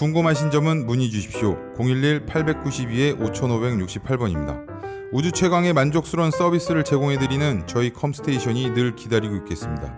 궁금하신 0.00 0.50
점은 0.50 0.86
문의 0.86 1.10
주십시오. 1.10 1.58
011-892-5568번입니다. 1.76 4.64
우주 5.12 5.30
최강의 5.30 5.74
만족스러운 5.74 6.30
서비스를 6.30 6.84
제공해드리는 6.84 7.66
저희 7.66 7.92
컴스테이션이 7.92 8.72
늘 8.72 8.96
기다리고 8.96 9.36
있겠습니다. 9.36 9.94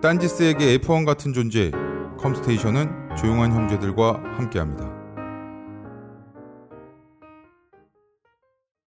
딴지스에게 0.00 0.78
F1 0.78 1.04
같은 1.04 1.34
존재, 1.34 1.70
컴스테이션은 2.18 3.16
조용한 3.18 3.52
형제들과 3.52 4.22
함께합니다. 4.38 4.90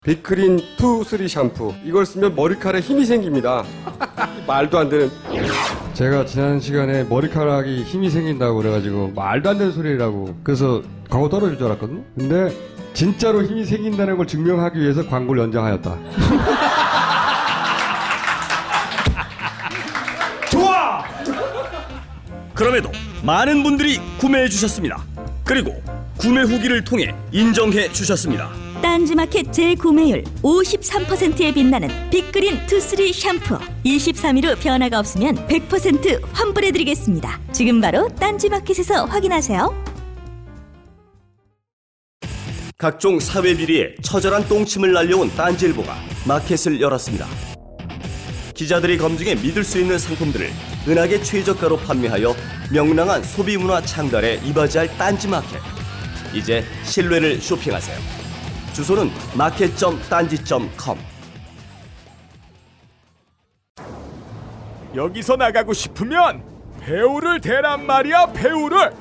빅그린 0.06 0.60
two 0.78 1.04
three 1.04 1.28
샴푸 1.28 1.74
이걸 1.84 2.06
쓰면 2.06 2.36
머리카락에 2.36 2.86
힘이 2.86 3.06
생깁니다 3.06 3.64
말도 4.46 4.78
안 4.78 4.88
되는 4.88 5.10
제가 5.98 6.26
지난 6.28 6.60
시간에 6.60 7.04
머리카락이 7.06 7.82
힘이 7.82 8.12
생긴다고 8.12 8.58
그래가지고 8.58 9.14
말도 9.16 9.50
안 9.50 9.58
되는 9.58 9.72
소리라고 9.72 10.38
그래서 10.44 10.84
광고 11.10 11.28
떨어질 11.28 11.58
줄 11.58 11.66
알았거든요. 11.66 12.04
근데 12.16 12.56
진짜로 12.94 13.44
힘이 13.44 13.66
생긴다는 13.66 14.16
걸 14.16 14.28
증명하기 14.28 14.80
위해서 14.80 15.08
광고를 15.08 15.42
연장하였다. 15.42 15.98
좋아! 20.52 21.04
그럼에도 22.54 22.92
많은 23.24 23.64
분들이 23.64 24.00
구매해 24.20 24.48
주셨습니다. 24.50 25.02
그리고 25.44 25.82
구매 26.20 26.42
후기를 26.42 26.84
통해 26.84 27.16
인정해 27.32 27.92
주셨습니다. 27.92 28.67
딴지마켓 28.82 29.52
재구매율 29.52 30.24
53%에 30.44 31.54
빛나는 31.54 31.90
빅그린 32.10 32.66
투쓰리 32.68 33.12
샴푸 33.14 33.58
23일 33.86 34.46
후 34.46 34.56
변화가 34.60 35.00
없으면 35.00 35.48
100% 35.48 36.22
환불해드리겠습니다. 36.34 37.40
지금 37.52 37.82
바로 37.82 38.08
딴지마켓에서 38.20 39.06
확인하세요. 39.06 39.86
각종 42.78 43.20
사회 43.20 43.56
비리에 43.56 43.96
처절한 44.04 44.48
똥침을 44.48 44.94
날려온 44.94 45.32
딴지일보가 45.36 45.96
마켓을 46.28 46.80
열었습니다. 46.80 47.26
기자들이 48.54 48.98
검증해 48.98 49.36
믿을 49.36 49.64
수 49.64 49.80
있는 49.80 49.98
상품들을 49.98 50.50
은하계 50.88 51.22
최저가로 51.22 51.78
판매하여 51.78 52.36
명랑한 52.72 53.24
소비 53.24 53.58
문화 53.58 53.82
창달에 53.82 54.42
이바지할 54.46 54.96
딴지 54.98 55.28
마켓. 55.28 55.60
이제 56.34 56.64
신뢰를 56.84 57.40
쇼핑하세요. 57.42 58.17
주소는 58.78 59.10
마켓.딴지.com. 59.34 61.00
여기서 64.94 65.36
나가고 65.36 65.74
싶으면 65.74 66.44
배우를 66.82 67.42
대란 67.42 67.88
말이야 67.88 68.28
배우를 68.34 68.94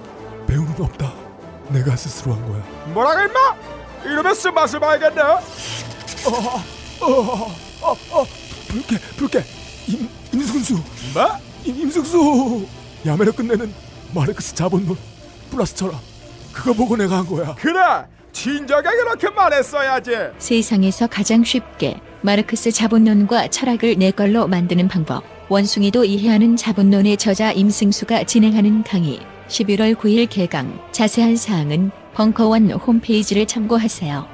배우는 0.46 0.80
없다. 0.80 1.12
내가 1.68 1.94
스스로 1.94 2.32
한 2.32 2.46
거야. 2.50 2.64
뭐라고 2.94 3.20
임마 3.20 3.56
이러면 4.06 4.34
쓴맛을 4.34 4.80
봐야겠네 4.80 5.20
어, 5.20 5.40
어, 7.02 7.54
어, 7.82 7.92
어, 8.12 8.24
불쾌, 8.68 8.98
불쾌. 9.18 9.44
임, 9.88 10.08
임승수. 10.32 10.72
뭐? 11.12 11.28
임, 11.64 11.82
임승수. 11.82 12.66
야매로 13.04 13.32
끝내는 13.34 13.74
마르크스 14.14 14.54
자본론 14.54 14.96
플러스 15.50 15.74
철학. 15.74 16.00
그거 16.54 16.72
보고 16.72 16.96
내가 16.96 17.18
한 17.18 17.26
거야. 17.26 17.54
그래 17.56 18.15
진작에 18.36 18.82
그렇게 18.82 19.30
말했어야지 19.30 20.10
세상에서 20.36 21.06
가장 21.06 21.42
쉽게 21.42 21.98
마르크스 22.20 22.70
자본론과 22.70 23.48
철학을 23.48 23.96
내 23.96 24.10
걸로 24.10 24.46
만드는 24.46 24.88
방법. 24.88 25.24
원숭이도 25.48 26.04
이해하는 26.04 26.56
자본론의 26.56 27.16
저자 27.16 27.52
임승수가 27.52 28.24
진행하는 28.24 28.82
강의. 28.82 29.20
11월 29.48 29.94
9일 29.94 30.28
개강. 30.28 30.78
자세한 30.92 31.36
사항은 31.36 31.90
벙커원 32.12 32.72
홈페이지를 32.72 33.46
참고하세요. 33.46 34.28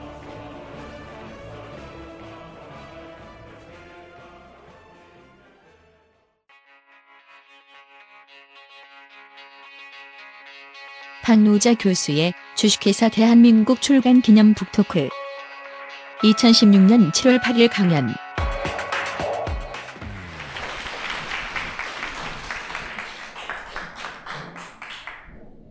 박노자 11.23 11.75
교수의 11.75 12.35
주식회사 12.63 13.09
대한민국 13.09 13.81
출간 13.81 14.21
기념 14.21 14.55
북토크 14.55 15.09
2016년 16.23 17.11
7월 17.11 17.41
8일 17.41 17.69
강연 17.69 18.15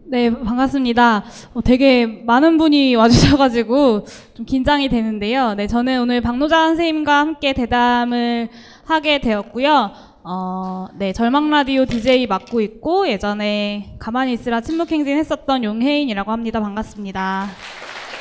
네, 0.09 0.29
반갑습니다. 0.29 1.23
어, 1.53 1.61
되게 1.61 2.05
많은 2.05 2.57
분이 2.57 2.95
와주셔가지고 2.95 4.05
좀 4.33 4.45
긴장이 4.45 4.89
되는데요. 4.89 5.53
네, 5.53 5.67
저는 5.67 6.01
오늘 6.01 6.19
박노자 6.19 6.57
선생님과 6.57 7.17
함께 7.17 7.53
대담을 7.53 8.49
하게 8.83 9.21
되었고요. 9.21 10.10
어, 10.23 10.87
네, 10.95 11.13
절망라디오 11.13 11.85
DJ 11.85 12.27
맡고 12.27 12.61
있고 12.61 13.07
예전에 13.07 13.95
가만히 13.97 14.33
있으라 14.33 14.61
침묵행진 14.61 15.17
했었던 15.17 15.63
용혜인이라고 15.63 16.31
합니다. 16.31 16.61
반갑습니다. 16.61 17.47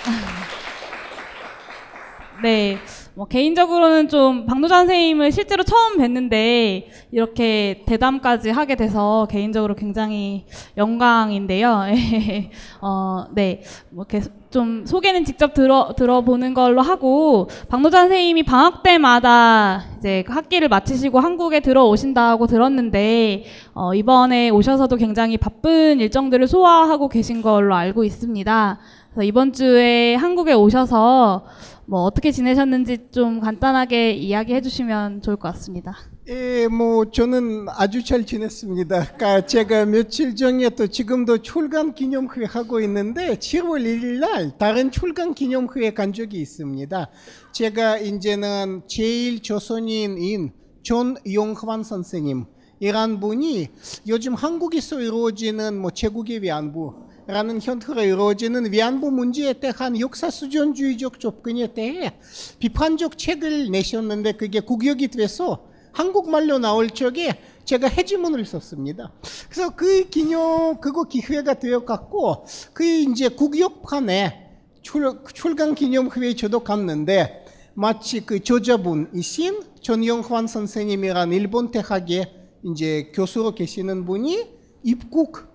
네, 2.42 2.78
뭐 3.14 3.26
개인적으로는 3.26 4.08
좀 4.08 4.46
박노자 4.46 4.76
선생님을 4.76 5.32
실제로 5.32 5.62
처음 5.62 5.98
뵀는데 5.98 6.84
이렇게 7.12 7.82
대담까지 7.86 8.50
하게 8.50 8.76
돼서 8.76 9.26
개인적으로 9.30 9.74
굉장히 9.74 10.44
영광인데요. 10.76 11.86
어, 12.80 13.26
네, 13.32 13.62
뭐 13.90 14.04
계속 14.04 14.32
좀 14.50 14.84
소개는 14.84 15.24
직접 15.24 15.54
들어 15.54 15.94
들어보는 15.96 16.54
걸로 16.54 16.82
하고 16.82 17.48
박노자 17.68 18.00
선생님이 18.00 18.42
방학 18.42 18.82
때마다 18.82 19.84
이제 19.98 20.24
그 20.26 20.32
학기를 20.32 20.68
마치시고 20.68 21.20
한국에 21.20 21.60
들어오신다고 21.60 22.48
들었는데 22.48 23.44
어, 23.74 23.94
이번에 23.94 24.50
오셔서도 24.50 24.96
굉장히 24.96 25.36
바쁜 25.36 26.00
일정들을 26.00 26.48
소화하고 26.48 27.08
계신 27.08 27.42
걸로 27.42 27.76
알고 27.76 28.02
있습니다. 28.02 28.78
그래서 29.10 29.22
이번 29.24 29.52
주에 29.52 30.14
한국에 30.14 30.52
오셔서 30.52 31.44
뭐 31.90 32.02
어떻게 32.02 32.30
지내셨는지 32.30 33.08
좀 33.10 33.40
간단하게 33.40 34.12
이야기해 34.12 34.60
주시면 34.60 35.22
좋을 35.22 35.34
것 35.34 35.52
같습니다. 35.54 35.96
예, 36.28 36.68
뭐 36.68 37.10
저는 37.10 37.66
아주 37.68 38.04
잘 38.04 38.24
지냈습니다. 38.24 39.14
그러니까 39.16 39.44
제가 39.44 39.86
며칠 39.86 40.36
전에 40.36 40.68
또 40.68 40.86
지금도 40.86 41.38
출간 41.38 41.92
기념회 41.92 42.44
하고 42.44 42.78
있는데 42.78 43.34
7월 43.34 43.82
1일 43.82 44.20
날 44.20 44.56
다른 44.56 44.92
출간 44.92 45.34
기념회에 45.34 45.90
간 45.90 46.12
적이 46.12 46.40
있습니다. 46.40 47.10
제가 47.52 47.98
이제는 47.98 48.82
재일 48.86 49.42
조선인인 49.42 50.52
정영환 50.84 51.82
선생님 51.82 52.44
이란 52.78 53.18
분이 53.18 53.66
요즘 54.06 54.34
한국에서 54.34 55.00
이루어지는 55.00 55.76
뭐 55.76 55.90
제국의 55.90 56.42
위안부 56.42 57.10
라는 57.30 57.60
형태로 57.60 58.02
이루어지는 58.02 58.72
위안부 58.72 59.10
문제에 59.10 59.52
대한 59.54 59.98
역사 60.00 60.30
수정주의적 60.30 61.20
접근에 61.20 61.72
대해 61.74 62.12
비판적 62.58 63.16
책을 63.18 63.70
내셨는데 63.70 64.32
그게 64.32 64.60
국역이 64.60 65.08
돼서 65.08 65.68
한국말로 65.92 66.58
나올 66.58 66.90
적에 66.90 67.40
제가 67.64 67.88
해지문을 67.88 68.44
썼습니다. 68.44 69.12
그래서 69.48 69.70
그 69.76 70.08
기념 70.08 70.80
그거 70.80 71.04
기회가 71.04 71.54
되어 71.54 71.84
갖고 71.84 72.44
그 72.72 72.84
이제 72.84 73.28
국역판에 73.28 74.48
출, 74.82 75.20
출간 75.34 75.74
기념회에 75.74 76.34
저도 76.34 76.60
갔는데 76.64 77.44
마치 77.74 78.26
그 78.26 78.40
저자분이신 78.42 79.62
전영환 79.80 80.46
선생님이란 80.46 81.32
일본 81.32 81.70
대학의 81.70 82.32
이제 82.64 83.12
교수로 83.14 83.54
계시는 83.54 84.04
분이 84.04 84.48
입국 84.82 85.49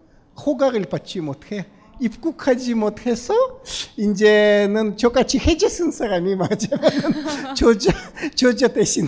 허가를 0.45 0.83
받지 0.83 1.19
못해 1.21 1.65
입국하지 1.99 2.73
못해서 2.73 3.33
이제는 3.95 4.97
저같이 4.97 5.39
해제 5.39 5.69
쓴 5.69 5.91
사람이 5.91 6.35
맞으면 6.35 7.55
조조 7.55 7.89
조조 8.35 8.67
대신 8.69 9.07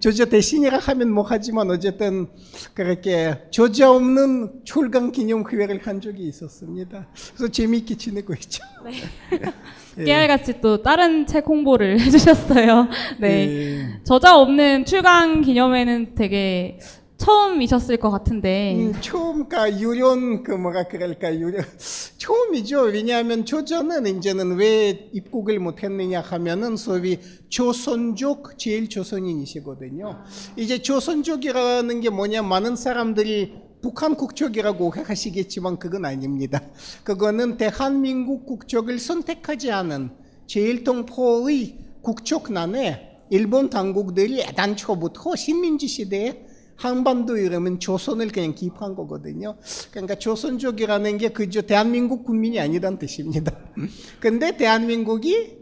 조조 0.00 0.26
대신이라 0.26 0.78
하면 0.78 1.10
뭐 1.10 1.24
하지만 1.26 1.70
어쨌든 1.70 2.26
그렇게 2.74 3.38
조조 3.50 3.92
없는 3.96 4.60
출강 4.64 5.12
기념 5.12 5.44
회를 5.50 5.80
한 5.86 6.00
적이 6.00 6.24
있었습니다. 6.28 7.06
그래서 7.36 7.50
재미있게 7.50 7.96
지내고 7.96 8.34
있죠. 8.34 8.62
예. 9.98 10.04
깨알같이 10.04 10.60
또 10.60 10.82
다른 10.82 11.26
책 11.26 11.46
홍보를 11.46 11.98
해주셨어요. 12.00 12.88
네. 13.18 13.28
예. 13.28 14.00
저자 14.04 14.36
없는 14.36 14.84
출강 14.84 15.40
기념회는 15.40 16.14
되게 16.14 16.78
처음이셨을 17.20 17.98
것 17.98 18.10
같은데. 18.10 18.74
음, 18.76 18.94
처음 19.02 19.48
까 19.48 19.78
유련 19.78 20.42
그 20.42 20.52
뭐가 20.52 20.84
그럴까 20.88 21.38
유련 21.38 21.64
처음이죠. 22.16 22.80
왜냐하면 22.84 23.44
조선은 23.44 24.06
이제는 24.18 24.56
왜 24.56 25.10
입국을 25.12 25.58
못했느냐 25.58 26.22
하면은 26.22 26.76
소위 26.76 27.18
조선족 27.50 28.58
제일 28.58 28.88
조선인이시거든요. 28.88 30.24
이제 30.56 30.80
조선족이라는 30.80 32.00
게 32.00 32.08
뭐냐 32.08 32.42
많은 32.42 32.74
사람들이 32.74 33.52
북한 33.82 34.14
국적이라고 34.14 34.90
하시겠지만 34.90 35.78
그건 35.78 36.06
아닙니다. 36.06 36.62
그거는 37.04 37.58
대한민국 37.58 38.46
국적을 38.46 38.98
선택하지 38.98 39.70
않은 39.70 40.10
제일동포의 40.46 41.78
국적난에 42.02 43.18
일본 43.30 43.68
당국들이 43.70 44.40
애당초부터 44.40 45.36
식민지 45.36 45.86
시대에 45.86 46.49
한반도 46.80 47.36
이러면 47.36 47.78
조선을 47.78 48.28
그냥 48.28 48.54
기입한 48.54 48.94
거거든요. 48.94 49.58
그러니까 49.90 50.14
조선족이라는 50.14 51.18
게 51.18 51.28
그저 51.28 51.60
대한민국 51.60 52.24
국민이 52.24 52.58
아니란 52.58 52.98
뜻입니다. 52.98 53.54
근데 54.18 54.56
대한민국이 54.56 55.58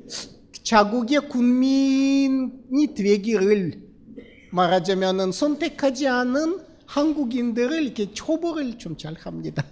자국의 0.62 1.28
국민이 1.28 2.94
되기를 2.94 3.82
말하자면은 4.52 5.32
선택하지 5.32 6.06
않은 6.06 6.60
한국인들을 6.86 7.82
이렇게 7.82 8.12
초벌을 8.12 8.78
좀 8.78 8.96
잘 8.96 9.14
합니다. 9.18 9.64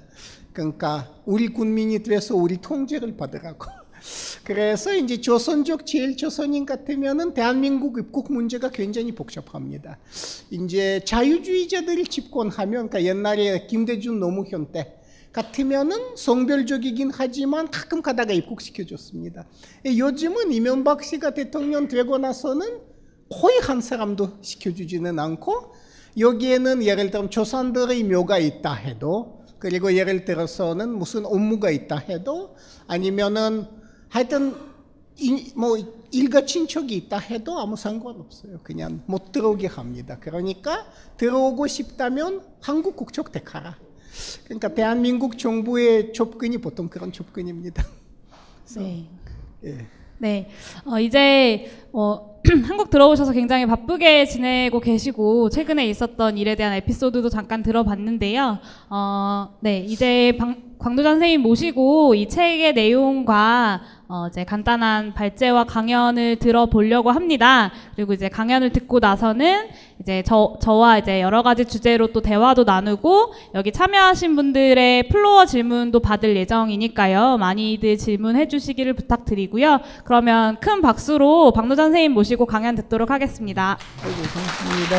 그러니까 0.52 1.14
우리 1.26 1.48
국민이 1.48 2.02
돼서 2.02 2.34
우리 2.34 2.56
통제를 2.60 3.16
받으라고. 3.16 3.66
그래서 4.44 4.94
이제 4.94 5.20
조선족 5.20 5.86
제일 5.86 6.16
조선인 6.16 6.66
같으면은 6.66 7.34
대한민국 7.34 7.98
입국 7.98 8.32
문제가 8.32 8.70
굉장히 8.70 9.12
복잡합니다. 9.12 9.98
이제 10.50 11.00
자유주의자들이 11.04 12.04
집권하면, 12.04 12.88
그러니까 12.88 13.02
옛날에 13.02 13.66
김대중 13.66 14.20
노무현 14.20 14.72
때 14.72 14.94
같으면은 15.32 16.16
성별적이긴 16.16 17.10
하지만 17.12 17.70
가끔 17.70 18.00
가다가 18.00 18.32
입국시켜줬습니다. 18.32 19.46
요즘은 19.84 20.50
이명박 20.52 21.04
씨가 21.04 21.34
대통령 21.34 21.88
되고 21.88 22.16
나서는 22.16 22.80
거의 23.28 23.58
한 23.60 23.80
사람도 23.80 24.38
시켜주지는 24.40 25.18
않고 25.18 25.74
여기에는 26.18 26.82
예를 26.82 27.10
들면 27.10 27.30
조선들의 27.30 28.04
묘가 28.04 28.38
있다 28.38 28.72
해도 28.72 29.44
그리고 29.58 29.92
예를 29.94 30.24
들어서는 30.24 30.90
무슨 30.90 31.26
업무가 31.26 31.70
있다 31.70 31.98
해도 31.98 32.56
아니면은 32.86 33.66
하여튼 34.16 34.54
이, 35.18 35.52
뭐 35.54 35.76
일가 36.10 36.46
친척이 36.46 36.96
있다 36.96 37.18
해도 37.18 37.58
아무 37.58 37.76
상관없어요. 37.76 38.60
그냥 38.62 39.02
못 39.04 39.30
들어오게 39.30 39.66
합니다. 39.66 40.16
그러니까 40.18 40.86
들어오고 41.18 41.66
싶다면 41.66 42.40
한국 42.62 42.96
국적 42.96 43.30
택하라. 43.30 43.76
그러니까 44.44 44.68
대한민국 44.68 45.36
정부의 45.36 46.14
접근이 46.14 46.56
보통 46.58 46.88
그런 46.88 47.12
접근입니다. 47.12 47.84
네. 48.78 49.06
예. 49.64 49.86
네. 50.16 50.48
어, 50.86 50.98
이제 50.98 51.70
어, 51.92 52.40
한국 52.64 52.88
들어오셔서 52.88 53.32
굉장히 53.32 53.66
바쁘게 53.66 54.24
지내고 54.24 54.80
계시고 54.80 55.50
최근에 55.50 55.86
있었던 55.90 56.38
일에 56.38 56.54
대한 56.54 56.72
에피소드도 56.72 57.28
잠깐 57.28 57.62
들어봤는데요. 57.62 58.60
어, 58.88 59.58
네. 59.60 59.80
이제 59.80 60.34
방, 60.38 60.65
광도자 60.78 61.10
선생님 61.10 61.40
모시고 61.40 62.14
이 62.14 62.28
책의 62.28 62.74
내용과 62.74 63.80
어, 64.08 64.28
이제 64.28 64.44
간단한 64.44 65.14
발제와 65.14 65.64
강연을 65.64 66.36
들어보려고 66.36 67.10
합니다. 67.10 67.72
그리고 67.96 68.12
이제 68.12 68.28
강연을 68.28 68.70
듣고 68.70 69.00
나서는 69.00 69.66
이제 70.00 70.22
저, 70.24 70.56
저와 70.60 70.98
이제 70.98 71.20
여러 71.20 71.42
가지 71.42 71.64
주제로 71.64 72.12
또 72.12 72.20
대화도 72.20 72.64
나누고 72.64 73.32
여기 73.54 73.72
참여하신 73.72 74.36
분들의 74.36 75.08
플로어 75.08 75.46
질문도 75.46 76.00
받을 76.00 76.36
예정이니까요. 76.36 77.38
많이들 77.38 77.98
질문해 77.98 78.46
주시기를 78.46 78.92
부탁드리고요. 78.92 79.80
그러면 80.04 80.56
큰 80.60 80.82
박수로 80.82 81.52
박노자 81.52 81.84
선생님 81.84 82.12
모시고 82.12 82.46
강연 82.46 82.76
듣도록 82.76 83.10
하겠습니다. 83.10 83.76
아이고, 84.04 84.16
고맙습니다. 84.16 84.96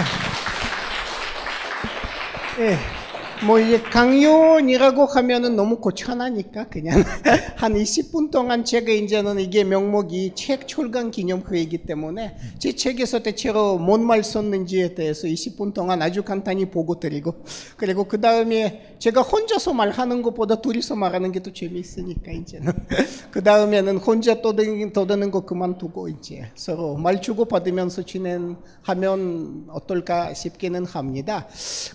예. 2.59 2.96
뭐 3.45 3.59
이제 3.59 3.79
강연이라고 3.81 5.05
하면은 5.05 5.55
너무 5.55 5.77
거창하니까 5.77 6.69
그냥 6.69 7.03
한 7.55 7.73
20분 7.75 8.31
동안 8.31 8.65
제가 8.65 8.91
이제는 8.91 9.39
이게 9.39 9.63
명목이 9.63 10.33
책 10.35 10.67
출간 10.67 11.11
기념회이기 11.11 11.79
때문에 11.79 12.35
제 12.57 12.71
책에서 12.73 13.19
대체로 13.19 13.77
뭔 13.77 14.07
말 14.07 14.23
썼는지에 14.23 14.95
대해서 14.95 15.27
20분 15.27 15.73
동안 15.73 16.01
아주 16.01 16.23
간단히 16.23 16.65
보고 16.71 16.97
드리고 16.97 17.43
그리고 17.75 18.05
그 18.05 18.21
다음에 18.21 18.95
제가 18.99 19.21
혼자서 19.21 19.73
말하는 19.73 20.21
것보다 20.21 20.61
둘이서 20.61 20.95
말하는 20.95 21.33
게더 21.33 21.51
재미있으니까 21.51 22.31
이제는 22.31 22.71
그 23.29 23.43
다음에는 23.43 23.97
혼자 23.97 24.41
떠드는, 24.41 24.93
떠드는 24.93 25.29
거 25.31 25.41
그만두고 25.41 26.07
이제 26.07 26.49
서로 26.55 26.95
말 26.95 27.21
주고 27.21 27.45
받으면서 27.45 28.03
진행하면 28.03 29.65
어떨까 29.69 30.33
싶기는 30.33 30.85
합니다. 30.85 31.47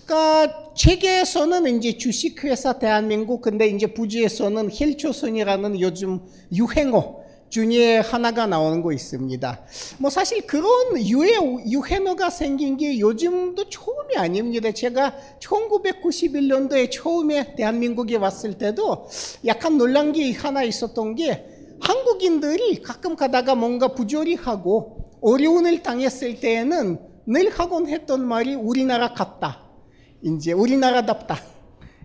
그러니까 0.05 0.73
책에서 0.75 1.32
는 1.35 1.77
이제 1.77 1.97
주식회사 1.97 2.77
대한민국 2.77 3.41
근데 3.41 3.67
이제 3.67 3.87
부지에서는 3.87 4.69
힐조선이라는 4.69 5.79
요즘 5.79 6.19
유행어 6.53 7.23
중에 7.49 7.97
하나가 7.99 8.45
나오는 8.45 8.83
거 8.83 8.93
있습니다. 8.93 9.61
뭐 9.97 10.09
사실 10.11 10.45
그런 10.45 10.95
유해, 10.97 11.33
유행어가 11.69 12.29
생긴 12.29 12.77
게 12.77 12.99
요즘도 12.99 13.69
처음이 13.69 14.15
아닙니다. 14.15 14.71
제가 14.71 15.15
1991년도에 15.39 16.89
처음에 16.91 17.55
대한민국에 17.55 18.15
왔을 18.15 18.57
때도 18.59 19.07
약간 19.45 19.77
놀란 19.77 20.13
게 20.13 20.31
하나 20.33 20.63
있었던 20.63 21.15
게 21.15 21.45
한국인들이 21.79 22.81
가끔 22.83 23.15
가다가 23.15 23.55
뭔가 23.55 23.89
부조리하고 23.89 25.19
어려움을 25.21 25.81
당했을 25.81 26.39
때에는 26.39 26.99
늘 27.25 27.49
하곤 27.49 27.87
했던 27.87 28.23
말이 28.25 28.53
우리나라 28.53 29.13
같다. 29.13 29.62
이제 30.23 30.53
우리나라답다. 30.53 31.37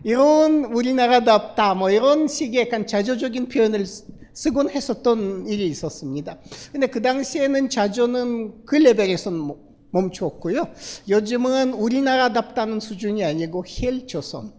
이런 0.05 0.65
우리나라답다. 0.65 1.75
뭐 1.75 1.91
이런 1.91 2.29
식의 2.29 2.63
약간 2.63 2.87
자조적인 2.87 3.49
표현을 3.49 3.85
쓰곤 4.33 4.71
했었던 4.71 5.47
일이 5.49 5.67
있었습니다. 5.69 6.39
근데 6.73 6.87
그 6.87 7.03
당시에는 7.03 7.69
자조는 7.71 8.65
그 8.65 8.77
레벨에서는 8.77 9.55
멈췄고요. 9.91 10.69
요즘은 11.09 11.73
우리나라답다는 11.73 12.81
수준이 12.81 13.25
아니고 13.25 13.65
헬조선. 13.67 14.53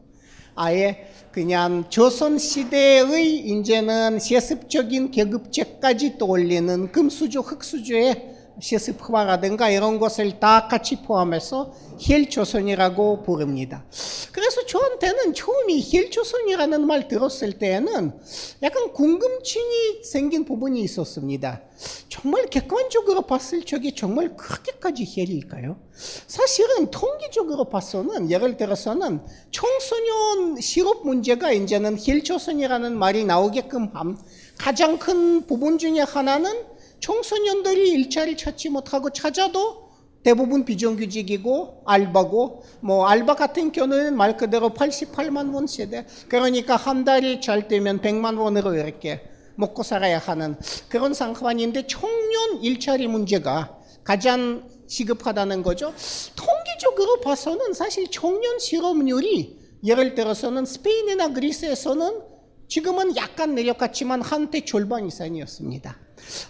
아예 0.56 1.08
그냥 1.32 1.86
조선 1.90 2.38
시대의 2.38 3.38
이제는 3.38 4.20
세습적인 4.20 5.12
계급제까지 5.12 6.18
떠올리는 6.18 6.92
금수저, 6.92 7.40
흑수저의 7.42 8.39
세습화라든가 8.62 9.70
이런 9.70 10.00
것을 10.00 10.40
다 10.40 10.68
같이 10.68 11.02
포함해서 11.02 11.74
힐조선이라고 12.00 13.24
부릅니다. 13.24 13.86
그래서 14.32 14.66
저한테는 14.66 15.34
처음에 15.34 15.74
힐조선이라는 15.74 16.88
말 16.88 17.08
들었을 17.08 17.60
때에는 17.60 18.20
약간 18.64 18.94
궁금증이 18.94 20.04
생긴 20.04 20.46
부분이 20.46 20.82
있었습니다. 20.82 21.62
정말 22.10 22.48
객관적으로 22.48 23.22
봤을 23.22 23.64
적에 23.64 23.94
정말 23.96 24.36
그렇게까지 24.36 25.06
헬일까요? 25.06 25.80
사실은 26.28 26.92
통계적으로 26.92 27.66
봐서는 27.66 28.32
예를 28.32 28.58
들어서는 28.58 29.22
청소년 29.52 30.60
실업 30.60 31.06
문제가 31.06 31.52
이제는 31.52 31.98
힐조선이라는 31.98 32.98
말이 32.98 33.24
나오게끔 33.26 33.92
한 33.94 34.18
가장 34.58 35.00
큰 35.00 35.46
부분 35.48 35.78
중에 35.78 36.00
하나는 36.02 36.66
청소년들이 37.00 37.90
일자리 37.92 38.38
찾지 38.38 38.70
못하고 38.70 39.10
찾아도 39.10 39.90
대부분 40.24 40.66
비정규직이고 40.66 41.84
알바고 41.86 42.64
뭐 42.82 43.08
알바 43.08 43.36
같은 43.36 43.72
경우는 43.72 44.18
말 44.18 44.36
그대로 44.36 44.70
88만 44.70 45.54
원 45.54 45.66
세대 45.66 46.06
그러니까 46.28 46.76
한 46.76 47.06
달이 47.06 47.42
잘 47.42 47.68
되면 47.68 48.02
100만 48.02 48.40
원으로 48.40 48.74
이렇게 48.74 49.22
먹고 49.56 49.84
살아야 49.84 50.20
하는 50.20 50.56
그런 50.88 51.14
상황인데 51.14 51.88
청년 51.88 52.62
일자리 52.62 53.08
문제가 53.08 53.78
가장 54.04 54.68
시급하다는 54.88 55.64
거죠. 55.64 55.94
통계적으로 56.36 57.22
봐서는 57.22 57.74
사실 57.74 58.10
청년 58.10 58.58
실업률이 58.60 59.60
예를 59.86 60.16
들어서는 60.16 60.66
스페인이나 60.66 61.34
그리스에서는 61.34 62.22
지금은 62.68 63.16
약간 63.18 63.56
내려갔지만 63.56 64.22
한때 64.22 64.64
절반 64.66 65.08
이상이었습니다. 65.08 65.98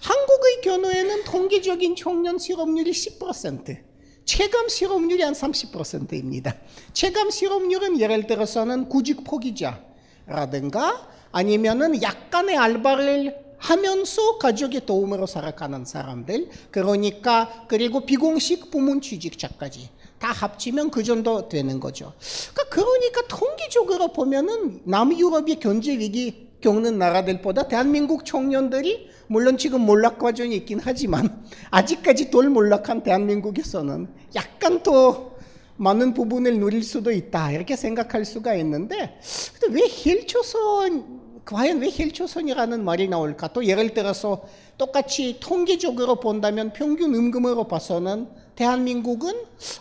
한국의 0.01 0.61
경우에는 0.63 1.23
통계적인 1.23 1.95
청년 1.95 2.37
실업률이 2.37 2.91
10%, 2.91 3.77
체감 4.25 4.69
실업률이 4.69 5.23
한 5.23 5.33
30%입니다. 5.33 6.55
체감 6.93 7.31
실업률은 7.31 7.99
예를 7.99 8.27
들어서는 8.27 8.89
구직 8.89 9.23
포기자라든가 9.23 11.09
아니면은 11.31 12.01
약간의 12.01 12.57
알바를 12.57 13.49
하면서 13.57 14.37
가족의 14.37 14.85
도움으로 14.85 15.25
살아가는 15.25 15.83
사람들, 15.83 16.49
그러니까 16.71 17.65
그리고 17.67 18.05
비공식 18.05 18.71
부문 18.71 19.01
취직자까지 19.01 19.89
다 20.17 20.31
합치면 20.31 20.91
그 20.91 21.03
정도 21.03 21.49
되는 21.49 21.79
거죠. 21.79 22.13
그러니까, 22.53 22.75
그러니까 22.75 23.27
통계적으로 23.27 24.09
보면은 24.09 24.81
남유럽이 24.85 25.59
경제 25.59 25.97
위기 25.97 26.49
겪는 26.61 26.97
나라들보다 26.97 27.67
대한민국 27.67 28.25
청년들이 28.25 29.09
물론 29.31 29.59
지금 29.59 29.81
몰락 29.81 30.17
과정이 30.17 30.55
있긴 30.55 30.79
하지만 30.83 31.45
아직까지 31.69 32.31
덜 32.31 32.49
몰락한 32.49 33.03
대한민국에서는 33.03 34.07
약간 34.33 34.81
더 34.81 35.33
많은 35.77 36.15
부분을 36.15 36.59
누릴 36.59 36.81
수도 36.83 37.11
있다 37.11 37.51
이렇게 37.51 37.75
생각할 37.75 38.25
수가 38.25 38.55
있는데 38.55 39.19
왜 39.69 39.81
헬초선 40.05 41.19
과연 41.45 41.79
왜 41.79 41.91
헬초선이라는 41.91 42.83
말이 42.83 43.07
나올까? 43.07 43.53
또 43.53 43.65
예를 43.65 43.93
들어서 43.93 44.41
똑같이 44.79 45.37
통계적으로 45.39 46.19
본다면 46.19 46.73
평균 46.73 47.13
임금으로 47.13 47.67
봐서는 47.67 48.29
대한민국은 48.55 49.33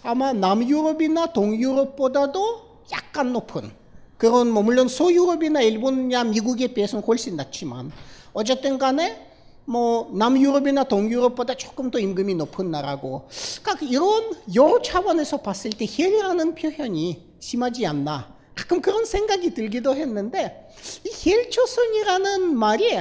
아마 0.03 0.35
남유럽이나 0.35 1.33
동유럽보다도 1.33 2.83
약간 2.93 3.33
높은 3.33 3.71
그런 4.19 4.51
뭐 4.51 4.63
물론 4.63 4.89
소유럽이나 4.89 5.63
일본이나 5.63 6.25
미국에 6.25 6.69
비해서는 6.69 7.05
훨씬 7.05 7.37
낮지만 7.37 7.93
어쨌든 8.35 8.79
간에 8.79 9.28
뭐 9.69 10.11
남유럽이나 10.15 10.85
동유럽보다 10.85 11.55
조금 11.55 11.91
더 11.91 11.99
임금이 11.99 12.35
높은 12.37 12.71
나라고 12.71 13.29
그러니까 13.63 13.87
이런 13.87 14.33
여러 14.55 14.81
차원에서 14.81 15.43
봤을 15.43 15.71
때 15.71 15.87
헬이라는 15.87 16.55
표현이 16.55 17.23
심하지 17.39 17.87
않나 17.87 18.35
가끔 18.55 18.81
그런 18.81 19.05
생각이 19.05 19.53
들기도 19.53 19.95
했는데 19.95 20.71
이 21.05 21.31
헬초선이라는 21.31 22.57
말이 22.57 22.99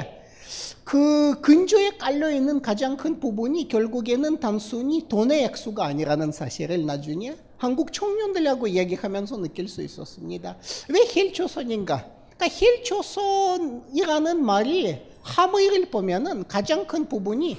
그 0.83 1.39
근조에 1.39 1.91
깔려 1.97 2.31
있는 2.31 2.61
가장 2.61 2.97
큰 2.97 3.21
부분이 3.21 3.69
결국에는 3.69 4.41
단순히 4.41 5.07
돈의 5.07 5.45
액수가 5.45 5.85
아니라는 5.85 6.33
사실을 6.33 6.85
나중에 6.85 7.37
한국 7.55 7.93
청년들하고 7.93 8.71
얘기하면서 8.71 9.37
느낄 9.37 9.69
수 9.69 9.81
있었습니다. 9.81 10.57
왜 10.89 10.99
헬초선인가? 11.15 12.16
그러니까 12.37 12.47
헬초선이라는 12.47 14.45
말이 14.45 14.99
함의를 15.23 15.89
보면은 15.89 16.47
가장 16.47 16.85
큰 16.87 17.09
부분이 17.09 17.57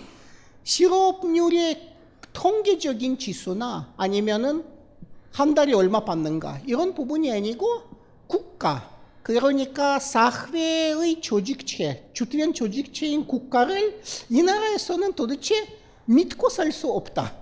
실업률의 0.64 1.94
통계적인 2.32 3.18
지수나 3.18 3.92
아니면은 3.96 4.64
한 5.32 5.54
달에 5.54 5.72
얼마 5.74 6.04
받는가 6.04 6.60
이런 6.66 6.94
부분이 6.94 7.30
아니고 7.30 7.82
국가 8.26 8.96
그러니까 9.22 9.98
사회의 9.98 11.20
조직체 11.20 12.10
주된 12.14 12.54
조직체인 12.54 13.26
국가를 13.26 14.00
이 14.30 14.42
나라에서는 14.42 15.12
도대체 15.12 15.66
믿고 16.06 16.48
살 16.48 16.72
수 16.72 16.90
없다. 16.90 17.36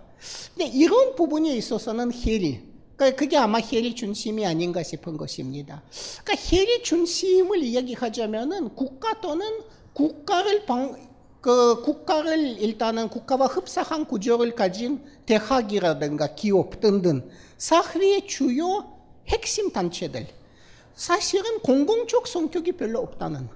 근데 0.54 0.66
이런 0.66 1.14
부분에 1.14 1.54
있어서는 1.54 2.12
헬이 2.12 2.60
그러니까 2.96 3.18
그게 3.18 3.36
아마 3.36 3.58
헬이 3.58 3.94
중심이 3.94 4.46
아닌가 4.46 4.82
싶은 4.82 5.16
것입니다. 5.16 5.82
그러니까 6.24 6.46
헬이 6.50 6.82
중심을 6.82 7.62
이야기하자면은 7.62 8.74
국가 8.74 9.20
또는 9.20 9.62
국가를 9.92 10.64
방, 10.64 10.96
그 11.40 11.82
국가를 11.82 12.58
일단은 12.58 13.08
국가와 13.08 13.46
흡사한 13.46 14.06
구조를 14.06 14.54
가진 14.54 15.04
대학이라든가 15.26 16.34
기업 16.34 16.80
등등 16.80 17.30
사회의 17.58 18.26
주요 18.26 18.92
핵심 19.28 19.70
단체들 19.70 20.26
사실은 20.94 21.60
공공적 21.60 22.26
성격이 22.26 22.72
별로 22.72 23.00
없다는 23.00 23.48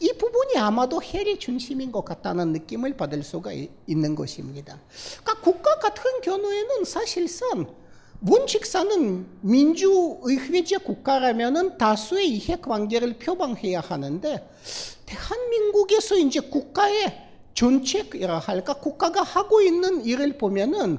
이 0.00 0.12
부분이 0.18 0.58
아마도 0.58 1.00
헬의 1.00 1.38
중심인 1.38 1.92
것 1.92 2.04
같다는 2.04 2.52
느낌을 2.52 2.96
받을 2.96 3.22
수가 3.22 3.52
있는 3.86 4.14
것입니다. 4.16 4.80
그러니까 5.22 5.40
국가 5.40 5.78
같은 5.78 6.20
경우에는 6.20 6.84
사실상 6.84 7.72
문칙사는 8.20 9.26
민주의회제 9.42 10.78
국가라면은 10.78 11.78
다수의 11.78 12.28
이해 12.28 12.56
관계를 12.56 13.18
표방해야 13.18 13.80
하는데 13.80 14.48
대한민국에서 15.06 16.16
이제 16.16 16.40
국가의 16.40 17.28
정책이라 17.54 18.38
할까? 18.38 18.74
국가가 18.74 19.22
하고 19.22 19.60
있는 19.60 20.04
일을 20.04 20.36
보면은 20.38 20.98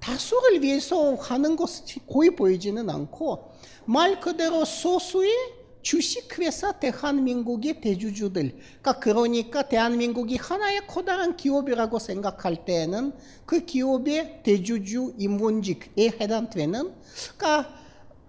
다수를 0.00 0.62
위해서 0.62 1.14
하는 1.14 1.56
것이 1.56 2.00
거의 2.06 2.34
보이지는 2.34 2.88
않고 2.90 3.52
말 3.84 4.20
그대로 4.20 4.64
소수의 4.64 5.32
주식회사 5.88 6.72
대한민국의 6.72 7.80
대주주들 7.80 8.58
그러니까, 8.82 9.00
그러니까 9.00 9.62
대한민국이 9.62 10.36
하나의 10.36 10.86
커다란 10.86 11.34
기업이라고 11.34 11.98
생각할 11.98 12.66
때에는 12.66 13.14
그 13.46 13.64
기업의 13.64 14.42
대주주 14.42 15.14
임원직에 15.16 16.08
해당되는 16.20 16.92
그러니까 17.38 17.74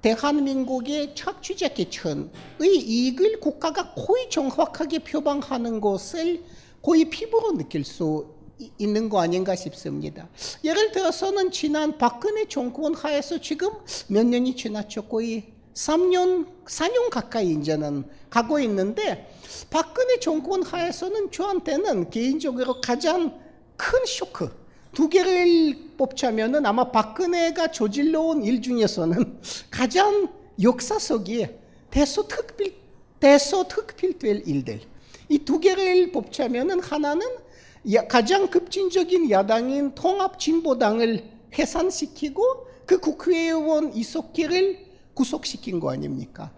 대한민국의 0.02 1.14
착취자 1.16 1.74
계층의 1.74 2.30
이익을 2.78 3.42
국가가 3.42 3.94
거의 3.94 4.30
정확하게 4.30 5.00
표방하는 5.00 5.82
것을 5.82 6.42
거의 6.82 7.10
피부로 7.10 7.58
느낄 7.58 7.84
수 7.84 8.36
있는 8.78 9.10
거 9.10 9.20
아닌가 9.20 9.58
싶습니다. 9.58 10.30
예를 10.64 10.94
들어서는 10.94 11.52
지난 11.52 11.98
박근혜 11.98 12.46
정권 12.48 12.96
하에서 12.96 13.42
지금 13.42 13.70
몇 14.08 14.26
년이 14.26 14.56
지났죠. 14.56 15.10
거의 15.10 15.59
3년, 15.74 16.48
4년 16.66 17.10
가까이 17.10 17.52
이제는 17.52 18.04
가고 18.30 18.60
있는데 18.60 19.32
박근혜 19.70 20.20
정권 20.20 20.64
하에서는 20.64 21.32
저한테는 21.32 22.10
개인적으로 22.10 22.82
가장 22.82 23.40
큰 23.78 24.06
쇼크. 24.06 24.50
두 24.94 25.08
개를 25.08 25.76
뽑자면은 25.98 26.66
아마 26.66 26.92
박근혜가 26.92 27.72
저질러온 27.72 28.44
일 28.44 28.62
중에서는 28.62 29.40
가장 29.70 30.28
역사 30.62 30.98
속에 30.98 31.60
대소특필 31.92 32.76
대소특필될 33.20 34.44
일들. 34.48 34.82
이 35.30 35.38
두 35.46 35.60
개를 35.60 36.12
뽑자면은 36.12 36.80
하나는 36.80 37.28
가장 38.10 38.48
급진적인 38.48 39.30
야당인 39.30 39.94
통합진보당을 39.96 41.24
해산시키고 41.58 42.68
그 42.86 43.00
국회의원 43.00 43.94
이석기를 43.94 44.89
구속시킨 45.20 45.82
거 45.82 45.92
아닙니까? 45.92 46.50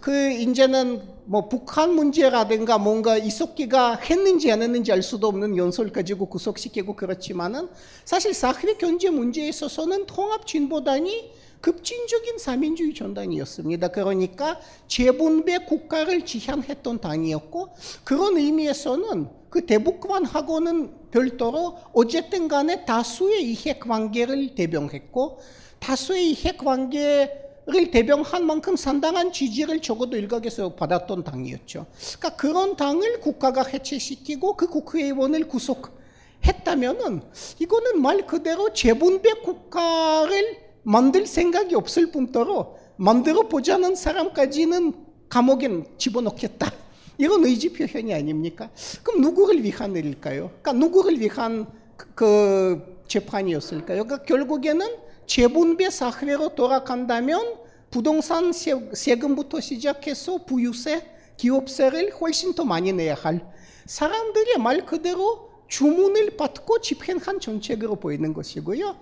그 0.00 0.32
이제는 0.32 1.02
뭐 1.24 1.48
북한 1.48 1.94
문제라든가 1.94 2.76
뭔가 2.76 3.16
이석기가 3.16 3.94
했는지 3.94 4.50
안 4.50 4.60
했는지 4.60 4.90
알 4.90 5.04
수도 5.04 5.28
없는 5.28 5.56
연설 5.56 5.92
가지고 5.92 6.26
구속시키고 6.26 6.96
그렇지만은 6.96 7.68
사실 8.04 8.34
사회 8.34 8.74
경제 8.76 9.08
문제에 9.08 9.48
있어서는 9.48 10.06
통합진보당이 10.06 11.30
급진적인 11.60 12.38
사민주의 12.38 12.92
전당이었습니다. 12.92 13.88
그러니까 13.88 14.60
재분배 14.88 15.58
국가를 15.58 16.26
지향했던 16.26 17.00
당이었고 17.00 17.68
그런 18.02 18.36
의미에서는 18.36 19.28
그 19.48 19.64
대북관하고는 19.64 21.10
별도로 21.12 21.78
어쨌든 21.92 22.48
간에 22.48 22.84
다수의 22.84 23.44
이해 23.44 23.78
관계를 23.78 24.56
대변했고 24.56 25.38
다수의 25.78 26.32
이해 26.32 26.56
관계 26.56 27.47
를 27.68 27.90
대변한 27.90 28.46
만큼 28.46 28.76
상당한 28.76 29.30
지지를 29.30 29.82
적어도 29.82 30.16
일각에서 30.16 30.74
받았던 30.74 31.22
당이었죠. 31.22 31.84
그러니까 32.18 32.36
그런 32.36 32.76
당을 32.76 33.20
국가가 33.20 33.62
해체시키고 33.62 34.56
그 34.56 34.68
국회의원을 34.68 35.48
구속했다면은 35.48 37.20
이거는 37.58 38.00
말 38.00 38.26
그대로 38.26 38.72
재분배 38.72 39.42
국가를 39.44 40.56
만들 40.82 41.26
생각이 41.26 41.74
없을 41.74 42.10
뿐더러 42.10 42.74
만들어 42.96 43.48
보자는 43.48 43.96
사람까지는 43.96 44.94
감옥에 45.28 45.68
집어넣겠다. 45.98 46.72
이건 47.18 47.44
의지 47.44 47.74
표현이 47.74 48.14
아닙니까? 48.14 48.70
그럼 49.02 49.20
누구를 49.20 49.62
위한 49.62 49.94
일일까요? 49.94 50.52
그러니까 50.62 50.72
누구를 50.72 51.20
위한 51.20 51.66
그, 51.98 52.14
그 52.14 53.02
재판이었을까요? 53.08 54.04
그러니까 54.04 54.22
결국에는 54.22 55.07
재분배 55.28 55.90
사회로 55.90 56.54
돌아간다면 56.54 57.58
부동산 57.90 58.50
세금부터 58.52 59.60
시작해서 59.60 60.44
부유세, 60.44 61.06
기업세를 61.36 62.14
훨씬 62.14 62.54
더 62.54 62.64
많이 62.64 62.92
내야 62.92 63.14
할 63.14 63.46
사람들이 63.86 64.58
말 64.58 64.84
그대로 64.84 65.50
주문을 65.68 66.36
받고 66.38 66.80
집행한 66.80 67.40
정책으로 67.40 67.96
보이는 67.96 68.32
것이고요. 68.32 68.96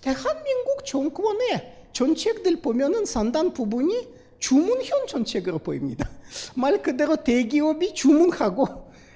대한민국 0.00 0.84
정권의 0.84 1.86
정책들 1.92 2.60
보면은 2.60 3.06
상당 3.06 3.52
부분이 3.52 4.08
주문형 4.40 5.06
정책으로 5.06 5.60
보입니다. 5.60 6.10
말 6.56 6.82
그대로 6.82 7.16
대기업이 7.16 7.94
주문하고, 7.94 8.66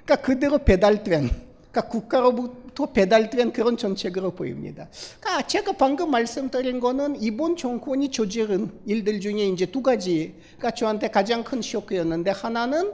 그러니까 0.05 0.17
그대로 0.17 0.59
배달된, 0.59 1.29
그러니까 1.29 1.89
국가로부터 1.89 2.62
배달된 2.93 3.53
그런 3.53 3.77
정책으로 3.77 4.33
보입니다. 4.33 4.89
그러니까 5.21 5.47
제가 5.47 5.73
방금 5.73 6.11
말씀드린 6.11 6.81
거는 6.81 7.23
이번 7.23 7.57
정권이 7.57 8.11
저지른 8.11 8.71
일들 8.87 9.21
중에 9.21 9.47
이제 9.47 9.67
두 9.67 9.83
가지가 9.83 10.71
저한테 10.71 11.09
가장 11.09 11.45
큰 11.45 11.63
쇼크였는데 11.63 12.31
하나는 12.31 12.93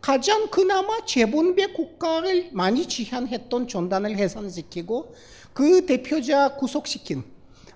가장 0.00 0.48
그나마 0.48 1.04
재본배 1.06 1.68
국가를 1.68 2.50
많이 2.52 2.86
지향했던 2.86 3.68
전단을 3.68 4.18
해산시키고 4.18 5.14
그 5.54 5.86
대표자 5.86 6.56
구속시킨 6.56 7.24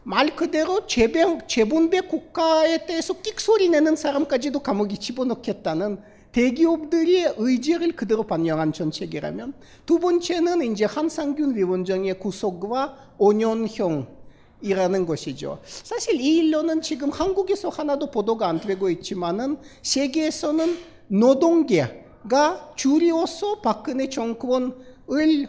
말 0.03 0.35
그대로 0.37 0.87
재배, 0.87 1.23
재본배 1.47 2.03
국가에 2.03 2.87
대해서 2.87 3.15
끽소리 3.15 3.69
내는 3.69 3.97
사람까지도 3.97 4.61
감옥에 4.61 4.97
집어넣겠다는 4.97 6.01
대기업들의 6.39 7.35
의지를 7.37 7.97
그대로 7.97 8.23
반영한 8.23 8.73
정책이라면 8.73 9.55
두 9.85 9.99
번째는 9.99 10.63
이제 10.71 10.85
한상균 10.85 11.57
위원장의 11.57 12.21
구속과 12.21 13.15
5년형이라는 13.19 15.05
것이죠. 15.05 15.59
사실 15.65 16.21
이 16.21 16.37
일로는 16.37 16.81
지금 16.81 17.11
한국에서 17.11 17.71
하나도 17.71 18.13
보도가 18.13 18.47
안 18.47 18.61
되고 18.61 18.89
있지만은 18.89 19.59
세계에서는 19.83 20.79
노동계가 21.09 22.75
줄이어서 22.77 23.61
박근혜 23.61 24.09
정권을 24.09 25.49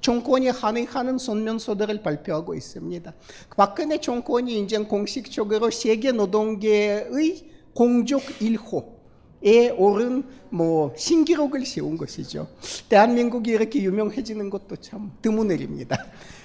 정권이 0.00 0.48
한행하는 0.48 1.18
선면서들을 1.18 2.02
발표하고 2.02 2.54
있습니다. 2.54 3.12
박근혜 3.58 4.00
정권이 4.00 4.58
이제 4.58 4.78
공식적으로 4.78 5.70
세계 5.70 6.12
노동계의 6.12 7.50
공적 7.74 8.22
1호 8.40 8.99
에 9.42 9.70
오른 9.70 10.24
뭐 10.50 10.92
신기록을 10.96 11.64
세운 11.64 11.96
것이죠. 11.96 12.48
대한민국이 12.88 13.50
이렇게 13.52 13.82
유명해지는 13.82 14.50
것도 14.50 14.76
참 14.76 15.12
드문 15.22 15.50
일입니다. 15.50 15.96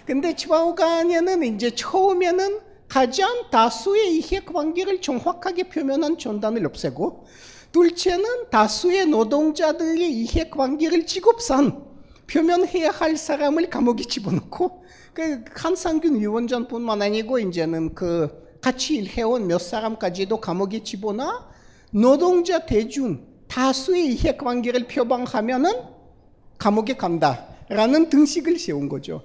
근데 0.05 0.35
좌우간에는 0.35 1.43
이제 1.43 1.71
처음에는 1.75 2.59
가장 2.87 3.49
다수의 3.51 4.17
이해 4.17 4.41
관계를 4.45 5.01
정확하게 5.01 5.69
표현한 5.69 6.17
전단을 6.17 6.65
없애고 6.65 7.25
둘째는 7.71 8.49
다수의 8.49 9.07
노동자들의 9.07 10.09
이해 10.09 10.49
관계를 10.49 11.05
지급산 11.05 11.83
표면해야 12.27 12.91
할 12.91 13.17
사람을 13.17 13.69
감옥에 13.69 14.03
집어넣고 14.03 14.85
그 15.13 15.43
한상균 15.53 16.19
위원장뿐만 16.19 17.01
아니고 17.01 17.39
이제는 17.39 17.93
그 17.95 18.59
같이 18.61 18.95
일해온 18.95 19.47
몇 19.47 19.59
사람까지도 19.59 20.39
감옥에 20.39 20.83
집어넣어 20.83 21.54
노동자 21.95 22.65
대중 22.65 23.25
다수의 23.47 24.07
이해 24.07 24.35
관계를 24.35 24.85
표방하면은 24.85 25.71
감옥에 26.57 26.97
간다라는 26.97 28.09
등식을 28.09 28.59
세운 28.59 28.89
거죠. 28.89 29.21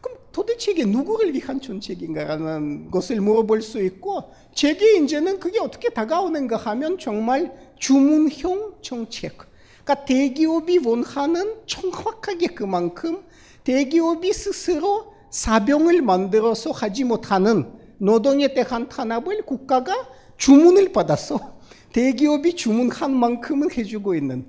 그럼 0.00 0.16
도대체 0.32 0.72
이게 0.72 0.86
누구를 0.86 1.34
위한 1.34 1.60
정책인가라는 1.60 2.90
것을 2.90 3.20
물어볼 3.20 3.60
수 3.60 3.82
있고 3.82 4.32
제게 4.54 4.96
이제는 4.96 5.38
그게 5.40 5.60
어떻게 5.60 5.90
다가오는가 5.90 6.56
하면 6.56 6.96
정말 6.98 7.52
주문형 7.78 8.76
정책. 8.80 9.36
그러니까 9.84 10.06
대기업이 10.06 10.78
원하는 10.86 11.56
정확하게 11.66 12.46
그만큼 12.48 13.24
대기업이 13.62 14.32
스스로 14.32 15.12
사병을 15.28 16.00
만들어서 16.00 16.70
하지 16.70 17.04
못하는 17.04 17.70
노동에 17.98 18.54
대한 18.54 18.88
탄압을 18.88 19.44
국가가 19.44 20.08
주문을 20.38 20.92
받아서 20.94 21.55
대기업이 21.96 22.56
주문한 22.56 23.16
만큼은 23.16 23.70
해주고 23.72 24.14
있는 24.16 24.44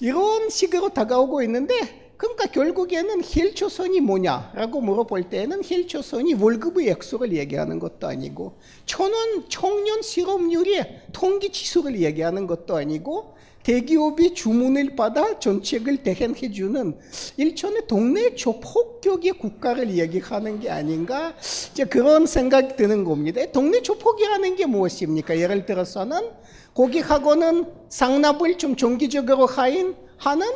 이런 0.00 0.48
식으로 0.48 0.88
다가오고 0.88 1.42
있는데 1.42 1.74
그러니까 2.16 2.46
결국에는 2.46 3.22
힐초선이 3.22 4.00
뭐냐라고 4.00 4.80
물어볼 4.80 5.28
때는 5.28 5.62
힐초선이 5.62 6.32
월급의 6.32 6.88
액수를 6.88 7.36
얘기하는 7.36 7.78
것도 7.78 8.06
아니고 8.06 8.56
천원 8.86 9.50
청년 9.50 10.00
실업률의 10.00 11.02
통기 11.12 11.50
지수를 11.50 12.00
얘기하는 12.00 12.46
것도 12.46 12.76
아니고 12.76 13.36
대기업이 13.64 14.32
주문을 14.32 14.96
받아 14.96 15.38
정책을 15.38 16.02
대행해주는 16.02 16.98
일촌의 17.36 17.86
동네 17.86 18.34
조폭격의 18.34 19.32
국가를 19.32 19.90
얘기하는 19.98 20.58
게 20.58 20.70
아닌가 20.70 21.34
이제 21.70 21.84
그런 21.84 22.24
생각이 22.24 22.76
드는 22.76 23.04
겁니다. 23.04 23.42
동네 23.52 23.82
조폭이라는 23.82 24.56
게 24.56 24.64
무엇입니까? 24.64 25.38
예를 25.38 25.66
들어서는 25.66 26.30
고객하고는 26.74 27.66
상납을 27.88 28.58
좀 28.58 28.76
정기적으로 28.76 29.46
하인 29.46 29.96
하는 30.16 30.46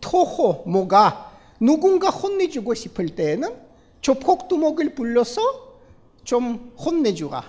토호 0.00 0.64
뭐가 0.66 1.30
누군가 1.60 2.08
혼내주고 2.08 2.74
싶을 2.74 3.10
때에는 3.10 3.54
조폭 4.00 4.48
두목을 4.48 4.94
불러서 4.94 5.40
좀 6.24 6.72
혼내주라. 6.78 7.44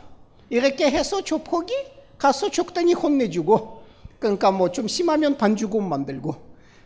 이렇게 0.50 0.90
해서 0.90 1.22
조폭이 1.22 1.74
가서 2.18 2.52
적당히 2.52 2.94
혼내주고 2.94 3.82
그러니까 4.20 4.52
뭐 4.52 4.70
좀 4.70 4.88
심하면 4.88 5.38
반주금 5.38 5.88
만들고 5.88 6.36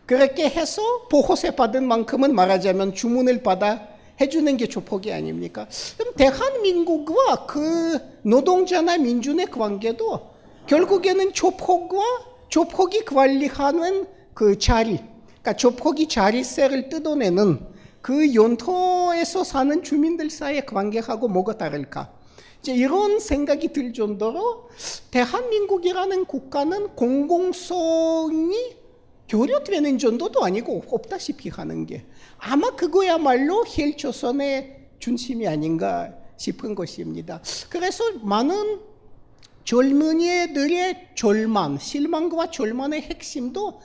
그렇게 0.06 0.48
해서 0.48 0.82
보호세 1.10 1.56
받은 1.56 1.86
만큼은 1.86 2.34
말하자면 2.34 2.94
주문을 2.94 3.42
받아 3.42 3.88
해주는 4.20 4.56
게 4.56 4.66
조폭이 4.68 5.12
아닙니까? 5.12 5.66
그럼 5.98 6.14
대한민국과 6.14 7.46
그 7.46 7.98
노동자나 8.22 8.98
민중의 8.98 9.46
관계도 9.50 10.35
결국에는 10.66 11.32
조폭과 11.32 11.98
조폭이 12.48 13.04
관리하는 13.04 14.06
그 14.34 14.58
자리, 14.58 14.98
그러니까 15.26 15.54
조폭이 15.54 16.08
자리세를 16.08 16.88
뜯어내는 16.88 17.60
그 18.02 18.34
연토에서 18.34 19.44
사는 19.44 19.82
주민들 19.82 20.30
사이의 20.30 20.66
관계하고 20.66 21.28
뭐가 21.28 21.56
다를까? 21.58 22.12
이제 22.60 22.74
이런 22.74 23.20
생각이 23.20 23.72
들 23.72 23.92
정도로 23.92 24.68
대한민국이라는 25.10 26.24
국가는 26.24 26.88
공공성이 26.96 28.76
교류되는 29.28 29.98
정도도 29.98 30.44
아니고 30.44 30.84
없다시피 30.88 31.48
하는 31.48 31.86
게 31.86 32.04
아마 32.38 32.70
그거야말로 32.70 33.64
헬조선의 33.66 34.88
중심이 34.98 35.46
아닌가 35.46 36.12
싶은 36.36 36.74
것입니다. 36.74 37.40
그래서 37.68 38.04
많은 38.22 38.80
젊은이들의 39.66 41.08
절만, 41.16 41.78
실망과 41.78 42.50
절만의 42.50 43.02
핵심도 43.02 43.80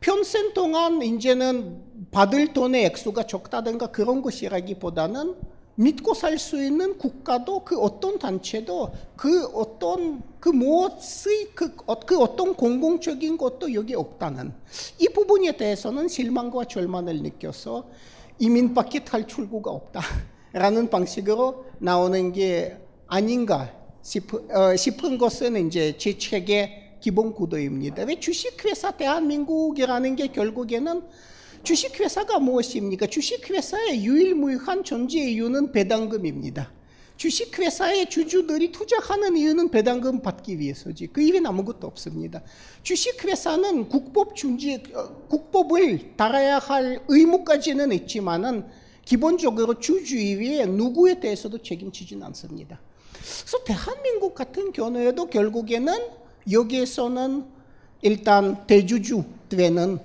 평생 0.00 0.52
동안 0.52 1.00
이제는 1.00 1.80
받을 2.10 2.52
돈의 2.52 2.84
액수가 2.86 3.22
적다든가 3.28 3.92
그런 3.92 4.20
것이라기보다는 4.20 5.36
믿고 5.76 6.12
살 6.14 6.38
수 6.38 6.62
있는 6.62 6.98
국가도 6.98 7.64
그 7.64 7.78
어떤 7.78 8.18
단체도 8.18 8.92
그 9.16 9.46
어떤 9.54 10.22
그 10.40 10.48
무엇의 10.48 11.52
그, 11.54 11.74
어, 11.86 11.98
그 12.00 12.18
어떤 12.18 12.54
공공적인 12.54 13.38
것도 13.38 13.72
여기 13.74 13.94
없다는 13.94 14.52
이 14.98 15.08
부분에 15.08 15.56
대해서는 15.56 16.08
실망과 16.08 16.64
절망을 16.64 17.22
느껴서 17.22 17.88
이민 18.40 18.74
밖에 18.74 19.04
탈출구가 19.04 19.70
없다라는 19.70 20.90
방식으로 20.90 21.64
나오는 21.78 22.32
게 22.32 22.76
아닌가 23.06 23.81
싶은, 24.02 24.50
어, 24.50 24.76
싶은 24.76 25.18
것은 25.18 25.66
이제 25.66 25.96
제 25.96 26.18
책의 26.18 26.98
기본 27.00 27.32
구도입니다. 27.32 28.04
왜 28.04 28.18
주식회사 28.18 28.92
대한민국이라는 28.92 30.16
게 30.16 30.28
결국에는 30.28 31.02
주식회사가 31.62 32.40
무엇입니까? 32.40 33.06
주식회사의 33.06 34.04
유일무이한 34.04 34.82
존재 34.84 35.20
이유는 35.20 35.72
배당금입니다. 35.72 36.72
주식회사의 37.16 38.10
주주들이 38.10 38.72
투자하는 38.72 39.36
이유는 39.36 39.70
배당금 39.70 40.22
받기 40.22 40.58
위해서지. 40.58 41.06
그 41.06 41.22
이외엔 41.22 41.46
아무것도 41.46 41.86
없습니다. 41.86 42.42
주식회사는 42.82 43.88
국법 43.88 44.34
중지, 44.34 44.82
어, 44.94 45.26
국법을 45.28 46.16
달아야 46.16 46.58
할 46.58 47.04
의무까지는 47.06 47.92
있지만은 47.92 48.64
기본적으로 49.04 49.78
주주 49.78 50.16
이외에 50.16 50.66
누구에 50.66 51.20
대해서도 51.20 51.62
책임지진 51.62 52.22
않습니다. 52.24 52.80
그래서 53.22 53.64
대한민국 53.64 54.34
같은 54.34 54.72
경우에도 54.72 55.26
결국에는 55.26 55.94
여기에서는 56.50 57.44
일단 58.02 58.66
대주주 58.66 59.24
되는 59.48 59.98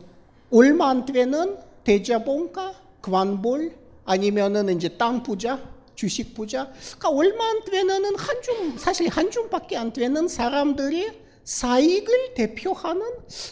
안 0.86 1.06
되는 1.06 1.58
대자본가, 1.84 2.76
관볼 3.02 3.76
아니면은 4.06 4.70
이제 4.76 4.90
땅 4.98 5.24
부자, 5.24 5.60
주식 5.96 6.34
부자. 6.36 6.72
그러니까 6.98 7.10
안 7.44 7.66
되는 7.66 8.16
한 8.16 8.42
줌, 8.42 8.78
사실 8.78 9.10
한 9.10 9.32
줌밖에 9.32 9.76
안 9.76 9.92
되는 9.92 10.28
사람들이 10.28 11.28
사익을 11.44 12.34
대표하는 12.34 13.06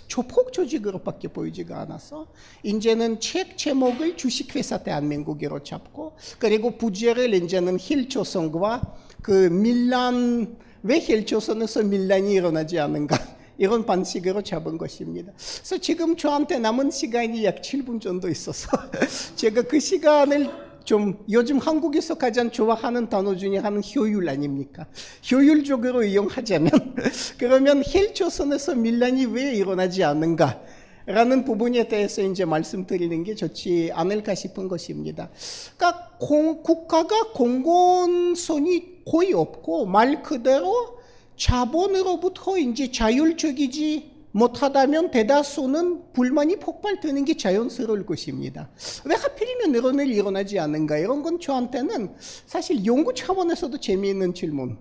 조폭 0.08 0.52
조직으로밖에 0.52 1.30
보이지가 1.30 1.80
않아서 1.82 2.28
이제는 2.62 3.22
책 3.22 3.58
제목을 3.58 4.18
주식회사 4.18 4.84
대한민국으로 4.84 5.64
잡고 5.64 6.18
그리고 6.38 6.78
부제를 6.78 7.34
이제는 7.34 7.78
힐조선과 7.80 8.82
그 9.26 9.50
밀란 9.50 10.56
왜 10.84 11.02
헬조선에서 11.02 11.82
밀란이 11.82 12.32
일어나지 12.34 12.78
않은가? 12.78 13.18
이런 13.58 13.84
방식으로 13.84 14.44
잡은 14.44 14.78
것입니다. 14.78 15.34
그래서 15.36 15.80
지금 15.80 16.16
저한테 16.16 16.60
남은 16.60 16.92
시간이 16.92 17.44
약 17.44 17.60
7분 17.64 18.00
정도 18.00 18.30
있어서 18.30 18.70
제가 19.36 19.64
그 19.64 19.80
시간을 19.80 20.52
좀 20.84 21.26
요즘 21.32 21.58
한국에서 21.58 22.20
가장 22.20 22.52
좋아하는 22.52 23.10
단어 23.10 23.36
중에 23.36 23.58
하나는 23.58 23.82
효율 23.96 24.30
아닙니까? 24.30 24.86
효율적으로 25.32 26.04
이용하자면 26.04 26.70
그러면 27.40 27.84
헬조선에서 27.84 28.76
밀란이 28.76 29.26
왜 29.26 29.56
일어나지 29.56 30.04
않는가? 30.04 30.62
라는 31.08 31.46
부분에 31.46 31.88
대해서 31.88 32.22
이제 32.22 32.46
말씀드리는 32.46 33.24
게 33.24 33.34
좋지 33.34 33.90
않을까 33.92 34.36
싶은 34.36 34.68
것입니다. 34.68 35.30
그러니까 35.78 36.12
공, 36.20 36.62
국가가 36.62 37.32
공공선이 37.34 38.95
거의 39.10 39.34
없고 39.34 39.86
말 39.86 40.24
그대로 40.24 41.00
자본으로부터 41.38 42.58
이제 42.58 42.92
자율적이지 42.92 44.16
못하다면 44.32 45.12
대다수는 45.12 46.12
불만이 46.12 46.58
폭발되는 46.58 47.24
게 47.24 47.38
자연스러울 47.38 48.06
것입니다. 48.06 48.70
왜 49.06 49.16
하필이면 49.16 49.76
이런 49.76 50.00
일 50.00 50.12
일어나지 50.12 50.60
않는가? 50.60 50.98
이런 50.98 51.24
건 51.24 51.40
저한테는 51.40 52.16
사실 52.46 52.86
연구 52.86 53.14
차원에서도 53.14 53.78
재미있는 53.80 54.34
질문 54.34 54.78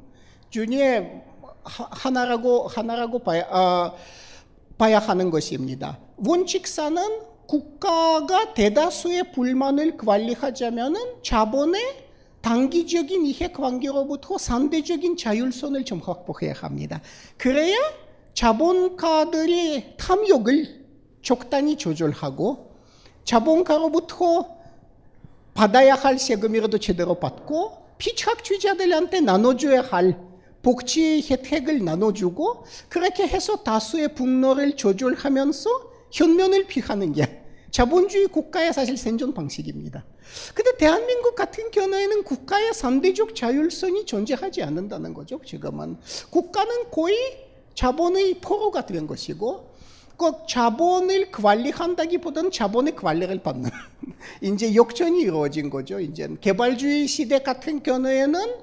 중에 0.51 1.23
하나라고 1.63 2.67
하나라고 2.67 3.21
봐야, 3.21 3.47
아, 3.49 3.95
봐야 4.77 4.99
하는 4.99 5.31
것입니다. 5.31 6.01
원칙사는 6.17 7.01
국가가 7.47 8.55
대다수의 8.55 9.33
불만을 9.33 9.97
관리하자면은 9.97 11.23
자본의 11.23 12.04
단기적인 12.45 13.25
이해관계로부터 13.25 14.37
상대적인 14.37 15.17
자율성을 15.17 15.83
좀 15.87 16.01
확보해야 16.01 16.53
합니다. 16.53 17.01
그래야 17.39 17.75
자본가들의 18.35 19.95
탐욕을 19.97 20.85
적당히 21.23 21.77
조절하고 21.77 22.71
자본가로부터 23.25 24.59
받아야 25.55 25.95
할 25.95 26.19
세금이라도 26.19 26.77
제대로 26.77 27.19
받고 27.19 27.79
피착주자들한테 27.97 29.23
나눠줘야 29.23 29.81
할 29.81 30.21
복지 30.63 31.27
혜택을 31.27 31.83
나눠주고 31.83 32.67
그렇게 32.91 33.27
해서 33.27 33.57
다수의 33.63 34.15
분노를 34.15 34.77
조절하면서 34.77 35.71
현면을 36.13 36.67
피하는 36.67 37.15
게 37.15 37.44
자본주의 37.75 38.29
국가의 38.29 38.73
사실 38.73 38.97
생존 38.97 39.35
방식입니다. 39.35 40.05
근데 40.55 40.77
대한민국 40.77 41.35
같은 41.35 41.73
경우에는 41.73 42.23
국가의 42.23 42.73
상대적 42.73 43.35
자율성이 43.35 44.07
존재하지 44.07 44.63
않는다는 44.63 45.13
거죠. 45.13 45.41
지금은 45.45 45.97
국가는 46.31 46.89
거의 46.93 47.17
자본의 47.75 48.39
포로가 48.41 48.87
된 48.87 49.09
것이고 49.09 49.75
꼭 50.17 50.47
자본을 50.47 51.33
관리한다기보다는 51.33 52.53
자본의 52.53 52.95
관리를 52.95 53.43
받는 53.43 53.69
이제 54.41 54.73
역전이 54.77 55.21
이루어진 55.23 55.69
거죠. 55.69 55.99
이제 55.99 56.29
개발주의 56.41 57.09
시대 57.09 57.41
같은 57.41 57.83
경우에는 57.83 58.55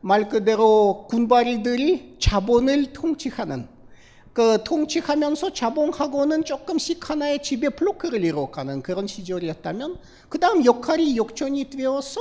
말 0.00 0.30
그대로 0.30 1.06
군발이들이 1.10 2.16
자본을 2.18 2.94
통치하는 2.94 3.73
그 4.34 4.64
통치하면서 4.64 5.52
자본하고는 5.52 6.44
조금씩 6.44 7.08
하나의 7.08 7.40
지배 7.40 7.68
블로크를 7.68 8.24
이뤄가는 8.24 8.82
그런 8.82 9.06
시절이었다면 9.06 9.96
그 10.28 10.40
다음 10.40 10.64
역할이 10.64 11.16
역전이 11.16 11.70
되어서 11.70 12.20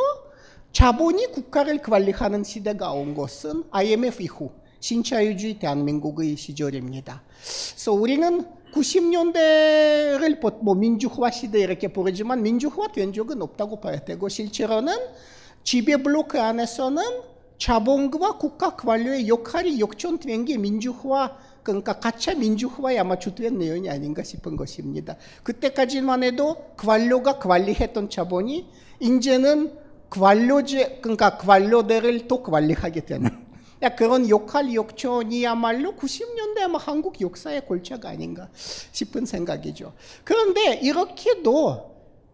자본이 0.72 1.32
국가를 1.32 1.80
관리하는 1.80 2.44
시대가 2.44 2.92
온 2.92 3.16
것은 3.16 3.64
IMF 3.72 4.22
이후 4.22 4.52
신자유주의 4.80 5.58
대한민국의 5.58 6.38
시절입니다. 6.38 7.24
그래서 7.72 7.94
우리는 7.94 8.46
90년대를 8.74 10.64
뭐 10.64 10.76
민주화 10.76 11.32
시대 11.32 11.62
이렇게 11.62 11.88
부르지만 11.88 12.44
민주화 12.44 12.92
된 12.92 13.12
적은 13.12 13.42
없다고 13.42 13.80
봐야 13.80 14.00
되고 14.00 14.30
실제로는 14.30 14.96
지배 15.64 15.98
블로크 15.98 16.40
안에서는 16.40 17.04
자본과 17.58 18.38
국가 18.38 18.76
관료의 18.76 19.28
역할이 19.28 19.80
역전된 19.80 20.46
게 20.46 20.58
민주화 20.58 21.38
그러니까 21.64 22.00
가차 22.00 22.36
민주화에 22.36 23.00
아마 23.00 23.18
주된 23.18 23.58
내용이 23.58 23.90
아닌가 23.90 24.22
싶은 24.24 24.56
것입니다. 24.56 25.16
그때까지만 25.44 26.24
해도 26.24 26.74
관료가 26.78 27.40
관리했던 27.40 28.10
자본이 28.10 28.68
이제는 29.00 29.78
관료제 30.10 31.00
그러니까 31.02 31.38
관료들을 31.38 32.28
또 32.28 32.44
관리하게 32.44 33.06
되는 33.06 33.30
그런 33.98 34.30
역할 34.30 34.74
역전이야말로 34.74 35.96
90년대 35.96 36.60
아마 36.60 36.78
한국 36.78 37.20
역사의 37.20 37.66
골자가 37.66 38.10
아닌가 38.10 38.50
싶은 38.54 39.26
생각이죠. 39.26 39.94
그런데 40.24 40.76
이렇게도 40.76 41.94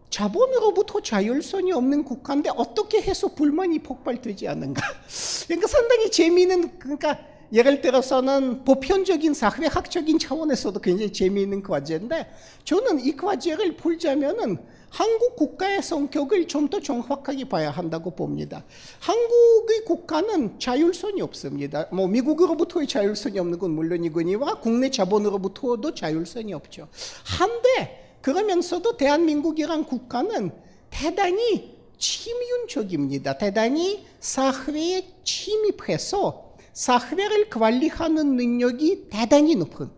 자본으로부터 0.09 1.01
자율성이 1.01 1.71
없는 1.71 2.03
국가인데 2.03 2.49
어떻게 2.55 3.01
해서 3.01 3.29
불만이 3.29 3.79
폭발되지 3.79 4.47
않는가? 4.47 4.81
그러니까 5.47 5.67
상당히 5.67 6.11
재미있는 6.11 6.79
그러니까 6.79 7.19
예를 7.51 7.81
들어서는 7.81 8.63
보편적인 8.63 9.33
사회학적인 9.33 10.19
차원에서도 10.19 10.79
굉장히 10.81 11.11
재미있는 11.11 11.63
과제인데 11.63 12.31
저는 12.63 12.99
이 13.05 13.15
과제를 13.15 13.75
풀자면은 13.75 14.57
한국 14.89 15.35
국가의 15.35 15.83
성격을 15.83 16.47
좀 16.47 16.69
더 16.69 16.79
정확하게 16.79 17.49
봐야 17.49 17.71
한다고 17.71 18.11
봅니다. 18.11 18.63
한국의 18.99 19.85
국가는 19.85 20.59
자율성이 20.59 21.21
없습니다. 21.21 21.87
뭐 21.91 22.07
미국으로부터의 22.07 22.87
자율성이 22.87 23.39
없는 23.39 23.57
건 23.57 23.71
물론이거니와 23.71 24.59
국내 24.59 24.91
자본으로부터도 24.91 25.95
자율성이 25.95 26.53
없죠. 26.53 26.87
한데 27.23 28.17
그러면서도 28.21 28.97
대한민국이란 28.97 29.85
국가는 29.85 30.51
대단히 30.91 31.75
침윤적입니다. 31.97 33.37
대단히 33.39 34.05
사회에 34.19 35.07
침입해서 35.23 36.48
사회를 36.73 37.49
관리하는 37.49 38.35
능력이 38.35 39.07
대단히 39.09 39.55
높은 39.55 39.89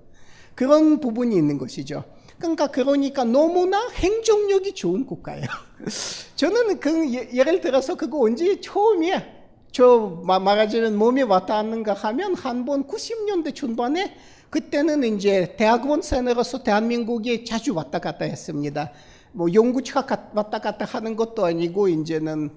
그런 0.56 1.00
부분이 1.00 1.36
있는 1.36 1.58
것이죠. 1.58 2.04
그러니까 2.38 2.68
그러니까 2.68 3.24
너무나 3.24 3.88
행정력이 3.90 4.74
좋은 4.74 5.06
국가예요. 5.06 5.46
저는 6.36 6.80
그 6.80 7.14
예, 7.14 7.30
예를 7.34 7.62
들어서 7.62 7.96
그거 7.96 8.20
언제 8.22 8.60
처음에 8.60 9.42
저 9.72 10.22
말하자면 10.26 10.98
몸에 10.98 11.22
왔다는가 11.22 11.94
하면 11.94 12.36
한 12.36 12.66
번 12.66 12.88
90년대 12.88 13.54
중반에 13.56 14.16
그때는 14.50 15.04
이제 15.04 15.56
대학원 15.58 16.02
생으로서 16.02 16.62
대한민국에 16.64 17.44
자주 17.46 17.74
왔다 17.74 18.00
갔다 18.00 18.26
했습니다. 18.26 18.92
뭐 19.32 19.48
연구차 19.54 20.06
왔다 20.34 20.60
갔다 20.60 20.84
하는 20.84 21.16
것도 21.16 21.46
아니고 21.46 21.88
이제는 21.88 22.50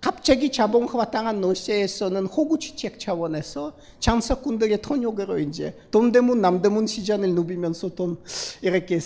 갑자기 0.00 0.52
자본화 0.52 1.10
당한 1.10 1.40
노세에서는 1.40 2.26
호구 2.26 2.58
취책 2.58 3.00
차원에서 3.00 3.72
장사꾼들의 4.00 4.82
통역으로 4.82 5.38
이제 5.38 5.74
동대문 5.90 6.40
남대문 6.40 6.86
시장을 6.86 7.34
누비면서 7.34 7.94
돈 7.94 8.18
이렇게 8.60 9.00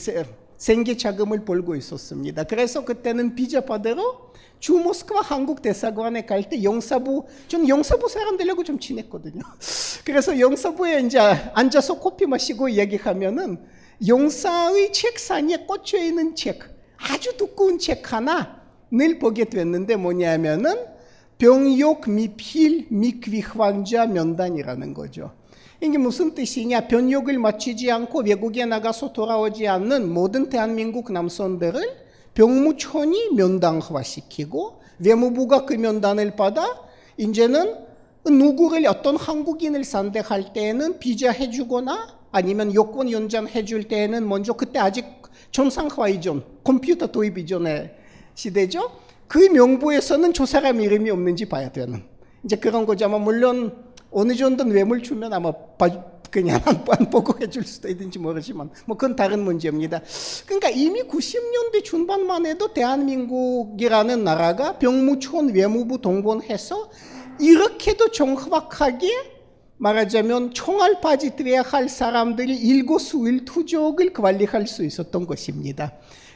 생계 0.57 0.97
자금을 0.97 1.45
벌고 1.45 1.77
있었습니다. 1.77 2.43
그래서 2.45 2.85
그때는 2.85 3.37
비자 3.37 3.61
받으러 3.61 4.29
주 4.59 4.73
모스크바 4.73 5.21
한국 5.21 5.63
대사관에 5.63 6.27
갈 6.27 6.43
때 6.43 6.65
영사부 6.65 7.27
좀 7.47 7.69
영사부 7.69 8.09
사람들하고 8.09 8.65
좀 8.65 8.81
친했거든요. 8.81 9.43
그래서 10.05 10.39
영사부에 10.41 11.03
이제 11.03 11.21
앉아서 11.21 12.01
커피 12.01 12.27
마시고 12.27 12.73
얘기하면은 12.73 13.59
영사의 14.07 14.93
책상에 14.93 15.59
꽂혀 15.59 15.99
있는 15.99 16.35
책 16.35 16.61
아주 16.97 17.37
두꺼운 17.37 17.79
책 17.79 18.13
하나 18.13 18.58
늘 18.91 19.19
보게 19.19 19.45
됐는데 19.45 19.97
뭐냐면은 19.97 20.75
병역 21.39 22.09
미필 22.11 22.87
미귀 22.91 23.41
환자 23.41 24.07
면단이라는 24.07 24.95
거죠. 24.95 25.33
이게 25.81 25.97
무슨 25.97 26.35
뜻이냐? 26.35 26.89
병역을 26.89 27.39
마치지 27.39 27.91
않고 27.91 28.23
외국에 28.23 28.65
나가서 28.65 29.13
돌아오지 29.13 29.69
않는 29.69 30.13
모든 30.13 30.49
대한민국 30.49 31.13
남성들을 31.13 32.09
병무청이 32.35 33.31
면담화시키고 33.35 34.81
외무부가 34.99 35.65
그 35.65 35.75
면단을 35.75 36.35
받아 36.35 36.81
이제는 37.17 37.77
누구를 38.25 38.87
어떤 38.89 39.17
한국인을 39.17 39.85
상대할 39.85 40.53
때에는 40.53 40.99
비자 40.99 41.31
해주거나 41.31 42.19
아니면 42.33 42.75
요건 42.75 43.11
연장 43.11 43.47
해줄 43.47 43.85
때에는 43.85 44.29
먼저 44.29 44.53
그때 44.53 44.81
아직 44.81 45.05
정상화 45.53 46.09
이전 46.09 46.45
컴퓨터 46.65 47.07
도입 47.07 47.39
이전의 47.39 47.98
시대죠. 48.39 48.93
그 49.27 49.39
명부에서는 49.39 50.33
저 50.33 50.47
사람 50.47 50.81
이름이 50.81 51.11
없는지 51.11 51.49
봐야 51.49 51.73
되는 51.73 52.05
이제 52.45 52.55
그런 52.57 52.87
거죠. 52.87 53.07
아마 53.07 53.19
물론 53.19 53.77
어느 54.13 54.35
정도는 54.35 54.73
외물 54.73 55.03
주면 55.03 55.33
아마 55.33 55.53
그냥 56.31 56.61
안 56.89 57.11
보고 57.11 57.39
해줄 57.41 57.65
수도 57.65 57.89
있는지 57.89 58.21
모르지만 58.21 58.71
뭐 58.87 58.97
그건 58.97 59.17
다른 59.17 59.43
문제입니다. 59.43 60.03
그러니까 60.47 60.71
이미 60.71 61.03
90년대 61.03 61.83
중반만 61.83 62.47
해도 62.47 62.73
대한민국이라는 62.73 64.23
나라가 64.23 64.79
병무청 64.79 65.53
외무부 65.53 66.01
동원해서 66.01 66.91
이렇게도 67.41 68.13
정확하게 68.13 69.09
말하자면 69.79 70.55
총알 70.55 71.01
빠지들어야 71.01 71.63
할 71.63 71.89
사람들이 71.89 72.57
일거수일 72.57 73.45
투족을 73.45 74.13
관리할 74.13 74.69
수 74.69 74.85
있었던 74.85 75.27
것입니다. 75.27 75.93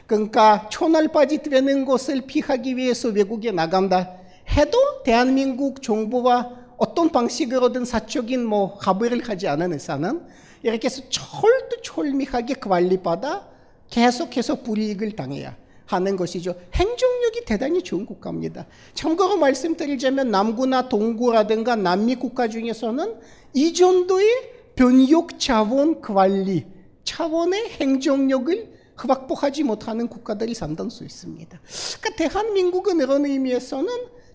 그러니까 0.07 0.67
총알 0.69 1.07
빠지들는 1.09 1.85
것을 1.85 2.21
피하기 2.21 2.77
위해서 2.77 3.09
외국에 3.09 3.51
나간다 3.51 4.17
해도 4.49 4.77
대한민국 5.03 5.81
정부와 5.81 6.63
어떤 6.77 7.09
방식으로든 7.09 7.85
사적인 7.85 8.45
뭐 8.45 8.77
합의를 8.81 9.27
하지 9.27 9.47
않은 9.47 9.75
이상은 9.75 10.21
이렇게 10.63 10.87
해서 10.87 11.01
철두철미하게 11.09 12.55
관리받아 12.55 13.47
계속해서 13.89 14.61
불이익을 14.63 15.15
당해야 15.15 15.55
하는 15.85 16.15
것이죠. 16.15 16.55
행정력이 16.73 17.45
대단히 17.45 17.83
좋은 17.83 18.05
국가입니다. 18.05 18.65
참고로 18.93 19.37
말씀드리자면 19.37 20.31
남구나 20.31 20.89
동구라든가 20.89 21.75
남미 21.75 22.15
국가 22.15 22.47
중에서는 22.47 23.15
이 23.53 23.73
정도의 23.73 24.27
변역 24.75 25.39
자원 25.39 26.01
관리 26.01 26.65
차원의 27.03 27.69
행정력을 27.71 28.72
확보하지 28.95 29.63
못하는 29.63 30.07
국가들이 30.07 30.53
상당히 30.53 30.89
수 30.89 31.03
있습니다. 31.03 31.59
그러니까 32.01 32.15
대한민국은 32.15 32.99
이런 32.99 33.25
의미에서는 33.25 33.87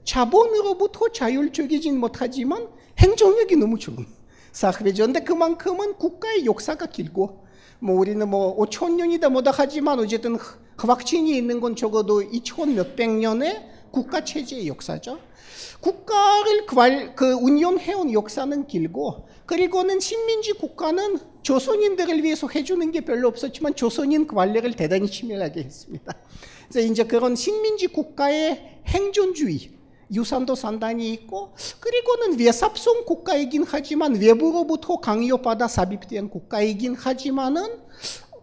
자본으로부터 0.05 1.09
자율적이진 1.13 1.99
못하지만 1.99 2.69
행정력이 2.99 3.57
너무 3.57 3.79
좋은 3.79 4.07
사회죠. 4.53 5.05
근데 5.05 5.21
그만큼은 5.21 5.95
국가의 5.95 6.47
역사가 6.47 6.87
길고 6.87 7.45
뭐 7.79 7.97
우리는 7.97 8.29
뭐 8.29 8.57
5천 8.57 8.95
년이다 8.95 9.29
뭐다 9.29 9.53
하지만 9.55 10.01
어쨌든 10.01 10.37
확신이 10.77 11.37
있는 11.37 11.61
건 11.61 11.77
적어도 11.77 12.23
2천 12.23 12.73
몇백 12.75 13.11
년의 13.11 13.69
국가 13.91 14.25
체제의 14.25 14.67
역사죠. 14.67 15.19
국가를 15.81 16.67
관, 16.67 17.15
그 17.15 17.33
운영해온 17.33 18.13
역사는 18.13 18.67
길고 18.67 19.29
그리고는 19.49 19.99
식민지 19.99 20.53
국가는 20.53 21.19
조선인들을 21.43 22.23
위해서 22.23 22.47
해주는 22.47 22.93
게 22.93 23.01
별로 23.01 23.29
없었지만 23.29 23.75
조선인 23.75 24.27
관리를 24.27 24.75
대단히 24.75 25.11
치밀하게 25.11 25.63
했습니다. 25.63 26.13
그래서 26.69 26.87
이제 26.87 27.05
그런 27.05 27.35
식민지 27.35 27.87
국가의 27.87 28.83
행정주의 28.87 29.71
유산도 30.13 30.55
상당히 30.55 31.11
있고 31.15 31.55
그리고는 31.81 32.39
외삽성 32.39 33.07
국가이긴 33.07 33.65
하지만 33.67 34.17
외부로부터 34.17 35.01
강요받아 35.01 35.67
삽입된 35.67 36.29
국가이긴 36.29 36.95
하지만은 36.95 37.81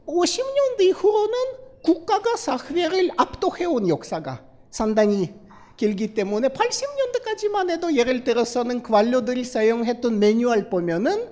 50년대 0.08 0.82
이후로는 0.86 1.36
국가가 1.84 2.36
사회를 2.36 3.12
압도해온 3.16 3.90
역사가 3.90 4.44
상당히 4.72 5.36
길기 5.78 6.14
때문에 6.14 6.50
80년대까지만 6.50 7.70
해도 7.70 7.96
예를 7.96 8.24
들어서는 8.24 8.84
관료들이 8.84 9.44
사용했던 9.44 10.20
매뉴얼 10.20 10.70
보면은 10.70 11.30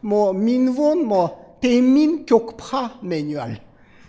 뭐 0.00 0.32
민원 0.32 1.04
뭐 1.04 1.56
대민 1.60 2.26
격파 2.26 3.00
매뉴얼 3.02 3.60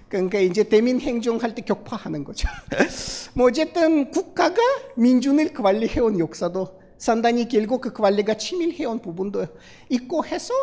그러니까 0.09 0.39
이제 0.39 0.63
대민 0.63 1.01
행정할 1.01 1.53
때 1.53 1.61
격파하는 1.61 2.23
거죠. 2.23 2.47
뭐 3.33 3.47
어쨌든 3.47 4.09
국가가 4.11 4.61
민준을 4.95 5.53
관리해온 5.53 6.19
역사도 6.19 6.77
상당히 6.97 7.47
길고 7.47 7.79
그 7.79 7.93
관리가 7.93 8.35
치밀해온 8.35 8.99
부분도 9.01 9.45
있고 9.89 10.25
해서 10.25 10.53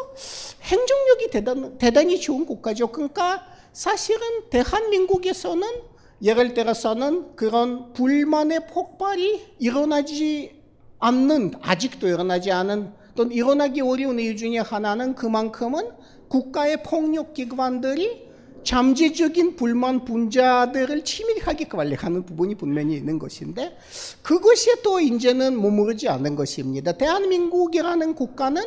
행정력이 0.63 1.31
대단, 1.31 1.79
대단히 1.79 2.21
좋은 2.21 2.47
국가죠. 2.47 2.89
그러니까 2.89 3.45
사실은 3.73 4.49
대한민국에서는 4.51 5.69
예를 6.25 6.55
들어서는 6.55 7.37
그런 7.37 7.93
불만의 7.93 8.67
폭발이 8.69 9.57
일어나지 9.59 10.59
않는 10.99 11.53
아직도 11.61 12.09
일어나지 12.09 12.51
않은 12.51 12.93
또는 13.15 13.33
일어나기 13.33 13.83
어려운 13.83 14.19
이유 14.19 14.35
중에 14.35 14.59
하나는 14.59 15.15
그만큼은 15.15 15.91
국가의 16.29 16.83
폭력 16.83 17.35
기관들이 17.35 18.25
잠재적인 18.65 19.57
불만 19.57 20.07
분자들을 20.07 21.05
치밀하게 21.05 21.69
관리하는 21.69 22.25
부분이 22.25 22.55
분명히 22.55 22.97
있는 22.97 23.19
것인데 23.19 23.77
그것이 24.23 24.83
또 24.83 25.01
이제는 25.01 25.61
머무르지 25.61 26.09
않은 26.09 26.35
것입니다. 26.35 26.93
대한민국이라는 26.93 28.15
국가는 28.15 28.63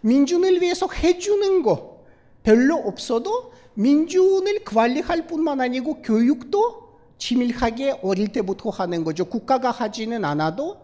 민준을 0.00 0.62
위해서 0.62 0.88
해주는 0.88 1.62
거 1.62 2.02
별로 2.42 2.76
없어도 2.76 3.52
민준을 3.74 4.64
관리할 4.64 5.26
뿐만 5.26 5.60
아니고 5.60 6.00
교육도 6.00 6.81
치밀하게 7.26 8.00
어릴 8.02 8.28
때부터 8.28 8.70
하는 8.70 9.04
거죠. 9.04 9.24
국가가 9.26 9.70
하지는 9.70 10.24
않아도 10.24 10.78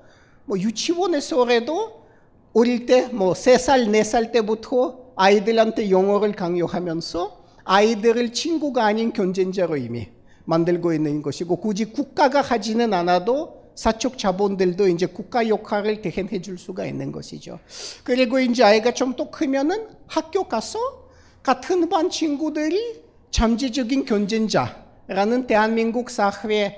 뭐 0.44 0.56
유치원에서라도 0.56 2.04
어릴 2.54 2.86
때 2.86 3.08
뭐 3.12 3.34
세 3.34 3.58
살, 3.58 3.90
네 3.90 4.04
살 4.04 4.30
때부터 4.30 5.12
아이들한테 5.16 5.90
영어를 5.90 6.32
강요하면서 6.32 7.44
아이들을 7.64 8.32
친구가 8.32 8.84
아닌 8.84 9.12
경쟁자로 9.12 9.76
이미 9.78 10.08
만들고 10.44 10.92
있는 10.92 11.22
것이고 11.22 11.56
굳이 11.56 11.86
국가가 11.86 12.40
하지는 12.40 12.94
않아도 12.94 13.64
사적 13.74 14.16
자본들도 14.16 14.86
이제 14.88 15.06
국가 15.06 15.48
역할을 15.48 16.02
대행해 16.02 16.40
줄 16.40 16.56
수가 16.56 16.86
있는 16.86 17.10
것이죠. 17.10 17.58
그리고 18.04 18.38
이제 18.38 18.62
아이가 18.62 18.94
좀 18.94 19.14
또 19.16 19.30
크면은 19.32 19.88
학교 20.06 20.44
가서 20.44 20.78
같은 21.42 21.88
반 21.88 22.08
친구들이 22.10 23.02
잠재적인 23.32 24.04
경쟁자 24.04 24.87
라는 25.08 25.46
대한민국 25.46 26.10
사회의 26.10 26.76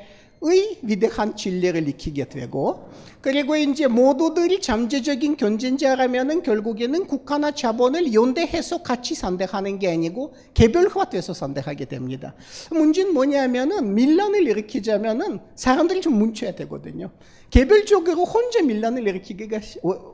위대한 0.82 1.36
진리를 1.36 1.86
익히게 1.88 2.30
되고 2.30 2.88
그리고 3.20 3.56
이제 3.56 3.86
모두들이 3.86 4.62
잠재적인 4.62 5.36
경쟁자라면은 5.36 6.42
결국에는 6.42 7.06
국가나 7.06 7.50
자본을 7.50 8.14
연대해서 8.14 8.82
같이 8.82 9.14
상대하는 9.14 9.78
게 9.78 9.90
아니고 9.92 10.32
개별화돼서 10.54 11.34
상대하게 11.34 11.84
됩니다. 11.84 12.34
문제는 12.70 13.12
뭐냐면은 13.12 13.94
밀란을 13.94 14.46
일으키자면은 14.46 15.40
사람들이 15.56 16.00
좀 16.00 16.14
뭉쳐야 16.18 16.54
되거든요. 16.54 17.10
개별적으로 17.50 18.24
혼자 18.24 18.62
밀란을 18.62 19.06
일으키기가 19.06 19.60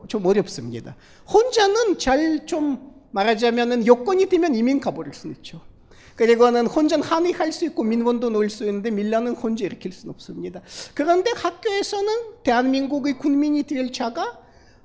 좀 0.08 0.26
어렵습니다. 0.26 0.96
혼자는 1.32 1.98
잘 1.98 2.46
좀 2.46 2.96
말하자면은 3.12 3.86
여건이 3.86 4.26
되면 4.26 4.54
이민 4.54 4.80
가버릴 4.80 5.14
수 5.14 5.28
있죠. 5.28 5.60
그리고는 6.16 6.66
혼자 6.66 6.98
항의할 6.98 7.52
수 7.52 7.66
있고 7.66 7.84
민원도 7.84 8.30
넣을 8.30 8.50
수 8.50 8.64
있는데 8.64 8.90
밀란은 8.90 9.34
혼자 9.36 9.64
일으킬 9.64 9.92
수는 9.92 10.14
없습니다. 10.14 10.62
그런데 10.94 11.30
학교에서는 11.36 12.12
대한민국의 12.42 13.18
국민이 13.18 13.62
될 13.62 13.92
자가 13.92 14.40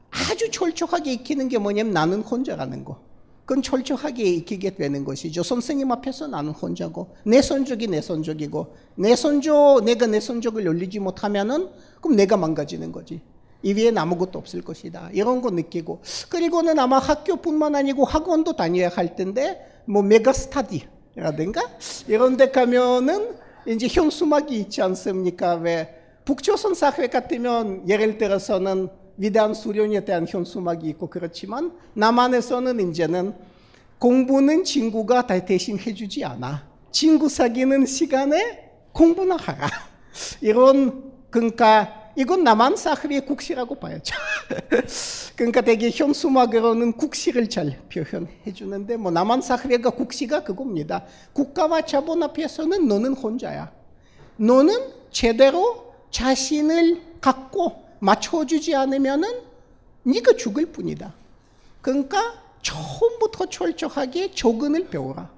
아주 0.09 0.51
철저하게 0.51 1.13
익히는 1.13 1.47
게 1.47 1.57
뭐냐면 1.57 1.93
나는 1.93 2.21
혼자라는 2.21 2.83
거. 2.83 3.01
그건 3.45 3.63
철저하게 3.63 4.23
익히게 4.23 4.75
되는 4.75 5.03
것이죠. 5.03 5.41
선생님 5.41 5.91
앞에서 5.91 6.27
나는 6.27 6.51
혼자고 6.51 7.15
내 7.25 7.41
선족이 7.41 7.87
내 7.87 8.01
선족이고 8.01 8.75
내 8.95 9.15
선족 9.15 9.83
내가 9.85 10.07
내 10.07 10.19
선족을 10.19 10.65
열리지 10.65 10.99
못하면은 10.99 11.69
그럼 12.01 12.17
내가 12.17 12.37
망가지는 12.37 12.91
거지. 12.91 13.21
이 13.63 13.73
위엔 13.73 13.97
아무것도 13.97 14.37
없을 14.37 14.61
것이다. 14.61 15.09
이런 15.13 15.41
거 15.41 15.49
느끼고 15.49 16.01
그리고는 16.29 16.77
아마 16.77 16.99
학교뿐만 16.99 17.75
아니고 17.75 18.05
학원도 18.05 18.53
다녀야 18.53 18.89
할 18.89 19.15
텐데 19.15 19.83
뭐 19.85 20.01
메가 20.01 20.33
스타디 20.33 20.87
라든가 21.15 21.61
이런 22.07 22.37
데 22.37 22.51
가면은 22.51 23.35
이제 23.65 23.87
현수막이 23.89 24.55
있지 24.59 24.81
않습니까? 24.81 25.55
왜 25.55 25.95
북조선 26.25 26.73
사회 26.73 27.07
같으면 27.07 27.87
예를 27.87 28.17
들어서는 28.17 28.89
위대한 29.17 29.53
수련에 29.53 30.05
대한 30.05 30.25
현수막이 30.27 30.87
있고 30.89 31.09
그렇지만 31.09 31.73
남한에서는 31.93 32.89
이제는 32.89 33.33
공부는 33.99 34.63
친구가 34.63 35.27
다 35.27 35.45
대신 35.45 35.77
해주지 35.77 36.23
않아. 36.25 36.67
친구 36.91 37.29
사귀는 37.29 37.85
시간에 37.85 38.71
공부나 38.93 39.35
하라. 39.35 39.67
이런 40.41 41.11
그러니까 41.29 42.00
이건 42.15 42.43
남한 42.43 42.75
사회의 42.75 43.25
국시라고 43.25 43.75
봐야죠. 43.75 44.15
그러니까 45.35 45.61
되게 45.61 45.89
현수막으로는 45.89 46.93
국시를 46.93 47.49
잘 47.49 47.79
표현해 47.93 48.53
주는데 48.53 48.97
뭐 48.97 49.11
남한 49.11 49.41
사회가 49.41 49.91
국시가 49.91 50.43
그겁니다. 50.43 51.05
국가와 51.33 51.81
자본 51.83 52.23
앞에서는 52.23 52.87
너는 52.87 53.13
혼자야. 53.13 53.71
너는 54.37 54.91
제대로 55.11 55.93
자신을 56.11 57.01
갖고 57.21 57.85
맞춰주지 57.99 58.75
않으면은 58.75 59.29
네가 60.03 60.33
죽을 60.33 60.65
뿐이다. 60.67 61.13
그러니까 61.81 62.41
처음부터 62.61 63.47
철저하게 63.47 64.31
조근을 64.31 64.87
배워라. 64.89 65.29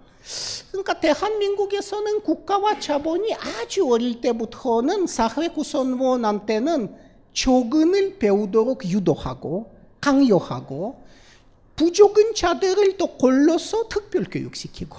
그러니까 0.72 1.00
대한민국에서는 1.00 2.22
국가와 2.22 2.80
자본이 2.80 3.34
아주 3.34 3.92
어릴 3.92 4.22
때부터는 4.22 5.08
사회 5.08 5.50
구성원한테는 5.50 6.96
조근을 7.34 8.18
배우도록 8.20 8.90
유도하고 8.90 9.72
강요하고 10.00 11.04
부족한 11.76 12.34
자들을 12.36 12.98
또 12.98 13.18
골라서 13.18 13.88
특별 13.88 14.26
교육시키고 14.26 14.98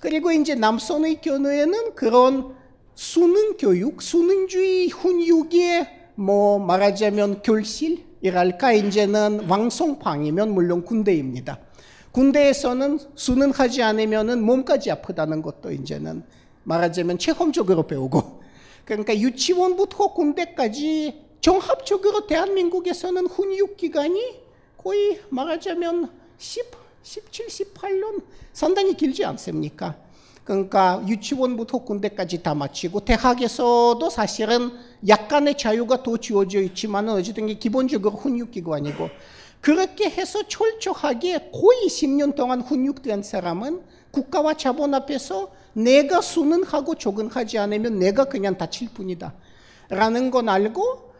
그리고 0.00 0.32
이제 0.32 0.54
남선의 0.54 1.20
경우에는 1.20 1.94
그런 1.94 2.54
수능 2.94 3.56
교육, 3.56 4.02
수능주의 4.02 4.88
훈육의 4.88 6.12
뭐 6.14 6.58
말하자면 6.60 7.42
결실 7.42 8.04
이랄까 8.20 8.72
이제는 8.72 9.48
왕송방이면 9.48 10.54
물론 10.54 10.84
군대입니다. 10.84 11.58
군대에서는 12.14 13.00
수능하지 13.16 13.82
않으면은 13.82 14.40
몸까지 14.42 14.90
아프다는 14.92 15.42
것도 15.42 15.72
이제는 15.72 16.22
말하자면 16.62 17.18
체험적으로 17.18 17.88
배우고. 17.88 18.42
그러니까 18.84 19.18
유치원부터 19.18 20.14
군대까지 20.14 21.24
종합적으로 21.40 22.26
대한민국에서는 22.28 23.26
훈육 23.26 23.76
기간이 23.76 24.20
거의 24.78 25.20
말하자면 25.28 26.10
10, 26.38 26.64
17, 27.02 27.46
18년? 27.46 28.22
상당히 28.52 28.94
길지 28.94 29.24
않습니까? 29.24 29.96
그러니까 30.44 31.02
유치원부터 31.08 31.78
군대까지 31.78 32.44
다 32.44 32.54
마치고 32.54 33.00
대학에서도 33.00 34.08
사실은 34.10 34.70
약간의 35.08 35.58
자유가 35.58 36.02
더 36.02 36.16
주어져 36.16 36.60
있지만 36.60 37.08
어쨌든 37.08 37.46
기본적으로 37.58 38.14
훈육기관이고 38.14 39.10
그렇게 39.64 40.10
해서 40.10 40.46
철저하게 40.46 41.48
거의 41.50 41.86
10년 41.86 42.34
동안 42.34 42.60
훈육된 42.60 43.22
사람은 43.22 43.82
국가와 44.10 44.58
자본 44.58 44.92
앞에서 44.92 45.52
내가 45.72 46.20
수능하고 46.20 46.96
적응하지 46.96 47.56
않으면 47.56 47.98
내가 47.98 48.26
그냥 48.26 48.58
다칠 48.58 48.90
뿐이다. 48.92 49.32
라는 49.88 50.30
건 50.30 50.50
알고 50.50 51.14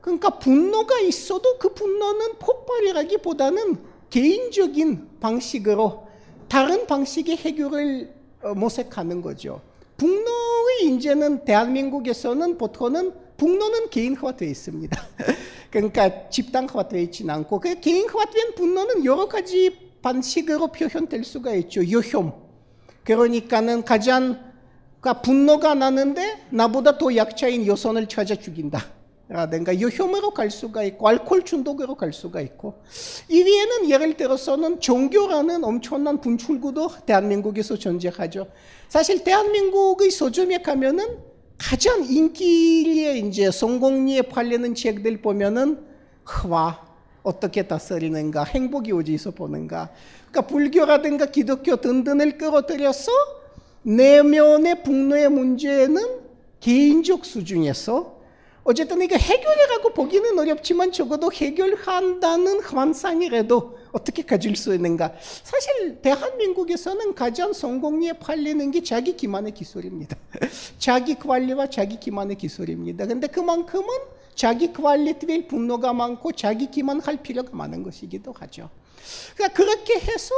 그러니까 0.00 0.38
분노가 0.38 0.98
있어도 1.00 1.58
그 1.58 1.74
분노는 1.74 2.38
폭발이라기보다는 2.38 3.76
개인적인 4.08 5.18
방식으로 5.20 6.08
다른 6.48 6.86
방식의 6.86 7.36
해결을 7.36 8.14
어, 8.40 8.54
모색하는 8.54 9.20
거죠. 9.20 9.60
분노의 9.98 10.86
이제는 10.86 11.44
대한민국에서는 11.44 12.56
보통은 12.56 13.12
분노는 13.40 13.88
개인화되어 13.88 14.46
있습니다. 14.46 15.02
그러니까 15.72 16.28
집단화되어 16.28 17.00
있지는 17.00 17.34
않고 17.36 17.58
그 17.58 17.80
개인화된 17.80 18.54
분노는 18.54 19.06
여러 19.06 19.28
가지 19.28 19.90
방식으로 20.02 20.68
표현될 20.68 21.24
수가 21.24 21.54
있죠. 21.54 21.80
요혐. 21.90 22.34
그러니까는 23.02 23.84
가장 23.84 24.52
그러니까 25.00 25.22
분노가 25.22 25.74
나는데 25.74 26.48
나보다 26.50 26.98
더 26.98 27.16
약자인 27.16 27.66
여성을 27.66 28.06
찾아 28.08 28.34
죽인다. 28.34 28.84
라든가 29.28 29.80
요혐으로 29.80 30.32
갈 30.32 30.50
수가 30.50 30.82
있고 30.82 31.08
알코올 31.08 31.44
중독으로 31.44 31.94
갈 31.94 32.12
수가 32.12 32.40
있고 32.40 32.82
이 33.28 33.42
위에는 33.42 33.88
예를 33.88 34.16
들어서는 34.16 34.80
종교라는 34.80 35.64
엄청난 35.64 36.20
분출구도 36.20 37.06
대한민국에서 37.06 37.76
존재하죠. 37.76 38.48
사실 38.88 39.22
대한민국의 39.24 40.10
서점에 40.10 40.58
가면은 40.62 41.29
가장 41.60 42.06
인기에 42.08 43.18
이제 43.18 43.50
성공리에 43.50 44.22
팔리는 44.22 44.74
책들 44.74 45.20
보면은 45.20 45.78
와 46.48 46.86
어떻게 47.22 47.68
다스리는가 47.68 48.44
행복이 48.44 48.92
어디서 48.92 49.32
보는가. 49.32 49.90
그러니까 50.30 50.50
불교라든가 50.50 51.26
기독교 51.26 51.76
등등을 51.76 52.38
끌어들여서 52.38 53.12
내면의 53.82 54.82
분노의 54.82 55.28
문제는 55.28 56.20
개인적 56.60 57.26
수준에서 57.26 58.18
어쨌든 58.64 59.02
이게 59.02 59.16
해결이라고 59.16 59.92
보기는 59.92 60.38
어렵지만 60.38 60.92
적어도 60.92 61.30
해결한다는 61.30 62.60
환상이라도 62.60 63.79
어떻게 63.92 64.22
가질 64.22 64.56
수 64.56 64.74
있는가. 64.74 65.14
사실 65.42 66.00
대한민국에서는 66.02 67.14
가장 67.14 67.52
성공리에 67.52 68.14
팔리는 68.14 68.70
게 68.70 68.82
자기 68.82 69.16
기만의 69.16 69.52
기술입니다. 69.52 70.16
자기 70.78 71.14
관리와 71.14 71.68
자기 71.68 71.98
기만의 71.98 72.36
기술입니다. 72.36 73.06
근데 73.06 73.26
그만큼은 73.26 73.88
자기 74.34 74.72
관리에 74.72 75.46
분노가 75.46 75.92
많고 75.92 76.32
자기 76.32 76.70
기만할 76.70 77.22
필요가 77.22 77.54
많은 77.54 77.82
것이기도 77.82 78.32
하죠. 78.32 78.70
그러니까 79.34 79.56
그렇게 79.56 79.94
해서 79.94 80.34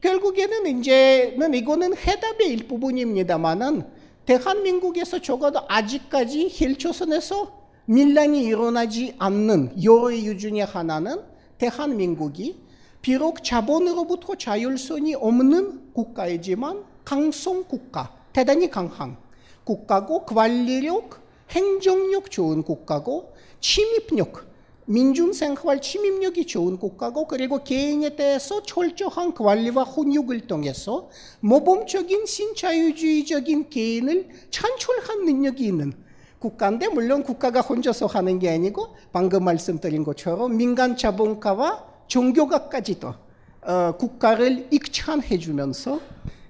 결국에는 0.00 0.78
이제는 0.78 1.54
이거는 1.54 1.96
해답의 1.96 2.48
일부분입니다만은 2.48 3.84
대한민국에서 4.26 5.20
적어도 5.20 5.60
아직까지 5.68 6.48
힐초선에서 6.48 7.66
밀란이 7.86 8.42
일어나지 8.42 9.14
않는 9.18 9.82
여러 9.82 10.10
이유 10.10 10.36
중에 10.36 10.62
하나는 10.62 11.20
대한민국이 11.58 12.65
비록 13.06 13.44
자본으로부터 13.44 14.34
자율성이 14.34 15.14
없는 15.14 15.92
국가이지만 15.92 16.82
강성 17.04 17.62
국가, 17.62 18.12
대단히 18.32 18.68
강한 18.68 19.16
국가고 19.62 20.24
관리력, 20.24 21.20
행정력 21.50 22.32
좋은 22.32 22.64
국가고 22.64 23.32
침입력, 23.60 24.48
민중생활 24.86 25.80
침입력이 25.80 26.48
좋은 26.48 26.80
국가고 26.80 27.28
그리고 27.28 27.62
개인에 27.62 28.16
대해서 28.16 28.60
철저한 28.64 29.34
관리와 29.34 29.84
훈육을 29.84 30.48
통해서 30.48 31.08
모범적인 31.38 32.26
신자유주의적인 32.26 33.70
개인을 33.70 34.30
창출한 34.50 35.24
능력이 35.26 35.64
있는 35.64 35.92
국가인데 36.40 36.88
물론 36.88 37.22
국가가 37.22 37.60
혼자서 37.60 38.06
하는 38.06 38.40
게 38.40 38.50
아니고 38.50 38.96
방금 39.12 39.44
말씀드린 39.44 40.02
것처럼 40.02 40.56
민간 40.56 40.96
자본가와 40.96 41.95
종교가까지도 42.08 43.14
어, 43.62 43.96
국가를 43.98 44.68
익찬해 44.70 45.38
주면서 45.38 46.00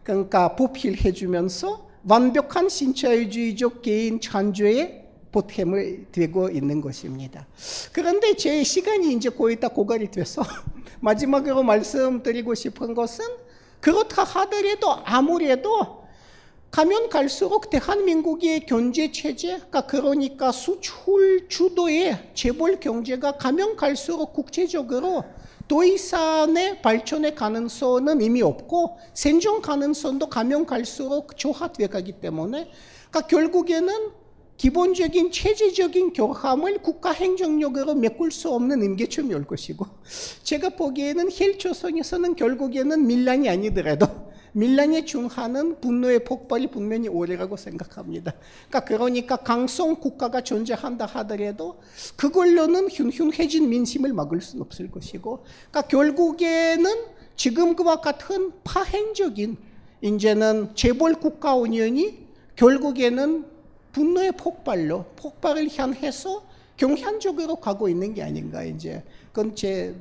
그러니까 0.02 0.54
보필해 0.54 1.12
주면서 1.12 1.88
완벽한 2.08 2.68
신자유주의적 2.68 3.82
개인 3.82 4.20
창조에 4.20 5.04
보탬을 5.32 6.06
되고 6.12 6.48
있는 6.48 6.80
것입니다. 6.80 7.46
그런데 7.92 8.34
제 8.36 8.62
시간이 8.62 9.12
이제 9.14 9.28
거의 9.28 9.58
다 9.58 9.68
고갈이 9.68 10.10
돼서 10.10 10.42
마지막으로 11.00 11.62
말씀드리고 11.62 12.54
싶은 12.54 12.94
것은 12.94 13.24
그렇다 13.80 14.24
하더라도 14.24 14.92
아무래도 15.04 16.06
가면 16.70 17.08
갈수록 17.08 17.70
대한민국의 17.70 18.66
경제 18.66 19.10
체제가 19.10 19.86
그러니까 19.86 20.52
수출 20.52 21.48
주도의 21.48 22.30
재벌 22.34 22.80
경제가 22.80 23.32
가면 23.38 23.76
갈수록 23.76 24.32
국제적으로 24.32 25.24
더 25.68 25.84
이상의 25.84 26.80
발전의 26.80 27.34
가능성은 27.34 28.20
이미 28.20 28.42
없고 28.42 28.98
생존 29.14 29.60
가능성도 29.62 30.28
가면 30.28 30.66
갈수록 30.66 31.36
저하돼 31.36 31.88
가기 31.88 32.20
때문에 32.20 32.70
그러니까 33.10 33.20
결국에는 33.26 34.10
기본적인 34.56 35.32
체제적인 35.32 36.12
교함을 36.14 36.78
국가 36.78 37.12
행정력으로 37.12 37.94
메꿀 37.94 38.30
수 38.30 38.50
없는 38.50 38.82
임계점이 38.82 39.34
올 39.34 39.44
것이고 39.44 39.86
제가 40.44 40.70
보기에는 40.70 41.30
헬조선에서는 41.30 42.36
결국에는 42.36 43.06
밀란이 43.06 43.48
아니더라도 43.48 44.06
밀란에 44.56 45.04
중하는 45.04 45.78
분노의 45.82 46.24
폭발이 46.24 46.68
분명히 46.68 47.08
오래라고 47.08 47.58
생각합니다. 47.58 48.32
그러니까, 48.70 48.80
그러니까 48.80 49.36
강성 49.36 49.96
국가가 49.96 50.40
존재한다 50.40 51.04
하더라도 51.04 51.78
그걸로는 52.16 52.88
흉흉해진 52.88 53.68
민심을 53.68 54.14
막을 54.14 54.40
수는 54.40 54.64
없을 54.64 54.90
것이고 54.90 55.44
그러니까 55.70 55.82
결국에는 55.82 56.90
지금 57.36 57.76
그와 57.76 58.00
같은 58.00 58.52
파행적인 58.64 59.58
이제는 60.00 60.74
재벌 60.74 61.16
국가 61.16 61.54
운영이 61.54 62.16
결국에는 62.56 63.44
분노의 63.92 64.32
폭발로 64.32 65.04
폭발을 65.16 65.68
향해서 65.76 66.46
경향적으로 66.78 67.56
가고 67.56 67.90
있는 67.90 68.14
게 68.14 68.22
아닌가 68.22 68.64
이제 68.64 69.04
그건 69.32 69.54
제 69.54 69.94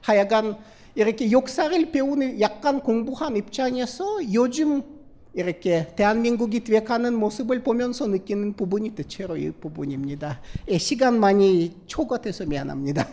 하여간 0.00 0.58
이렇게 0.94 1.30
역사를 1.30 1.92
배우는 1.92 2.40
약간 2.40 2.80
공부한 2.80 3.36
입장에서 3.36 4.18
요즘 4.32 4.82
이렇게 5.32 5.86
대한민국이 5.94 6.64
돼가는 6.64 7.14
모습을 7.14 7.62
보면서 7.62 8.06
느끼는 8.08 8.54
부분이 8.54 8.90
대체로 8.90 9.36
이 9.36 9.52
부분입니다. 9.52 10.40
예, 10.68 10.78
시간 10.78 11.20
많이 11.20 11.76
초과돼서 11.86 12.46
미안합니다. 12.46 13.06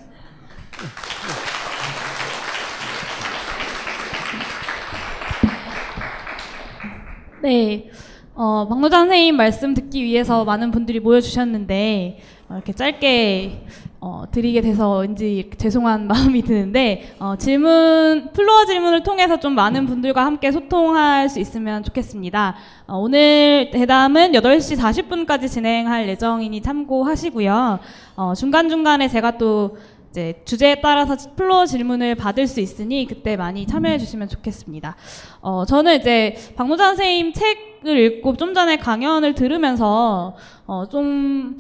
네. 7.43 7.91
어, 8.33 8.67
박노자 8.67 8.97
선생님 8.99 9.35
말씀 9.35 9.73
듣기 9.73 10.03
위해서 10.03 10.43
많은 10.43 10.71
분들이 10.71 10.99
모여주셨는데, 10.99 12.19
어, 12.49 12.53
이렇게 12.55 12.73
짧게 12.73 13.65
어, 13.99 14.25
드리게 14.31 14.61
돼서인지 14.61 15.49
죄송한 15.57 16.05
마음이 16.07 16.43
드는데, 16.43 17.15
어, 17.19 17.35
질문, 17.35 18.29
플로어 18.31 18.65
질문을 18.65 19.03
통해서 19.03 19.39
좀 19.39 19.55
많은 19.55 19.87
분들과 19.87 20.23
함께 20.23 20.51
소통할 20.51 21.29
수 21.29 21.39
있으면 21.39 21.83
좋겠습니다. 21.83 22.55
어, 22.87 22.97
오늘 22.97 23.71
대담은 23.71 24.33
8시 24.33 24.77
40분까지 24.77 25.49
진행할 25.49 26.07
예정이니 26.09 26.61
참고하시고요. 26.61 27.79
어, 28.17 28.33
중간 28.35 28.69
중간에 28.69 29.07
제가 29.07 29.37
또 29.37 29.77
이제 30.11 30.41
주제에 30.45 30.81
따라서 30.81 31.15
플로어 31.35 31.65
질문을 31.65 32.15
받을 32.15 32.47
수 32.47 32.59
있으니 32.59 33.05
그때 33.07 33.35
많이 33.35 33.67
참여해 33.67 33.97
주시면 33.97 34.29
좋겠습니다. 34.29 34.95
어, 35.41 35.65
저는 35.65 35.99
이제 35.99 36.35
박노자 36.55 36.85
선생님 36.85 37.33
책을 37.33 37.97
읽고 37.97 38.37
좀 38.37 38.53
전에 38.53 38.77
강연을 38.77 39.35
들으면서 39.35 40.35
어, 40.65 40.87
좀 40.89 41.57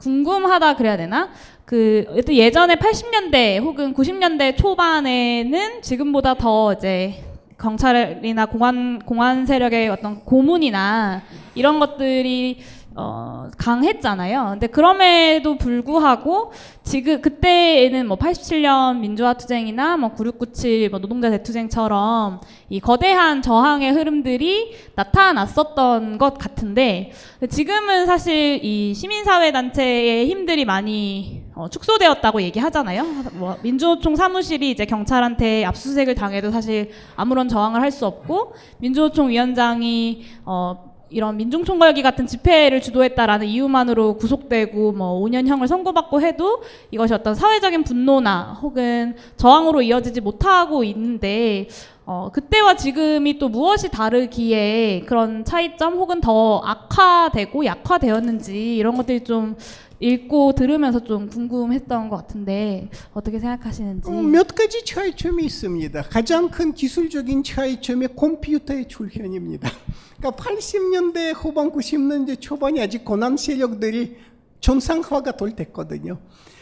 궁금하다 0.00 0.76
그래야 0.76 0.96
되나? 0.96 1.28
그 1.70 2.04
예전에 2.28 2.74
80년대 2.74 3.60
혹은 3.62 3.94
90년대 3.94 4.56
초반에는 4.56 5.82
지금보다 5.82 6.34
더 6.34 6.72
이제 6.72 7.22
경찰이나 7.60 8.46
공안 8.46 8.98
공안 8.98 9.46
세력의 9.46 9.88
어떤 9.88 10.24
고문이나 10.24 11.22
이런 11.54 11.78
것들이 11.78 12.58
어, 13.02 13.48
강했잖아요. 13.56 14.48
근데 14.50 14.66
그럼에도 14.66 15.56
불구하고 15.56 16.52
지금 16.82 17.22
그때에는 17.22 18.06
뭐 18.06 18.18
87년 18.18 18.98
민주화 18.98 19.32
투쟁이나 19.34 19.96
뭐 19.96 20.10
9697, 20.10 20.90
뭐 20.90 20.98
노동자 20.98 21.30
대투쟁처럼 21.30 22.40
이 22.68 22.78
거대한 22.80 23.40
저항의 23.40 23.92
흐름들이 23.92 24.76
나타났었던 24.96 26.18
것 26.18 26.36
같은데 26.36 27.12
지금은 27.48 28.04
사실 28.04 28.60
이 28.62 28.92
시민사회 28.92 29.50
단체의 29.52 30.28
힘들이 30.28 30.66
많이 30.66 31.42
어, 31.54 31.68
축소되었다고 31.68 32.42
얘기하잖아요. 32.42 33.04
뭐 33.32 33.56
민주노총 33.62 34.14
사무실이 34.14 34.70
이제 34.70 34.84
경찰한테 34.84 35.64
압수수색을 35.64 36.14
당해도 36.14 36.50
사실 36.50 36.90
아무런 37.16 37.48
저항을 37.48 37.80
할 37.80 37.90
수 37.90 38.06
없고 38.06 38.52
민주노총 38.78 39.30
위원장이 39.30 40.22
어, 40.44 40.89
이런 41.10 41.36
민중총궐기 41.36 42.02
같은 42.02 42.26
집회를 42.26 42.80
주도했다라는 42.80 43.46
이유만으로 43.48 44.14
구속되고 44.14 44.92
뭐 44.92 45.20
5년형을 45.20 45.66
선고받고 45.66 46.22
해도 46.22 46.62
이것이 46.90 47.12
어떤 47.12 47.34
사회적인 47.34 47.82
분노나 47.82 48.58
혹은 48.62 49.16
저항으로 49.36 49.82
이어지지 49.82 50.20
못하고 50.20 50.84
있는데 50.84 51.66
어, 52.06 52.30
그때와 52.32 52.76
지금이 52.76 53.38
또 53.38 53.48
무엇이 53.48 53.90
다르기에 53.90 55.02
그런 55.06 55.44
차이점 55.44 55.94
혹은 55.94 56.20
더 56.20 56.60
악화되고 56.60 57.64
약화되었는지 57.64 58.76
이런 58.76 58.96
것들이 58.96 59.24
좀 59.24 59.56
읽고 60.00 60.54
들으면서 60.54 61.04
좀 61.04 61.28
궁금했던 61.28 62.08
것 62.08 62.16
같은데 62.16 62.88
어떻게 63.12 63.38
생각하시는지 63.38 64.10
어, 64.10 64.22
몇 64.22 64.54
가지 64.54 64.84
차이점이 64.84 65.44
있습니다. 65.44 66.02
가장 66.04 66.50
큰 66.50 66.72
기술적인 66.72 67.44
차이점이 67.44 68.08
컴퓨터의 68.16 68.88
출현입니다. 68.88 69.70
그러니까 70.16 70.42
80년대 70.42 71.34
후반 71.36 71.70
90년대 71.70 72.40
초반이 72.40 72.80
아직 72.80 73.04
고난 73.04 73.36
세력들이 73.36 74.16
정상화가 74.60 75.36
덜 75.36 75.54
됐거든요. 75.54 76.18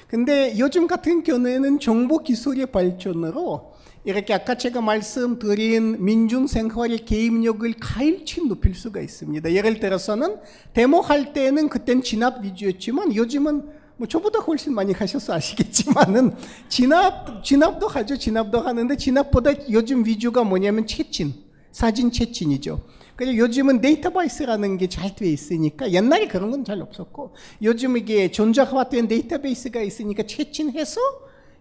근데 0.08 0.58
요즘 0.58 0.86
같은 0.86 1.22
경우에는 1.22 1.78
정보 1.80 2.18
기술의 2.18 2.66
발전으로 2.66 3.74
이렇게 4.08 4.32
아까 4.32 4.54
제가 4.56 4.80
말씀드린 4.80 6.02
민중 6.02 6.46
생활의 6.46 7.04
개입력을 7.04 7.70
가일치 7.78 8.40
높일 8.46 8.74
수가 8.74 9.00
있습니다. 9.02 9.52
예를 9.52 9.80
들어서는 9.80 10.38
데모할 10.72 11.34
때는 11.34 11.68
그땐 11.68 12.00
진압 12.00 12.42
위주였지만 12.42 13.14
요즘은 13.14 13.68
뭐 13.98 14.08
저보다 14.08 14.38
훨씬 14.38 14.72
많이 14.74 14.94
하셔서 14.94 15.34
아시겠지만은 15.34 16.34
진압 16.70 17.44
진압도 17.44 17.86
하죠. 17.86 18.16
진압도 18.16 18.60
하는데 18.60 18.96
진압보다 18.96 19.50
요즘 19.70 20.06
위주가 20.06 20.42
뭐냐면 20.42 20.86
채친 20.86 21.34
사진 21.70 22.10
채친이죠. 22.10 22.80
그리고 23.14 23.36
요즘은 23.36 23.82
데이터베이스라는 23.82 24.78
게 24.78 24.86
잘 24.88 25.14
돼 25.16 25.30
있으니까 25.30 25.92
옛날에 25.92 26.28
그런 26.28 26.50
건 26.50 26.64
잘 26.64 26.80
없었고 26.80 27.34
요즘 27.62 27.98
이게 27.98 28.30
전자화된 28.32 29.06
데이터베이스가 29.08 29.82
있으니까 29.82 30.22
채친해서 30.22 30.98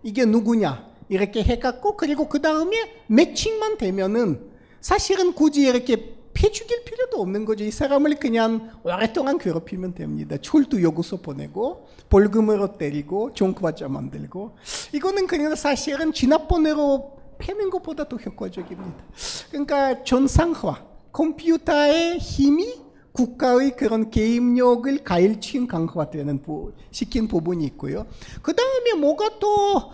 이게 0.04 0.24
누구냐 0.24 0.87
이렇게 1.10 1.43
해갖고 1.43 1.97
그리고 1.97 2.28
그 2.28 2.41
다음에 2.41 3.03
매칭만 3.08 3.78
되면은 3.78 4.51
사실은 4.82 5.34
굳이 5.34 5.62
이렇게 5.62 6.18
패 6.34 6.51
죽일 6.51 6.84
필요도 6.84 7.20
없는 7.20 7.45
거죠. 7.45 7.64
이 7.64 7.72
사람을 7.72 8.16
그냥 8.16 8.70
오랫동안 8.84 9.39
괴롭히면 9.39 9.95
됩니다. 9.95 10.38
철도 10.39 10.80
요구서 10.80 11.18
보내고 11.18 11.88
벌금으로 12.10 12.78
때리고 12.78 13.34
종과자 13.34 13.88
만들고 13.88 14.55
이거는 14.93 15.26
그냥 15.26 15.55
사실은 15.55 16.14
진압번호로 16.14 17.18
패는 17.39 17.72
것보다 17.72 18.08
더 18.08 18.18
효과적입니다. 18.18 19.03
그러니까 19.49 20.03
전상화 20.03 20.86
컴퓨터의 21.12 22.20
힘이 22.20 22.87
국가의 23.18 23.76
그런 23.76 24.09
개입력을 24.11 25.03
가일친 25.03 25.65
강화되는 25.65 26.43
부, 26.43 26.74
시킨 26.91 27.28
부분이 27.28 27.65
있고요. 27.65 28.05
그 28.43 28.55
다음에 28.55 28.93
뭐가 28.93 29.39
또 29.39 29.91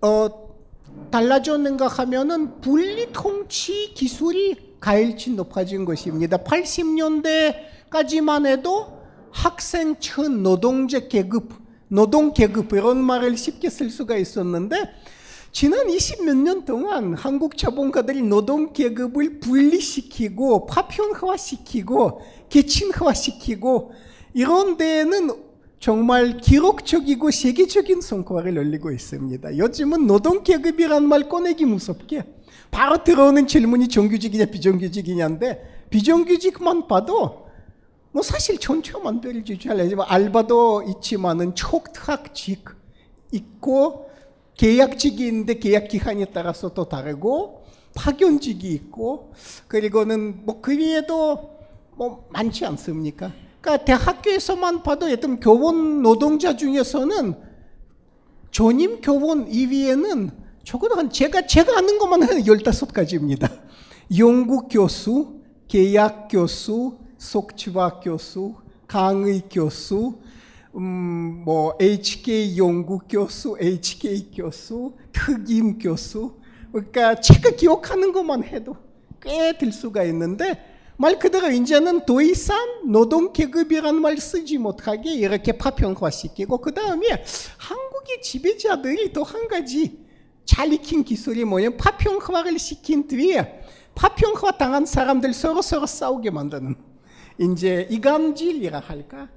어, 0.00 0.54
달라졌는가 1.10 1.88
하면은 1.88 2.62
분리 2.62 3.12
통치 3.12 3.92
기술이 3.92 4.78
가일치 4.80 5.32
높아진 5.32 5.84
것입니다. 5.84 6.38
80년대까지만 6.38 8.46
해도 8.46 8.98
학생천 9.30 10.42
노동자 10.42 11.06
계급, 11.06 11.52
노동 11.88 12.32
계급 12.32 12.72
이런 12.72 12.96
말을 12.96 13.36
쉽게 13.36 13.68
쓸 13.68 13.90
수가 13.90 14.16
있었는데 14.16 14.90
지난 15.54 15.86
20몇 15.86 16.36
년 16.36 16.64
동안 16.64 17.14
한국 17.14 17.56
자본가들이 17.56 18.22
노동 18.22 18.72
계급을 18.72 19.38
분리시키고 19.38 20.66
파편화시키고 20.66 22.20
계층화시키고 22.48 23.92
이런 24.34 24.76
데에는 24.76 25.30
정말 25.78 26.38
기록적이고 26.38 27.30
세계적인 27.30 28.00
성과를 28.00 28.58
올리고 28.58 28.90
있습니다. 28.90 29.56
요즘은 29.56 30.08
노동계급이란 30.08 31.06
말 31.06 31.28
꺼내기 31.28 31.66
무섭게 31.66 32.24
바로 32.72 33.04
들어오는 33.04 33.46
질문이 33.46 33.86
정규직이냐 33.86 34.46
비정규직이냐인데 34.46 35.86
비정규직만 35.88 36.88
봐도 36.88 37.46
뭐 38.10 38.22
사실 38.24 38.58
전체만 38.58 39.20
별지 39.20 39.56
알지만 39.70 40.04
알바도 40.08 40.82
있지만은 40.88 41.54
촉탁직 41.54 42.64
있고 43.30 44.03
계약직이 44.56 45.26
있는데 45.26 45.58
계약 45.58 45.88
기간에 45.88 46.24
따라서 46.26 46.72
또 46.72 46.88
다르고 46.88 47.64
파견직이 47.94 48.72
있고 48.72 49.32
그리고는 49.68 50.44
뭐그 50.44 50.72
위에도 50.72 51.58
뭐 51.96 52.28
많지 52.30 52.64
않습니까? 52.66 53.32
그러니까 53.60 53.84
대학교에서만 53.84 54.82
봐도 54.82 55.10
예를 55.10 55.40
교원 55.40 56.02
노동자 56.02 56.56
중에서는 56.56 57.34
전임 58.50 59.00
교원 59.00 59.48
2위에는 59.48 60.30
적어도 60.64 60.96
한 60.96 61.10
제가 61.10 61.46
제가 61.46 61.78
아는 61.78 61.98
것만 61.98 62.22
해도 62.22 62.34
15가지입니다. 62.34 63.50
연구 64.18 64.68
교수, 64.68 65.40
계약 65.66 66.28
교수, 66.28 66.98
속치화 67.18 68.00
교수, 68.00 68.54
강의 68.86 69.42
교수, 69.50 70.18
음, 70.76 71.42
뭐 71.44 71.76
HK 71.80 72.58
연구 72.58 72.98
교수, 73.08 73.56
HK 73.60 74.30
교수, 74.34 74.92
특임 75.12 75.78
교수. 75.78 76.34
그러니까 76.72 77.14
제가 77.20 77.50
기억하는 77.50 78.12
것만 78.12 78.44
해도 78.44 78.76
꽤될 79.20 79.72
수가 79.72 80.02
있는데 80.04 80.72
말 80.96 81.18
그대로 81.18 81.50
이제는 81.50 82.04
더 82.06 82.20
이상 82.20 82.56
노동 82.90 83.32
계급이라는 83.32 84.00
말 84.00 84.18
쓰지 84.18 84.58
못하게 84.58 85.12
이렇게 85.14 85.52
파편화시키고 85.52 86.58
그 86.58 86.72
다음에 86.74 87.06
한국의 87.58 88.22
지배자들이 88.22 89.12
또 89.12 89.22
한 89.22 89.48
가지 89.48 90.04
잘 90.44 90.72
익힌 90.72 91.04
기술이 91.04 91.44
뭐냐면 91.44 91.78
파편화를 91.78 92.58
시킨 92.58 93.08
뒤에 93.08 93.60
파편화 93.94 94.52
당한 94.58 94.84
사람들 94.86 95.32
서로 95.32 95.62
서로 95.62 95.86
싸우게 95.86 96.30
만드는 96.30 96.74
이제 97.38 97.86
이감질이라 97.90 98.78
할까? 98.78 99.28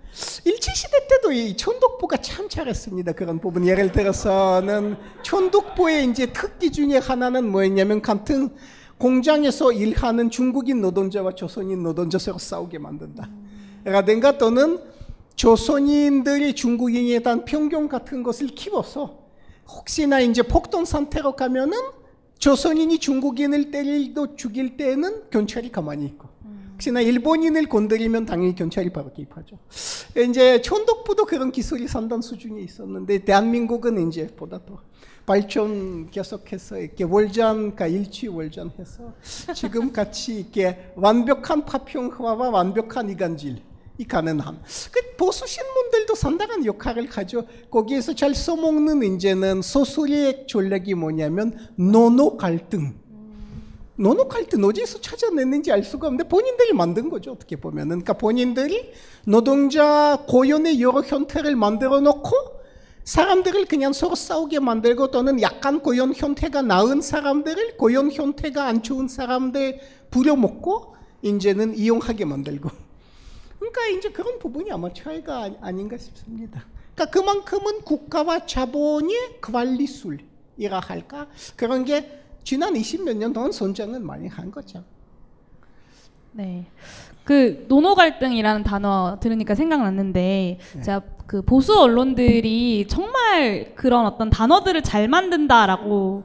일제시대 0.46 1.08
때도 1.08 1.32
이 1.32 1.58
천독부가 1.58 2.18
참 2.18 2.48
잘했습니다. 2.48 3.14
그런 3.14 3.40
부분. 3.40 3.66
예를 3.66 3.92
들어서는 3.92 4.98
천독부의 5.24 6.10
이제 6.10 6.28
특기 6.28 6.72
중에 6.72 6.98
하나는 6.98 7.50
뭐였냐면 7.50 8.02
같은 8.02 8.50
공장에서 8.98 9.72
일하는 9.72 10.30
중국인 10.30 10.82
노동자와 10.82 11.34
조선인 11.36 11.84
노동자 11.84 12.18
서로 12.18 12.38
싸우게 12.38 12.80
만든다. 12.80 13.30
라든가 13.84 14.38
또는 14.38 14.80
조선인들이 15.36 16.54
중국인에 16.56 17.20
대한 17.20 17.46
편견 17.46 17.90
같은 17.90 18.24
것을 18.24 18.48
키워서 18.48 19.20
혹시나 19.68 20.20
이제 20.20 20.42
폭동 20.42 20.84
상태로 20.86 21.36
가면은 21.36 21.78
조선인이 22.40 22.98
중국인을 23.00 23.72
때리도 23.72 24.36
죽일 24.36 24.78
때는 24.78 25.30
경찰이 25.30 25.72
가만히 25.72 26.06
있고 26.06 26.28
혹시나 26.78 27.02
일본인을 27.02 27.70
건드리면 27.70 28.28
당연히 28.28 28.54
경찰이 28.54 28.92
바로 28.92 29.12
개입하죠. 29.12 29.58
이제 30.30 30.62
총독부도 30.62 31.26
그런 31.26 31.52
기술이 31.52 31.88
상당 31.88 32.22
수준이 32.22 32.64
있었는데 32.64 33.26
대한민국은 33.26 34.08
이제 34.08 34.28
보다 34.28 34.64
더 34.64 34.80
발전 35.26 36.12
계속해서 36.12 36.78
이렇게 36.78 37.04
일취월장 37.04 37.88
일취월장해서 37.88 39.16
지금 39.56 39.92
같이 39.92 40.40
이렇게 40.40 40.92
완벽한 40.96 41.66
파편화와 41.66 42.52
완벽한 42.52 43.10
이간질 43.10 43.58
이 43.98 44.06
가능함. 44.06 44.62
그 44.92 45.16
보수 45.18 45.48
신문들도 45.48 46.14
상당한 46.14 46.64
역할을 46.64 47.10
하죠. 47.10 47.48
거기에서 47.72 48.14
잘 48.14 48.36
써먹는 48.36 49.02
이제는 49.16 49.64
소설의 49.64 50.46
전략이 50.48 50.94
뭐냐면 50.94 51.58
노노 51.76 52.38
갈등. 52.38 53.07
노노 53.98 54.28
갈등 54.28 54.64
어디서 54.64 55.02
찾아냈는지 55.02 55.72
알 55.72 55.84
수가 55.84 56.08
없는데 56.08 56.30
본인들이 56.30 56.74
만든 56.74 57.10
거죠. 57.10 57.32
어떻게 57.32 57.56
보면은. 57.56 57.90
그러니까 57.90 58.14
본인들이 58.14 58.94
노동자 59.26 60.24
고연의 60.28 60.82
여러 60.82 61.02
형태를 61.02 61.56
만들어 61.56 62.00
놓고 62.00 62.32
사람들을 63.04 63.66
그냥 63.66 63.94
서로 63.94 64.16
싸우게 64.16 64.60
만들고 64.60 65.12
또는 65.12 65.42
약간 65.42 65.82
고연 65.82 66.14
형태가 66.14 66.62
나은 66.62 67.02
사람들을 67.02 67.78
고연 67.78 68.12
형태가 68.12 68.66
안 68.66 68.84
좋은 68.84 69.08
사람들 69.08 69.80
부려먹고 70.12 70.96
이제는 71.22 71.78
이용하게 71.78 72.26
만들고 72.26 72.70
그러니까 73.58 73.88
이제 73.88 74.10
그런 74.10 74.38
부분이 74.40 74.72
아마 74.72 74.94
차이가 74.94 75.50
아닌가 75.62 75.98
싶습니다. 75.98 76.66
그러니까 76.94 77.20
그만큼은 77.20 77.82
국가와 77.82 78.46
자본의 78.46 79.40
관리술이라 79.42 80.80
할까 80.82 81.28
그런 81.56 81.86
게 81.86 82.27
지난 82.48 82.76
20몇 82.76 83.18
년 83.18 83.34
동안 83.34 83.52
선장은 83.52 84.06
많이 84.06 84.30
한 84.30 84.50
거죠. 84.52 84.82
네. 86.32 86.66
그 87.26 87.66
노노 87.68 87.94
갈등이라는 87.94 88.64
단어 88.64 89.18
들으니까 89.20 89.54
생각났는데 89.54 90.58
제가 90.82 91.02
그 91.26 91.42
보수 91.42 91.78
언론들이 91.78 92.86
정말 92.88 93.74
그런 93.76 94.06
어떤 94.06 94.30
단어들을 94.30 94.82
잘 94.82 95.10
만든다라고 95.10 96.24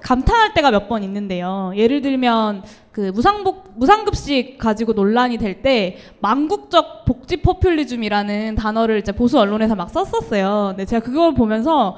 감탄할 0.00 0.54
때가 0.54 0.70
몇 0.70 0.86
번 0.86 1.02
있는데요. 1.02 1.72
예를 1.74 2.02
들면 2.02 2.62
그 2.92 3.10
무상복 3.12 3.72
무상급식 3.74 4.58
가지고 4.58 4.92
논란이 4.92 5.38
될 5.38 5.60
때 5.60 5.96
망국적 6.20 7.04
복지 7.04 7.38
포퓰리즘이라는 7.38 8.54
단어를 8.54 8.98
이제 9.00 9.10
보수 9.10 9.40
언론에서 9.40 9.74
막 9.74 9.90
썼었어요. 9.90 10.74
근데 10.76 10.84
제가 10.84 11.04
그걸 11.04 11.34
보면서 11.34 11.96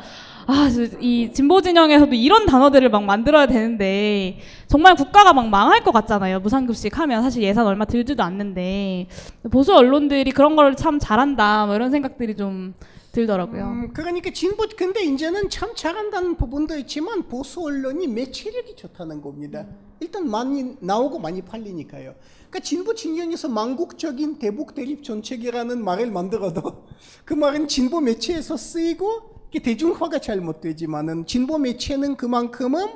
아, 0.53 0.69
저- 0.69 0.83
이 1.01 1.31
진보 1.33 1.63
진영에서도 1.63 2.13
이런 2.15 2.45
단어들을 2.45 2.89
막 2.91 3.05
만들어야 3.05 3.47
되는데 3.47 4.39
정말 4.67 4.97
국가가 4.97 5.33
막 5.33 5.49
망할 5.49 5.85
것 5.85 5.93
같잖아요. 5.93 6.41
무상급식 6.41 6.99
하면 6.99 7.23
사실 7.23 7.43
예산 7.45 7.67
얼마 7.67 7.85
들지도 7.85 8.23
않는데 8.25 9.07
보수 9.53 9.75
언론들이 9.77 10.33
그런 10.33 10.57
걸 10.57 10.75
참 10.75 10.99
잘한다 10.99 11.67
뭐 11.67 11.75
이런 11.77 11.91
생각들이 11.93 12.35
좀 12.37 12.75
들더라고요. 13.13 13.65
음, 13.65 13.93
그러니까 13.93 14.31
진보 14.33 14.65
근데 14.77 15.03
이제는 15.05 15.51
참 15.51 15.71
잘한다는 15.75 16.37
부분도 16.37 16.77
있지만 16.79 17.29
보수 17.29 17.61
언론이 17.63 18.07
매체력이 18.09 18.75
좋다는 18.77 19.21
겁니다. 19.23 19.67
일단 20.01 20.29
많이 20.29 20.75
나오고 20.81 21.19
많이 21.21 21.43
팔리니까요. 21.43 22.15
그러니까 22.49 22.59
진보 22.61 22.95
진영에서 22.95 23.49
망국적인 23.49 24.39
대북 24.39 24.75
대립 24.75 25.05
정책이라는 25.05 25.85
말을 25.85 26.11
만들어도 26.11 26.87
그 27.25 27.35
말은 27.35 27.69
진보 27.69 28.01
매체에서 28.01 28.57
쓰이고 28.57 29.30
대중화가 29.59 30.21
잘못되지만은 30.21 31.27
진보 31.27 31.59
매체는 31.59 32.17
그만큼은 32.17 32.87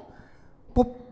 법 0.72 1.04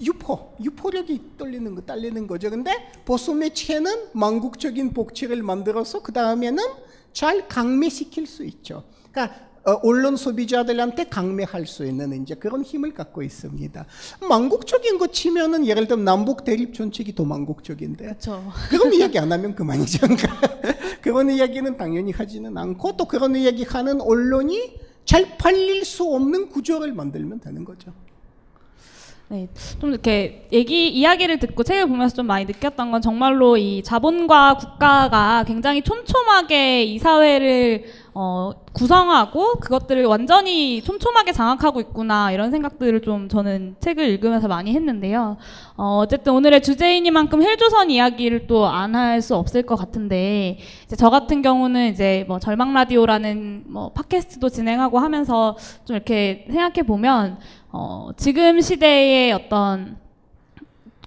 유포, 0.00 0.54
유포력이 0.62 1.36
떨리는 1.38 1.74
거, 1.74 1.82
딸리는 1.82 2.26
거죠. 2.26 2.50
근데 2.50 2.72
보수 3.04 3.34
매체는 3.34 4.08
망국적인 4.12 4.92
복지를 4.92 5.42
만들어서 5.42 6.02
그 6.02 6.12
다음에는 6.12 6.62
잘 7.12 7.46
강매시킬 7.48 8.26
수 8.26 8.44
있죠. 8.44 8.84
그러니까 9.10 9.36
어, 9.36 9.51
언론 9.64 10.16
소비자들한테 10.16 11.04
강매할 11.04 11.66
수 11.66 11.86
있는 11.86 12.22
이제 12.22 12.34
그런 12.34 12.62
힘을 12.62 12.94
갖고 12.94 13.22
있습니다. 13.22 13.86
망국적인 14.28 14.98
거 14.98 15.06
치면은 15.06 15.66
예를 15.66 15.86
들면 15.86 16.04
남북 16.04 16.44
대립 16.44 16.74
정책이 16.74 17.14
더 17.14 17.24
망국적인데 17.24 18.04
그렇죠. 18.04 18.52
그런 18.70 18.92
이야기 18.92 19.18
안 19.18 19.30
하면 19.30 19.54
그만이죠. 19.54 20.06
그러니까 20.06 20.40
그런 21.00 21.30
이야기는 21.30 21.76
당연히 21.76 22.12
하지는 22.12 22.56
않고 22.56 22.96
또 22.96 23.04
그런 23.06 23.36
이야기 23.36 23.64
하는 23.64 24.00
언론이 24.00 24.80
잘 25.04 25.36
팔릴 25.36 25.84
수 25.84 26.04
없는 26.04 26.48
구조를 26.48 26.92
만들면 26.92 27.40
되는 27.40 27.64
거죠. 27.64 27.92
네, 29.32 29.48
좀 29.80 29.88
이렇게 29.88 30.46
얘기 30.52 30.88
이야기를 30.88 31.38
듣고 31.38 31.62
책을 31.62 31.86
보면서 31.86 32.14
좀 32.14 32.26
많이 32.26 32.44
느꼈던 32.44 32.90
건 32.90 33.00
정말로 33.00 33.56
이 33.56 33.82
자본과 33.82 34.58
국가가 34.58 35.42
굉장히 35.44 35.80
촘촘하게 35.80 36.84
이 36.84 36.98
사회를 36.98 37.84
어, 38.14 38.52
구성하고 38.74 39.54
그것들을 39.54 40.04
완전히 40.04 40.82
촘촘하게 40.82 41.32
장악하고 41.32 41.80
있구나 41.80 42.30
이런 42.30 42.50
생각들을 42.50 43.00
좀 43.00 43.30
저는 43.30 43.76
책을 43.80 44.04
읽으면서 44.06 44.48
많이 44.48 44.74
했는데요. 44.74 45.38
어, 45.78 46.00
어쨌든 46.02 46.34
오늘의 46.34 46.62
주제이니만큼 46.62 47.42
헬조선 47.42 47.90
이야기를 47.90 48.46
또 48.46 48.66
안 48.66 48.94
할 48.94 49.22
수 49.22 49.34
없을 49.34 49.62
것 49.62 49.76
같은데 49.76 50.58
이제 50.84 50.94
저 50.96 51.08
같은 51.08 51.40
경우는 51.40 51.88
이제 51.88 52.26
뭐 52.28 52.38
절망 52.38 52.74
라디오라는 52.74 53.64
뭐 53.66 53.92
팟캐스트도 53.92 54.50
진행하고 54.50 54.98
하면서 54.98 55.56
좀 55.86 55.96
이렇게 55.96 56.44
생각해 56.48 56.82
보면 56.82 57.38
어, 57.72 58.10
지금 58.18 58.60
시대의 58.60 59.32
어떤 59.32 59.96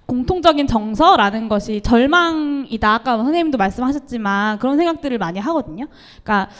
공통적인 0.06 0.66
정서라는 0.66 1.48
것이 1.48 1.80
절망이다. 1.80 2.94
아까 2.94 3.16
선생님도 3.16 3.56
말씀하셨지만 3.56 4.58
그런 4.58 4.76
생각들을 4.76 5.16
많이 5.18 5.38
하거든요. 5.38 5.86
그러니까 6.22 6.50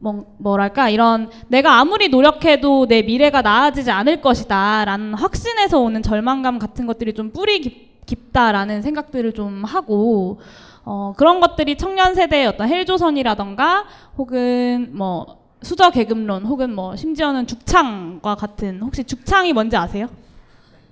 뭐, 0.00 0.34
뭐랄까 0.38 0.88
이런 0.88 1.30
내가 1.48 1.78
아무리 1.78 2.08
노력해도 2.08 2.86
내 2.86 3.02
미래가 3.02 3.42
나아지지 3.42 3.90
않을 3.90 4.20
것이다라는 4.20 5.14
확신에서 5.14 5.80
오는 5.80 6.02
절망감 6.02 6.58
같은 6.58 6.86
것들이 6.86 7.14
좀 7.14 7.30
뿌리 7.30 7.60
깊, 7.60 8.06
깊다라는 8.06 8.82
생각들을 8.82 9.32
좀 9.32 9.64
하고 9.64 10.40
어, 10.84 11.14
그런 11.16 11.40
것들이 11.40 11.76
청년 11.78 12.14
세대의 12.14 12.48
어떤 12.48 12.68
헬조선이라던가 12.68 13.84
혹은 14.18 14.90
뭐 14.92 15.43
수저 15.64 15.90
계급론 15.90 16.44
혹은 16.44 16.74
뭐 16.74 16.94
심지어는 16.94 17.46
죽창과 17.46 18.34
같은 18.36 18.80
혹시 18.82 19.02
죽창이 19.04 19.52
뭔지 19.52 19.76
아세요? 19.76 20.08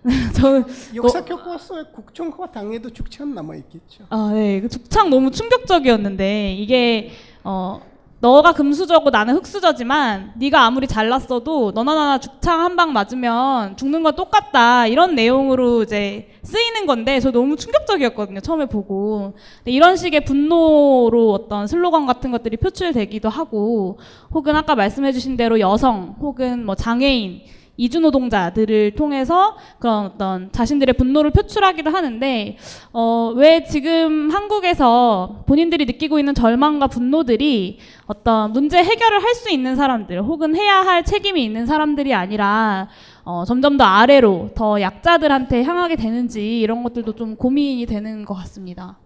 저는 0.35 0.65
역사 0.95 1.25
교과서에 1.25 1.85
국정화 1.95 2.51
당해도 2.51 2.91
죽창 2.91 3.35
남아 3.35 3.55
있겠죠. 3.57 4.05
아, 4.09 4.33
네. 4.35 4.61
그 4.61 4.69
죽창 4.69 5.11
너무 5.11 5.31
충격적이었는데 5.31 6.55
이게 6.55 7.13
어 7.45 7.81
너가 8.23 8.53
금수저고 8.53 9.11
나는 9.11 9.35
흙수저지만 9.35 10.35
네가 10.37 10.63
아무리 10.65 10.87
잘났어도 10.87 11.73
너나 11.75 11.95
나나 11.97 12.19
죽창 12.19 12.61
한 12.61 12.77
방 12.77 12.93
맞으면 12.93 13.77
죽는 13.77 14.03
건 14.05 14.15
똑같다. 14.15 14.87
이런 14.87 15.17
내용으로 15.17 15.83
이제 15.83 16.29
쓰이는 16.45 16.87
건데 16.87 17.19
저 17.19 17.33
너무 17.33 17.57
충격적이었거든요 17.57 18.39
처음에 18.41 18.67
보고. 18.67 19.35
이런 19.65 19.97
식의 19.97 20.25
분노로 20.25 21.33
어떤 21.33 21.67
슬로건 21.67 22.07
같은 22.07 22.31
것들이 22.31 22.57
표출되기도 22.59 23.29
하고 23.29 23.99
혹은 24.33 24.55
아까 24.55 24.77
말씀해주신 24.77 25.37
대로 25.37 25.59
여성 25.59 26.15
혹은 26.21 26.65
뭐 26.65 26.77
장애인 26.77 27.41
이주노동자들을 27.77 28.95
통해서 28.95 29.57
그런 29.79 30.07
어떤 30.07 30.53
자신들의 30.53 30.95
분노를 30.95 31.31
표출하기도 31.31 31.91
하는데 31.91 32.57
어, 32.93 33.33
왜 33.35 33.65
지금 33.65 34.31
한국에서 34.31 35.43
본인들이 35.47 35.87
느끼고 35.87 36.19
있는 36.19 36.35
절망과 36.35 36.87
분노들이 36.89 37.79
어떤 38.07 38.53
문제 38.53 38.79
해결을 38.79 39.23
할 39.23 39.33
수 39.33 39.51
있는 39.51 39.77
사람들 39.77 40.23
혹은 40.23 40.55
해야 40.55 40.83
할 40.83 41.05
책임이 41.05 41.43
있는 41.43 41.65
사람들이 41.67 42.13
아니라 42.15 42.89
어, 43.25 43.45
점점 43.47 43.77
더 43.79 43.85
아래로 43.85 44.51
더 44.55 44.81
약자들한테 44.81 45.65
향하게 45.65 45.97
되는지 45.97 46.61
이런 46.61 46.83
것들도 46.83 47.15
좀 47.15 47.37
고민이 47.37 47.87
되는 47.87 48.25
것 48.25 48.35
같습니다. 48.35 48.99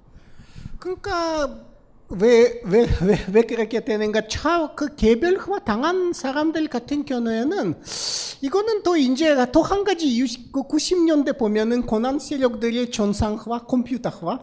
그러니까 0.78 1.48
왜 2.08 2.62
왜 2.64 2.86
왜 3.02 3.18
왜 3.32 3.42
그렇게 3.42 3.80
되는가? 3.84 4.28
차 4.28 4.74
그 4.76 4.94
개별화 4.94 5.58
당한 5.64 6.12
사람들 6.12 6.68
같은 6.68 7.04
경우에는 7.04 7.74
이거는 8.42 8.82
또 8.84 8.96
이제 8.96 9.34
또 9.52 9.62
한 9.62 9.82
가지 9.82 10.06
이유 10.06 10.26
그 10.52 10.62
90년대 10.62 11.36
보면은 11.36 11.82
고난 11.84 12.18
세력들의 12.20 12.92
전상화, 12.92 13.64
컴퓨터화 13.64 14.38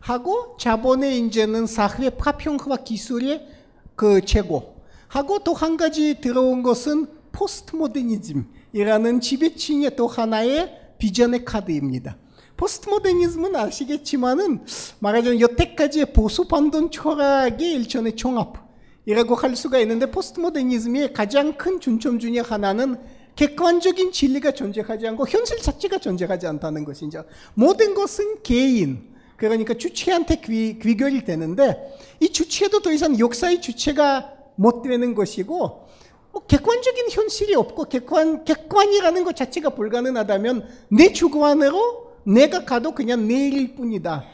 하고 0.00 0.56
자본의 0.58 1.20
이제는 1.20 1.66
사회 1.66 2.10
파평화 2.10 2.78
기술의 2.84 3.46
그 3.94 4.20
제고 4.24 4.82
하고 5.06 5.38
또 5.38 5.52
한 5.54 5.76
가지 5.76 6.20
들어온 6.20 6.62
것은 6.64 7.06
포스트 7.30 7.76
모더니즘이라는 7.76 9.20
지배층의 9.20 9.94
또 9.94 10.08
하나의 10.08 10.72
비전의 10.98 11.44
카드입니다. 11.44 12.16
포스트 12.56 12.88
모더니즘은 12.88 13.56
아시겠지만은 13.56 14.64
말하자면 15.00 15.40
여태까지의 15.40 16.12
보수 16.12 16.46
반동 16.46 16.90
철학의 16.90 17.72
일종의 17.72 18.16
종합이라고 18.16 19.34
할 19.34 19.56
수가 19.56 19.78
있는데 19.80 20.10
포스트 20.10 20.40
모더니즘의 20.40 21.12
가장 21.12 21.54
큰 21.56 21.80
중점 21.80 22.18
중에 22.18 22.40
하나는 22.40 22.96
객관적인 23.36 24.12
진리가 24.12 24.52
존재하지 24.52 25.08
않고 25.08 25.26
현실 25.26 25.58
자체가 25.58 25.98
존재하지 25.98 26.46
않다는 26.46 26.84
것이죠. 26.84 27.24
모든 27.54 27.94
것은 27.94 28.42
개인 28.42 29.12
그러니까 29.36 29.74
주체한테 29.74 30.36
귀, 30.36 30.78
귀결이 30.78 31.24
되는데 31.24 31.98
이 32.20 32.30
주체도 32.30 32.80
더 32.80 32.92
이상 32.92 33.18
역사의 33.18 33.60
주체가 33.60 34.32
못 34.56 34.82
되는 34.82 35.14
것이고 35.14 35.88
뭐 36.30 36.46
객관적인 36.46 37.10
현실이 37.10 37.54
없고 37.56 37.84
객관 37.86 38.44
객관이라는 38.44 39.24
것 39.24 39.34
자체가 39.34 39.70
불가능하다면 39.70 40.68
내 40.90 41.12
주관으로 41.12 42.13
내가 42.24 42.64
가도 42.64 42.92
그냥 42.92 43.28
내일 43.28 43.74
뿐이다. 43.74 44.24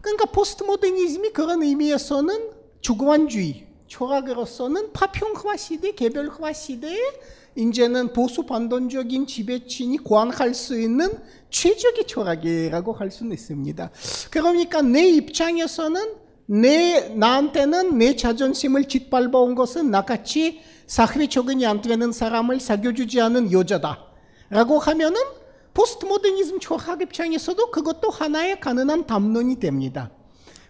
그러니까 0.00 0.26
포스트 0.26 0.62
모더니즘이 0.62 1.30
그런 1.30 1.62
의미에서는 1.62 2.50
주관주의 2.80 3.66
철학으로서는 3.88 4.92
파평화 4.92 5.56
시대, 5.56 5.92
개별화 5.92 6.52
시대에 6.52 6.98
이제는 7.56 8.12
보수 8.12 8.44
반동적인 8.44 9.26
지배층이 9.26 9.98
관할 10.04 10.54
수 10.54 10.78
있는 10.78 11.10
최적의 11.50 12.06
철학이라고 12.06 12.92
할 12.92 13.10
수는 13.10 13.32
있습니다. 13.32 13.90
그러니까 14.30 14.82
내 14.82 15.08
입장에서는 15.08 16.26
내 16.46 17.08
나한테는 17.08 17.98
내 17.98 18.14
자존심을 18.14 18.84
짓밟아 18.84 19.38
온 19.38 19.54
것은 19.54 19.90
나같이 19.90 20.60
사회 20.86 21.26
적응이 21.26 21.66
안 21.66 21.80
되는 21.80 22.12
사람을 22.12 22.60
사귀어주지 22.60 23.20
않은 23.20 23.50
여자다 23.50 24.04
라고 24.50 24.78
하면은 24.78 25.20
포스트 25.76 26.06
모더니즘 26.06 26.58
철학 26.58 27.02
입장에서도 27.02 27.70
그것도 27.70 28.08
하나의 28.08 28.60
가능한 28.60 29.06
담론이 29.06 29.60
됩니다. 29.60 30.10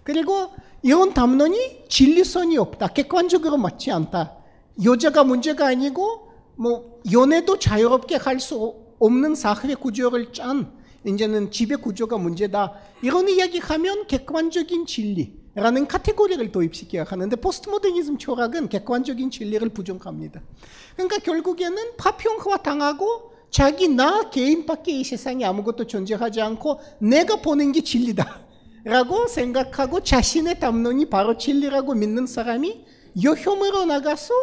그리고 0.03 0.51
이런 0.83 1.15
담론이 1.15 1.85
진리성이 1.89 2.59
없다. 2.59 2.89
객관적으로 2.89 3.57
맞지 3.57 3.93
않다. 3.93 4.37
여자가 4.85 5.23
문제가 5.23 5.69
아니고 5.69 6.33
뭐 6.57 7.01
연애도 7.13 7.61
자유롭게 7.61 8.17
할 8.17 8.41
수 8.41 8.75
없는 8.99 9.37
사회 9.37 9.75
구조를 9.77 10.33
짠 10.33 10.73
이제는 11.07 11.53
지배 11.53 11.77
구조가 11.77 12.19
문제다. 12.19 12.73
이런 13.03 13.29
이야기하면 13.29 14.09
객관적인 14.09 14.87
진리라는 14.87 15.87
카테고리를 15.87 16.51
도입시켜야 16.51 17.05
하는데 17.05 17.37
포스트 17.37 17.69
모더니즘 17.69 18.19
철학은 18.19 18.69
객관적인 18.71 19.31
진리를 19.31 19.69
부정합니다. 19.69 20.43
그러니까 20.95 21.19
결국에는 21.19 21.97
파편화 21.97 22.57
당하고 22.65 23.36
자기 23.57 23.89
나 23.89 24.29
개인밖에 24.29 24.93
이 24.93 25.03
세상에 25.03 25.43
아무것도 25.47 25.87
존재하지 25.87 26.43
않고 26.43 26.79
내가 26.99 27.37
보는 27.37 27.73
게 27.73 27.81
진리다. 27.81 28.41
라고 28.85 29.27
생각하고 29.27 30.01
자신의 30.01 30.61
담론이 30.61 31.09
바로 31.09 31.39
진리라고 31.39 31.95
믿는 31.95 32.27
사람이 32.27 32.85
여혐으로 33.23 33.87
나가서 33.87 34.35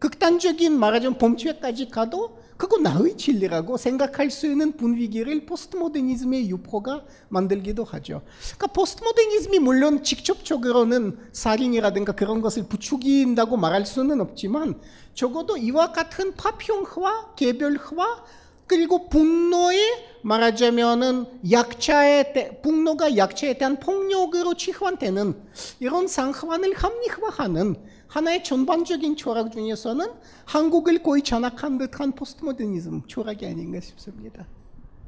극단적인 0.00 0.76
말하자면 0.76 1.16
범죄까지 1.16 1.90
가도 1.90 2.38
그거 2.56 2.78
나의 2.78 3.16
진리라고 3.16 3.76
생각할 3.76 4.32
수 4.32 4.48
있는 4.48 4.76
분위기를 4.76 5.46
포스트 5.46 5.76
모더니즘의 5.76 6.50
유포가 6.50 7.04
만들기도 7.28 7.84
하죠. 7.84 8.22
그러니까 8.56 8.66
포스트 8.66 9.04
모더니즘이 9.04 9.60
물론 9.60 10.02
직접적으로는 10.02 11.18
살인이라든가 11.30 12.16
그런 12.16 12.40
것을 12.40 12.64
부추긴다고 12.64 13.58
말할 13.58 13.86
수는 13.86 14.20
없지만 14.20 14.80
적어도 15.14 15.56
이와 15.56 15.92
같은 15.92 16.34
파평화, 16.34 17.34
개별화, 17.36 18.24
그리고 18.66 19.08
분노에 19.08 20.06
말하자면은 20.22 21.26
약자에 21.50 22.32
대, 22.32 22.60
분노가 22.60 23.16
약자에 23.16 23.58
대한 23.58 23.78
폭력으로 23.78 24.54
치환되는 24.54 25.40
이런 25.78 26.08
상황을 26.08 26.74
합리화하는 26.74 27.76
하나의 28.08 28.42
전반적인 28.42 29.16
철학 29.16 29.52
중에서는 29.52 30.06
한국을 30.44 31.02
거의 31.02 31.22
전악한 31.22 31.78
듯한 31.78 32.12
포스트모더니즘 32.12 33.02
철학이 33.08 33.46
아닌가 33.46 33.80
싶습니다. 33.80 34.46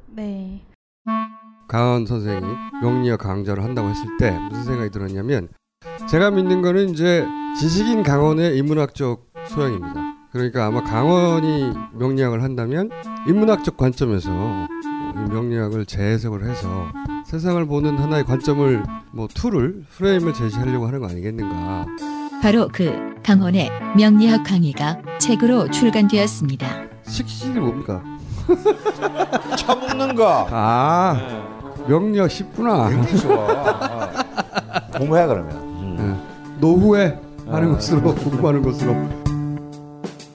네. 0.07 0.65
강원 1.69 2.07
선생이 2.07 2.47
명리학 2.81 3.21
강좌를 3.21 3.63
한다고 3.63 3.89
했을 3.89 4.05
때 4.19 4.31
무슨 4.51 4.65
생각이 4.65 4.91
들었냐면 4.91 5.49
제가 6.09 6.31
믿는 6.31 6.63
거는 6.63 6.91
이제 6.91 7.27
지식인 7.59 8.03
강헌의 8.03 8.57
인문학적 8.57 9.27
소양입니다. 9.49 10.18
그러니까 10.33 10.66
아마 10.66 10.83
강헌이 10.83 11.73
명리학을 11.95 12.43
한다면 12.43 12.91
인문학적 13.26 13.76
관점에서 13.76 14.31
명리학을 15.31 15.87
재해석을 15.87 16.45
해서 16.49 16.87
세상을 17.26 17.64
보는 17.66 17.99
하나의 17.99 18.24
관점을 18.24 18.83
뭐 19.12 19.26
tool을 19.33 19.85
프레임을 19.97 20.35
제시하려고 20.35 20.87
하는 20.87 21.01
거 21.01 21.09
아니겠는가. 21.09 21.87
바로 22.43 22.68
그 22.72 22.93
강헌의 23.23 23.71
명리학 23.97 24.45
강의가 24.45 24.99
책으로 25.18 25.70
출간되었습니다. 25.70 26.66
식신이 27.07 27.59
뭡니까? 27.59 28.03
차 29.57 29.74
먹는 29.74 30.14
거. 30.14 30.47
아 30.51 31.16
명리학 31.89 32.31
쉽구나. 32.31 32.89
굉장히 32.91 33.18
좋아. 33.18 34.09
공부해 34.97 35.26
그러면. 35.26 35.97
네. 35.97 36.16
노후에 36.61 37.18
하는 37.47 37.70
아. 37.70 37.74
것으로 37.74 38.14
공부하는 38.14 38.62
것으로. 38.62 39.28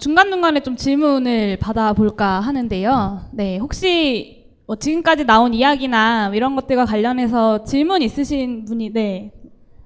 중간중간에 0.00 0.60
좀 0.60 0.76
질문을 0.76 1.58
받아볼까 1.58 2.40
하는데요. 2.40 3.26
네, 3.32 3.58
혹시 3.58 4.46
뭐 4.66 4.76
지금까지 4.76 5.24
나온 5.26 5.52
이야기나 5.52 6.32
이런 6.34 6.56
것들과 6.56 6.86
관련해서 6.86 7.64
질문 7.64 8.00
있으신 8.00 8.64
분이 8.64 8.92
네, 8.94 9.30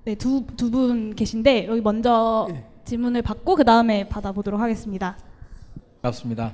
네, 0.04 0.14
두, 0.14 0.44
두 0.56 0.70
분 0.70 1.14
계신데 1.16 1.66
여기 1.66 1.80
먼저 1.80 2.48
질문을 2.84 3.22
받고 3.22 3.56
그 3.56 3.64
다음에 3.64 4.08
받아보도록 4.08 4.60
하겠습니다. 4.60 5.18
반갑습니다. 6.02 6.52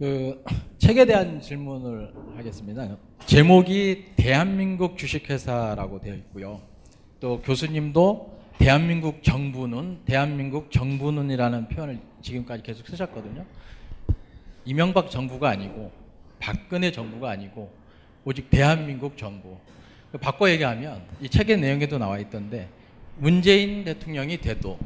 그 0.00 0.42
책에 0.78 1.04
대한 1.04 1.40
질문을 1.42 2.14
하겠습니다. 2.36 2.96
제목이 3.26 4.04
대한민국 4.16 4.96
주식회사라고 4.96 6.00
되어 6.00 6.14
있고요. 6.14 6.60
또 7.20 7.40
교수님도 7.42 8.32
대한민국 8.58 9.22
정부는 9.22 10.00
대한민국 10.04 10.70
정부는이라는 10.70 11.68
표현을 11.68 11.98
지금까지 12.22 12.62
계속 12.62 12.86
쓰셨거든요. 12.86 13.44
이명박 14.64 15.10
정부가 15.10 15.50
아니고 15.50 15.92
박근혜 16.38 16.90
정부가 16.90 17.30
아니고 17.30 17.72
오직 18.24 18.48
대한민국 18.50 19.16
정부. 19.16 19.58
바꿔 20.20 20.48
얘기하면 20.48 21.02
이 21.20 21.28
책의 21.28 21.58
내용에도 21.58 21.98
나와 21.98 22.18
있던데 22.20 22.68
문재인 23.18 23.84
대통령이 23.84 24.38
돼도 24.38 24.78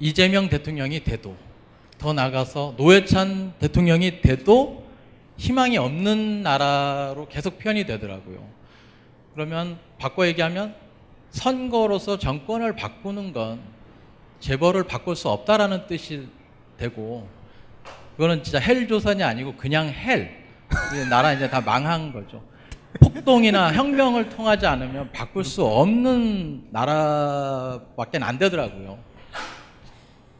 이재명 0.00 0.48
대통령이 0.48 1.04
돼도 1.04 1.36
더 1.98 2.12
나가서 2.14 2.74
노회찬 2.78 3.54
대통령이 3.58 4.22
돼도 4.22 4.86
희망이 5.36 5.76
없는 5.78 6.42
나라로 6.42 7.28
계속 7.28 7.58
표현이 7.58 7.84
되더라고요. 7.84 8.46
그러면 9.34 9.78
바꿔 9.98 10.26
얘기하면 10.26 10.74
선거로서 11.30 12.18
정권을 12.18 12.76
바꾸는 12.76 13.32
건 13.32 13.60
재벌을 14.40 14.84
바꿀 14.84 15.16
수 15.16 15.28
없다라는 15.28 15.86
뜻이 15.86 16.28
되고 16.76 17.28
그거는 18.16 18.42
진짜 18.42 18.58
헬 18.58 18.88
조선이 18.88 19.22
아니고 19.22 19.56
그냥 19.56 19.88
hell 19.88 20.44
이제 20.92 21.04
나라 21.08 21.32
이제 21.32 21.48
다 21.48 21.60
망한 21.60 22.12
거죠. 22.12 22.42
폭동이나 23.00 23.72
혁명을 23.72 24.30
통하지 24.30 24.66
않으면 24.66 25.10
바꿀 25.12 25.44
수 25.44 25.64
없는 25.64 26.68
나라밖에 26.70 28.18
안 28.20 28.38
되더라고요. 28.38 28.98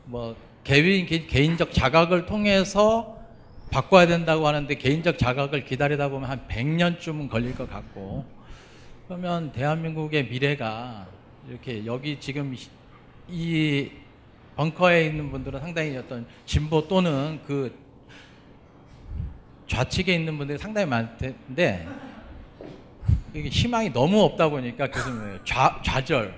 뭐 0.05 0.35
개인 0.65 1.07
개인적 1.07 1.73
자각을 1.73 2.27
통해서 2.27 3.17
바꿔야 3.71 4.07
된다고 4.07 4.47
하는데 4.47 4.75
개인적 4.75 5.19
자각을 5.19 5.65
기다리다 5.65 6.09
보면 6.09 6.29
한 6.29 6.47
100년쯤은 6.49 7.31
걸릴 7.31 7.55
것 7.55 7.71
같고 7.71 8.25
그러면 9.11 9.51
대한민국의 9.51 10.29
미래가 10.29 11.05
이렇게 11.49 11.85
여기 11.85 12.21
지금 12.21 12.55
이 13.29 13.91
벙커에 14.55 15.07
있는 15.07 15.33
분들은 15.33 15.59
상당히 15.59 15.97
어떤 15.97 16.25
진보 16.47 16.87
또는 16.87 17.41
그 17.45 17.77
좌측에 19.67 20.15
있는 20.15 20.39
분들이 20.39 20.57
상당히 20.57 20.87
많을 20.87 21.17
텐데 21.17 21.89
이게 23.35 23.49
희망이 23.49 23.93
너무 23.93 24.23
없다 24.23 24.49
보니까 24.49 24.89
교수님 24.89 25.41
좌, 25.45 25.83
좌절. 25.85 26.33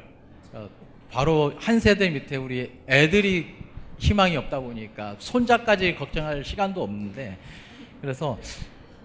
어, 0.54 0.66
바로 1.10 1.52
한 1.58 1.78
세대 1.78 2.08
밑에 2.08 2.36
우리 2.36 2.72
애들이 2.88 3.54
희망이 3.98 4.34
없다 4.38 4.60
보니까 4.60 5.16
손자까지 5.18 5.94
걱정할 5.96 6.42
시간도 6.42 6.82
없는데 6.82 7.36
그래서 8.00 8.38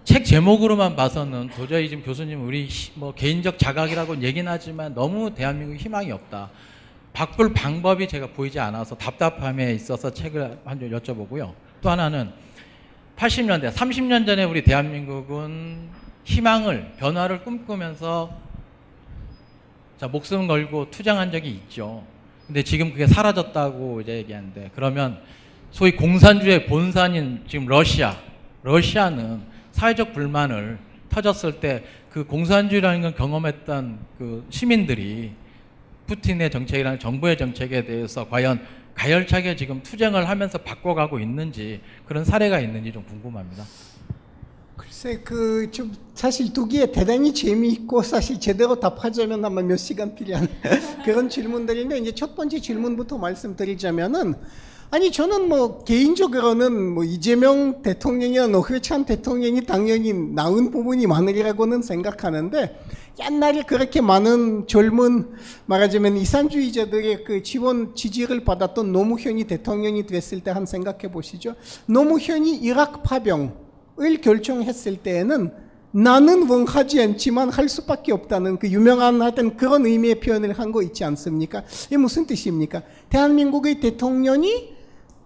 책 0.08 0.24
제목으로만 0.24 0.96
봐서는 0.96 1.50
도저히 1.50 1.90
지금 1.90 2.02
교수님 2.02 2.42
우리 2.46 2.66
뭐 2.94 3.12
개인적 3.12 3.58
자각이라고 3.58 4.22
얘기는 4.22 4.50
하지만 4.50 4.94
너무 4.94 5.34
대한민국 5.34 5.76
희망이 5.76 6.10
없다. 6.10 6.48
바꿀 7.12 7.52
방법이 7.52 8.08
제가 8.08 8.28
보이지 8.28 8.58
않아서 8.58 8.96
답답함에 8.96 9.74
있어서 9.74 10.10
책을 10.10 10.60
한 10.64 10.78
줄 10.78 10.90
여쭤보고요. 10.92 11.52
또 11.82 11.90
하나는 11.90 12.30
80년대, 13.18 13.70
30년 13.70 14.24
전에 14.24 14.44
우리 14.44 14.64
대한민국은 14.64 15.90
희망을, 16.24 16.92
변화를 16.96 17.44
꿈꾸면서 17.44 18.34
자, 19.98 20.08
목숨 20.08 20.46
걸고 20.46 20.90
투쟁한 20.90 21.30
적이 21.32 21.50
있죠. 21.50 22.02
근데 22.46 22.62
지금 22.62 22.92
그게 22.92 23.06
사라졌다고 23.06 24.00
이제 24.00 24.16
얘기하는데 24.16 24.70
그러면 24.74 25.20
소위 25.70 25.92
공산주의 25.94 26.64
본산인 26.64 27.44
지금 27.46 27.66
러시아, 27.66 28.16
러시아는 28.62 29.57
사회적 29.78 30.12
불만을 30.12 30.78
터졌을 31.08 31.60
때 31.60 31.84
그 32.18 32.24
공산주의라는 32.24 33.02
걸 33.02 33.14
경험했던 33.14 33.98
그 34.18 34.44
시민들이 34.50 35.32
푸틴의 36.06 36.50
정책이라는 36.50 36.98
정부의 36.98 37.36
정책에 37.36 37.84
대해서 37.84 38.28
과연 38.28 38.60
가열차게 38.94 39.54
지금 39.56 39.82
투쟁을 39.82 40.28
하면서 40.28 40.58
바꿔가고 40.58 41.20
있는지 41.20 41.80
그런 42.06 42.24
사례가 42.24 42.58
있는지 42.58 42.92
좀 42.92 43.04
궁금합니다. 43.04 43.62
글쎄 44.76 45.18
그 45.18 45.70
좀 45.70 45.94
사실 46.14 46.52
두개 46.52 46.90
대단히 46.90 47.32
재미있고 47.32 48.02
사실 48.02 48.40
제대로 48.40 48.80
답하자면 48.80 49.44
아마 49.44 49.62
몇 49.62 49.76
시간 49.76 50.14
필요한 50.14 50.48
그런 51.04 51.28
질문들인데 51.28 51.98
이제 51.98 52.12
첫 52.12 52.34
번째 52.34 52.58
질문부터 52.58 53.18
말씀드리자면은 53.18 54.34
아니 54.90 55.12
저는 55.12 55.48
뭐 55.50 55.84
개인적으로는 55.84 56.94
뭐 56.94 57.04
이재명 57.04 57.82
대통령이나 57.82 58.46
노회찬 58.46 59.04
대통령이 59.04 59.66
당연히 59.66 60.14
나은 60.14 60.70
부분이 60.70 61.06
많으리라고는 61.06 61.82
생각하는데 61.82 62.80
옛날에 63.20 63.64
그렇게 63.64 64.00
많은 64.00 64.66
젊은 64.66 65.28
말하자면 65.66 66.16
이산주의자들의 66.16 67.24
그 67.24 67.42
지원 67.42 67.94
지지를 67.94 68.44
받았던 68.44 68.92
노무현이 68.92 69.44
대통령이 69.44 70.06
됐을 70.06 70.40
때 70.40 70.48
한 70.52 70.64
생각해 70.64 71.10
보시죠. 71.12 71.54
노무현이 71.86 72.56
이락 72.56 73.02
파병을 73.02 74.22
결정했을 74.22 74.96
때에는 74.98 75.52
나는 75.90 76.48
원하지 76.48 77.02
않지만 77.02 77.50
할 77.50 77.68
수밖에 77.68 78.12
없다는 78.12 78.58
그 78.58 78.68
유명한 78.70 79.20
하여튼 79.20 79.56
그런 79.58 79.84
의미의 79.84 80.20
표현을 80.20 80.58
한 80.58 80.72
거 80.72 80.82
있지 80.82 81.04
않습니까? 81.04 81.62
이게 81.88 81.98
무슨 81.98 82.26
뜻입니까? 82.26 82.82
대한민국의 83.10 83.80
대통령이 83.80 84.77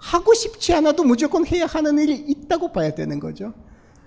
하고 0.03 0.35
싶지 0.35 0.75
않아도 0.75 1.05
무조건 1.05 1.47
해야 1.47 1.65
하는 1.65 1.99
일이 1.99 2.15
있다고 2.15 2.73
봐야 2.73 2.93
되는 2.93 3.21
거죠. 3.21 3.55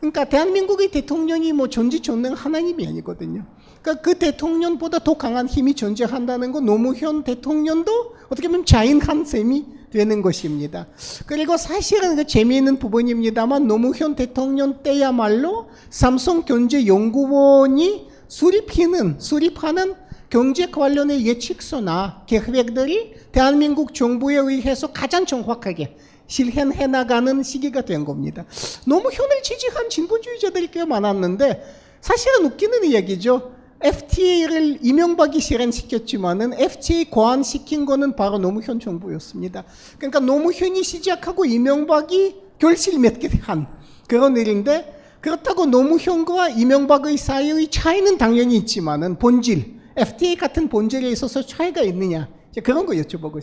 그러니까 0.02 0.26
대한민국의 0.26 0.92
대통령이 0.92 1.54
뭐 1.54 1.70
전지전능 1.70 2.34
하나님이 2.34 2.86
아니거든요. 2.86 3.46
그러니까 3.82 4.04
그 4.04 4.20
대통령보다 4.20 5.00
더 5.00 5.18
강한 5.18 5.48
힘이 5.48 5.74
존재한다는 5.74 6.52
건 6.52 6.66
노무현 6.66 7.24
대통령도 7.24 8.16
어떻게 8.26 8.50
보면 8.50 8.66
자인한 8.66 9.24
셈이 9.24 9.68
되는 9.90 10.22
것입니다. 10.22 10.88
그리고 11.28 11.56
사실은 11.56 12.18
그 12.18 12.28
재미있는 12.28 12.78
부분입니다만 12.78 13.66
노무현 13.66 14.16
대통령 14.16 14.84
때야말로 14.84 15.70
삼성경제연구원이 15.92 18.10
수립하는 18.28 19.16
수립하는 19.20 19.96
경제 20.36 20.66
관련의 20.66 21.26
예측서나 21.26 22.24
계획들이 22.28 23.14
대한민국 23.32 23.94
정부에 23.94 24.36
의해서 24.36 24.88
가장 24.88 25.26
정확하게 25.26 25.96
실현해 26.28 26.88
나가는 26.88 27.42
시기가 27.42 27.84
된 27.84 28.04
겁니다. 28.04 28.44
노무현을 28.86 29.44
지지한 29.44 29.90
진보주의자들이 29.90 30.72
꽤 30.72 30.84
많았는데 30.84 31.64
사실은 32.02 32.48
웃기는 32.48 32.84
이야기죠. 32.84 33.54
FTA를 33.80 34.80
이명박이 34.82 35.40
실현시켰지만은 35.40 36.60
FTA 36.60 37.06
고안시킨 37.12 37.86
거는 37.86 38.18
바로 38.18 38.38
노무현 38.38 38.82
정부였습니다. 38.82 39.64
그러니까 39.98 40.20
노무현이 40.20 40.84
시작하고 40.84 41.46
이명박이 41.46 42.36
결실 42.60 43.00
맺게 43.00 43.30
한 43.40 43.68
그런 44.10 44.36
일인데 44.36 45.02
그렇다고 45.22 45.66
노무현과 45.66 46.50
이명박의 46.50 47.16
사이의 47.16 47.70
차이는 47.70 48.18
당연히 48.18 48.58
있지만은 48.58 49.18
본질 49.18 49.76
FTA 49.96 50.36
같은 50.36 50.68
본질에 50.68 51.10
있어서 51.10 51.46
차이가 51.46 51.82
있느냐 51.82 52.28
그런 52.64 52.86
거 52.86 52.94
여쭤보고 52.94 53.42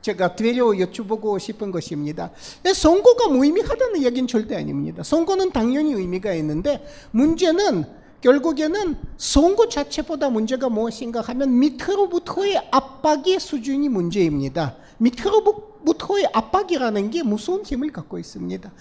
제가 0.00 0.34
되려 0.34 0.66
여쭤보고 0.66 1.38
싶은 1.38 1.70
것입니다. 1.70 2.32
선거가 2.74 3.28
무의미하다는 3.28 4.02
얘기는 4.02 4.26
절대 4.26 4.56
아닙니다. 4.56 5.02
선거는 5.02 5.52
당연히 5.52 5.92
의미가 5.92 6.34
있는데 6.34 6.84
문제는 7.12 7.84
결국에는 8.20 8.96
선거 9.16 9.68
자체보다 9.68 10.30
문제가 10.30 10.68
무엇인가 10.68 11.20
하면 11.20 11.58
밑으로부터의 11.58 12.68
압박의 12.70 13.40
수준이 13.40 13.88
문제입니다. 13.88 14.76
밑으로부터의 14.98 16.28
압박이라는 16.32 17.10
게 17.10 17.22
무서운 17.22 17.64
힘을 17.64 17.92
갖고 17.92 18.18
있습니다. 18.18 18.72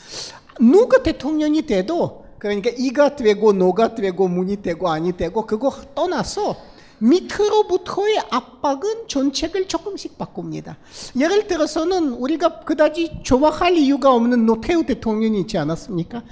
누가 0.60 1.02
대통령이 1.02 1.64
돼도 1.64 2.26
그러니까 2.38 2.72
이가 2.76 3.16
되고 3.16 3.54
노가 3.54 3.94
되고 3.94 4.28
문이 4.28 4.62
되고 4.64 4.90
아니 4.90 5.12
되고 5.12 5.46
그거 5.46 5.72
떠나서 5.94 6.71
밑으로부터의 7.02 8.20
압박은 8.30 9.08
정책을 9.08 9.68
조금씩 9.68 10.18
바꿉니다. 10.18 10.78
예를 11.20 11.48
들어서는 11.48 12.14
우리가 12.14 12.60
그다지 12.62 13.22
좋아할 13.24 13.76
이유가 13.76 14.14
없는 14.14 14.46
노태우 14.46 14.86
대통령이 14.86 15.42
있지 15.42 15.58
않았습니까? 15.58 16.24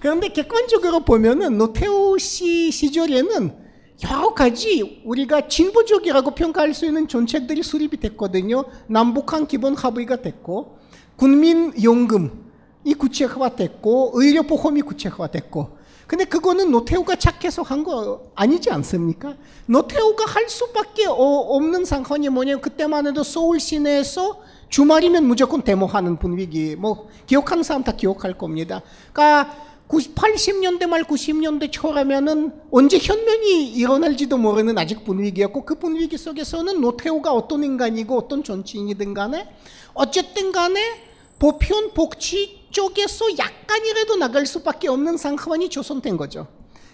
그런데 0.00 0.28
객관적으로 0.28 1.00
보면은 1.00 1.56
노태우 1.56 2.18
씨 2.18 2.70
시절에는 2.70 3.68
여러 4.04 4.32
가지 4.32 5.02
우리가 5.04 5.48
진보적이라고 5.48 6.32
평가할 6.32 6.72
수 6.72 6.86
있는 6.86 7.08
정책들이 7.08 7.62
수립이 7.62 7.96
됐거든요. 7.98 8.64
남북한 8.86 9.48
기본 9.48 9.74
합의가 9.74 10.22
됐고, 10.22 10.78
국민연금 11.16 12.44
이 12.84 12.94
구체화됐고, 12.94 14.12
의료보험이 14.14 14.82
구체화됐고, 14.82 15.77
근데 16.08 16.24
그거는 16.24 16.70
노태우가 16.70 17.16
착해서 17.16 17.62
한 17.62 17.84
거 17.84 18.32
아니지 18.34 18.70
않습니까? 18.70 19.36
노태우가 19.66 20.24
할 20.24 20.48
수밖에 20.48 21.06
어, 21.06 21.14
없는 21.14 21.84
상황이 21.84 22.28
뭐냐면 22.28 22.60
그때만 22.60 23.06
해도 23.06 23.22
서울 23.22 23.60
시내에서 23.60 24.40
주말이면 24.70 25.24
무조건 25.26 25.62
데모하는 25.62 26.16
분위기. 26.18 26.76
뭐 26.76 27.08
기억하는 27.26 27.62
사람 27.62 27.84
다 27.84 27.92
기억할 27.92 28.36
겁니다. 28.36 28.82
그러니까 29.12 29.54
80년대 29.88 30.86
말 30.86 31.04
90년대 31.04 31.72
초라면은 31.72 32.52
언제 32.70 32.98
현면이 32.98 33.72
일어날지도 33.72 34.36
모르는 34.36 34.76
아직 34.76 35.04
분위기였고 35.04 35.64
그 35.64 35.76
분위기 35.76 36.18
속에서는 36.18 36.80
노태우가 36.80 37.32
어떤 37.32 37.64
인간이고 37.64 38.16
어떤 38.16 38.42
정치인이든 38.42 39.14
간에 39.14 39.48
어쨌든 39.94 40.52
간에 40.52 41.07
보편 41.38 41.94
복지 41.94 42.66
쪽에서 42.70 43.38
약간이라도 43.38 44.16
나갈 44.16 44.46
수밖에 44.46 44.88
없는 44.88 45.16
상황이 45.16 45.68
조성된 45.68 46.16
거죠. 46.16 46.48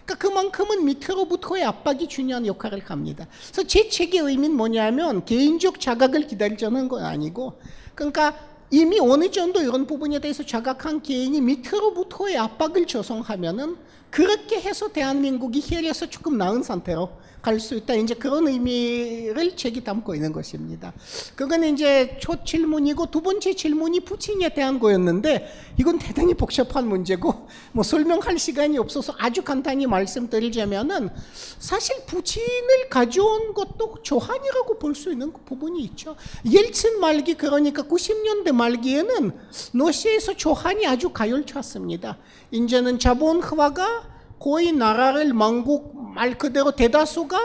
그러니까 0.05 0.29
그만큼은 0.29 0.85
밑으로부터의 0.85 1.65
압박이 1.65 2.09
중요한 2.09 2.47
역할을 2.47 2.83
합니다. 2.91 3.27
그래서 3.51 3.67
제 3.67 3.89
책의 3.89 4.21
의미는 4.21 4.57
뭐냐면 4.57 5.25
개인적 5.25 5.81
자각을 5.81 6.27
기다리자는 6.27 6.89
건 6.89 7.05
아니고 7.05 7.55
그러니까 7.95 8.37
이미 8.71 8.99
어느 9.01 9.31
정도 9.31 9.61
이런 9.63 9.87
부분에 9.87 10.19
대해서 10.19 10.45
자각한 10.45 11.03
개인이 11.03 11.41
밑으로부터의 11.41 12.37
압박을 12.37 12.87
조성하면은 12.87 13.77
그렇게 14.11 14.61
해서 14.61 14.93
대한민국이 14.93 15.65
헬에서 15.71 16.07
조금 16.07 16.37
나은 16.37 16.63
상태로 16.63 17.11
갈 17.45 17.61
수 17.61 17.75
있다. 17.75 17.93
이제 17.95 18.15
그런 18.15 18.49
의미를 18.49 19.55
책이 19.55 19.85
담고 19.85 20.15
있는 20.15 20.33
것입니다. 20.33 20.95
그건 21.37 21.63
이제 21.65 22.17
첫 22.19 22.47
질문이고 22.47 23.11
두 23.11 23.21
번째 23.21 23.55
질문이 23.55 24.01
푸틴에 24.01 24.55
대한 24.55 24.79
거였는데 24.81 25.47
이건 25.79 25.99
대단히 25.99 26.33
복잡한 26.33 26.89
문제고 26.89 27.47
뭐 27.73 27.85
설명할 27.85 28.39
시간이 28.39 28.79
없어서 28.79 29.15
아주 29.19 29.43
간단히 29.43 29.87
말씀드리자면은 29.87 31.11
사실 31.59 31.97
푸틴을 32.07 32.89
가져온 32.89 33.53
것도 33.53 33.97
조한이라고 34.03 34.79
볼 34.79 34.95
수 34.95 35.11
있는 35.11 35.33
부분이 35.33 35.83
있죠. 35.87 36.15
옐친 36.51 37.01
말기 37.01 37.35
그러니까 37.35 37.83
90년대 37.83 38.53
말기에는 38.53 39.33
러시아에서 39.73 40.35
조한이 40.37 40.87
아주 40.87 41.11
가열찼습니다. 41.11 42.17
이제는 42.53 43.01
자본화가 43.01 44.14
거의 44.45 44.73
나라를 44.73 45.33
망국 45.33 45.97
말 46.15 46.37
그대로 46.37 46.71
대다수가 46.71 47.39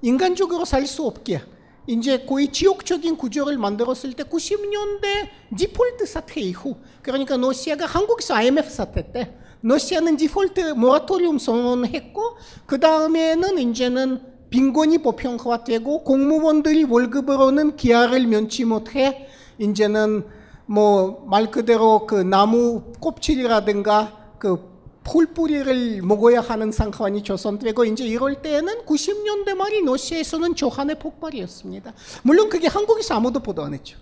인간적으로 0.00 0.64
살 0.64 0.86
수 0.86 1.04
없게. 1.04 1.42
이제 1.86 2.24
거의 2.24 2.50
지옥적인 2.50 3.18
구조를 3.18 3.58
만들었을 3.58 4.14
때 4.14 4.22
90년대 4.22 5.28
디폴트 5.58 6.06
사태 6.06 6.40
이후 6.40 6.76
그러니까 7.02 7.36
러시아가 7.36 7.84
한국에서 7.84 8.34
IMF 8.34 8.70
사태 8.70 9.12
때 9.12 9.34
러시아는 9.60 10.16
디폴트 10.16 10.72
모라토리움 10.72 11.38
선언했고 11.38 12.36
그 12.64 12.80
다음에는 12.80 13.58
이제는 13.58 14.22
빈곤이 14.48 14.98
보편화되고 14.98 16.04
공무원들이 16.04 16.84
월급으로는 16.84 17.76
기아를 17.76 18.26
면치 18.26 18.64
못해 18.64 19.28
이제는 19.58 20.24
뭐 20.64 21.26
말 21.26 21.50
그대로 21.50 22.06
그 22.06 22.14
나무 22.14 22.92
껍질이라든가 23.00 24.34
그 24.38 24.67
풀뿌리를 25.10 26.02
먹어야 26.02 26.40
하는 26.40 26.70
상황이 26.70 27.22
조선되고 27.22 27.86
이제 27.86 28.04
이럴 28.04 28.42
때는 28.42 28.84
90년대 28.84 29.54
말이 29.54 29.80
러시아에서는 29.82 30.54
조한의 30.54 30.98
폭발이었습니다. 30.98 31.94
물론 32.22 32.50
그게 32.50 32.68
한국에서 32.68 33.14
아무도 33.14 33.40
보도 33.40 33.62
안 33.62 33.72
했죠. 33.72 33.96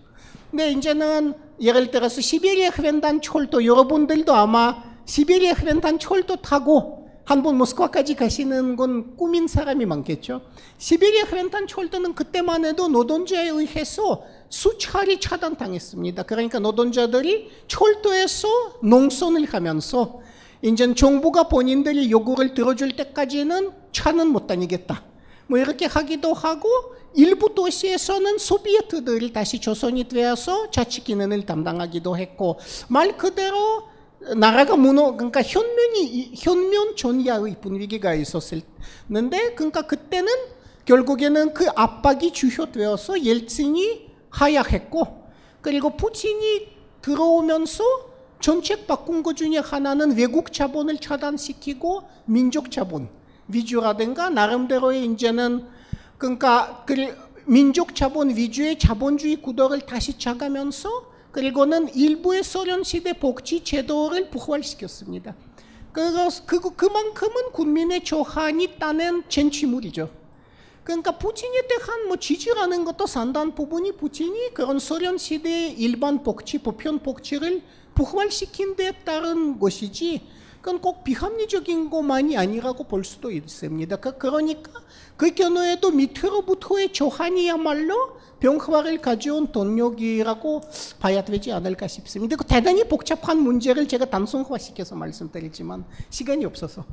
근데 0.50 0.70
이제는 0.72 1.34
예를 1.60 1.90
들어서 1.90 2.20
시베리아 2.20 2.70
횡단 2.78 3.20
철도 3.22 3.64
여러분들도 3.64 4.34
아마 4.34 4.82
시베리아 5.04 5.54
횡단 5.54 5.98
철도 6.00 6.36
타고 6.36 7.06
한 7.24 7.42
번 7.42 7.58
모스크바까지 7.58 8.14
가시는 8.14 8.76
건 8.76 9.16
꿈인 9.16 9.48
사람이 9.48 9.84
많겠죠. 9.84 10.42
시베리아 10.78 11.24
횡단 11.32 11.66
철도는 11.66 12.14
그때만 12.14 12.64
해도 12.64 12.86
노동자에 12.88 13.48
의해서 13.48 14.22
수차례 14.48 15.18
차단당했습니다. 15.18 16.22
그러니까 16.22 16.60
노동자들이 16.60 17.50
철도에서 17.66 18.48
농선을 18.82 19.44
하면서 19.52 20.20
이제 20.62 20.94
정부가 20.94 21.48
본인들이 21.48 22.10
요구를 22.10 22.54
들어줄 22.54 22.96
때까지는 22.96 23.72
차는 23.92 24.28
못 24.28 24.46
다니겠다. 24.46 25.02
뭐 25.46 25.58
이렇게 25.58 25.86
하기도 25.86 26.32
하고 26.32 26.68
일부 27.14 27.54
도시에서는 27.54 28.38
소비에트들이 28.38 29.32
다시 29.32 29.60
조선이 29.60 30.04
되어서 30.04 30.70
자치 30.70 31.02
기능을 31.04 31.46
담당하기도 31.46 32.16
했고 32.16 32.58
말 32.88 33.16
그대로 33.16 33.88
나라가 34.36 34.76
무너 34.76 35.12
그러니까 35.12 35.40
현면이 35.42 36.32
현면 36.36 36.96
전야의 36.96 37.56
분위기가 37.60 38.14
있었는데 38.14 39.54
그러니까 39.54 39.82
그때는 39.82 40.32
결국에는 40.84 41.54
그 41.54 41.66
압박이 41.74 42.32
주효되어서 42.32 43.24
옐친이 43.24 44.10
하야했고 44.30 45.26
그리고 45.60 45.96
푸틴이 45.96 46.68
들어오면서 47.02 47.84
정책 48.40 48.86
바꾼 48.86 49.22
것 49.22 49.36
중에 49.36 49.58
하나는 49.58 50.16
외국 50.16 50.52
자본을 50.52 50.98
차단시키고 50.98 52.02
민족 52.26 52.70
자본 52.70 53.08
위주라든가 53.48 54.30
나름대로의 54.30 55.04
이제는 55.06 55.64
그러니까 56.18 56.84
그 56.86 57.16
민족 57.46 57.94
자본 57.94 58.30
위주의 58.30 58.78
자본주의 58.78 59.36
구도를 59.36 59.80
다시 59.82 60.18
짜가면서 60.18 61.14
그리고는 61.30 61.94
일부의 61.94 62.42
소련 62.42 62.82
시대 62.82 63.12
복지 63.12 63.62
제도를 63.62 64.30
부활시켰습니다. 64.30 65.34
그래서 65.92 66.44
그, 66.46 66.60
그만큼은 66.74 67.52
국민의 67.52 68.04
조한이 68.04 68.78
따낸 68.78 69.22
쟁취물이죠. 69.28 70.10
그러니까 70.82 71.18
푸틴에 71.18 71.66
대한 71.66 72.06
뭐 72.06 72.16
지지라는 72.16 72.84
것도 72.84 73.06
상당 73.06 73.54
부분이 73.54 73.92
푸틴이 73.96 74.54
그런 74.54 74.78
소련 74.78 75.18
시대의 75.18 75.72
일반 75.72 76.22
복지, 76.22 76.58
보편 76.58 77.00
복지를 77.00 77.62
부활시킨 77.96 78.76
데 78.76 78.92
따른 79.04 79.58
것이지 79.58 80.22
그건 80.60 80.80
꼭 80.80 81.04
비합리적인 81.04 81.90
것만이 81.90 82.36
아니라고 82.36 82.84
볼 82.84 83.04
수도 83.04 83.30
있습니다. 83.30 83.96
그, 83.96 84.18
그러니까 84.18 84.80
그 85.16 85.32
경우에도 85.32 85.92
밑으로부터의 85.92 86.92
조한이야말로 86.92 88.18
병화를 88.40 88.98
가져온 88.98 89.52
동력이라고 89.52 90.60
봐야 90.98 91.24
되지 91.24 91.52
않을까 91.52 91.86
싶습니다. 91.86 92.36
그 92.36 92.44
대단히 92.44 92.84
복잡한 92.84 93.38
문제를 93.38 93.86
제가 93.86 94.06
단순화시켜서 94.06 94.96
말씀드리지만 94.96 95.84
시간이 96.10 96.44
없어서. 96.44 96.84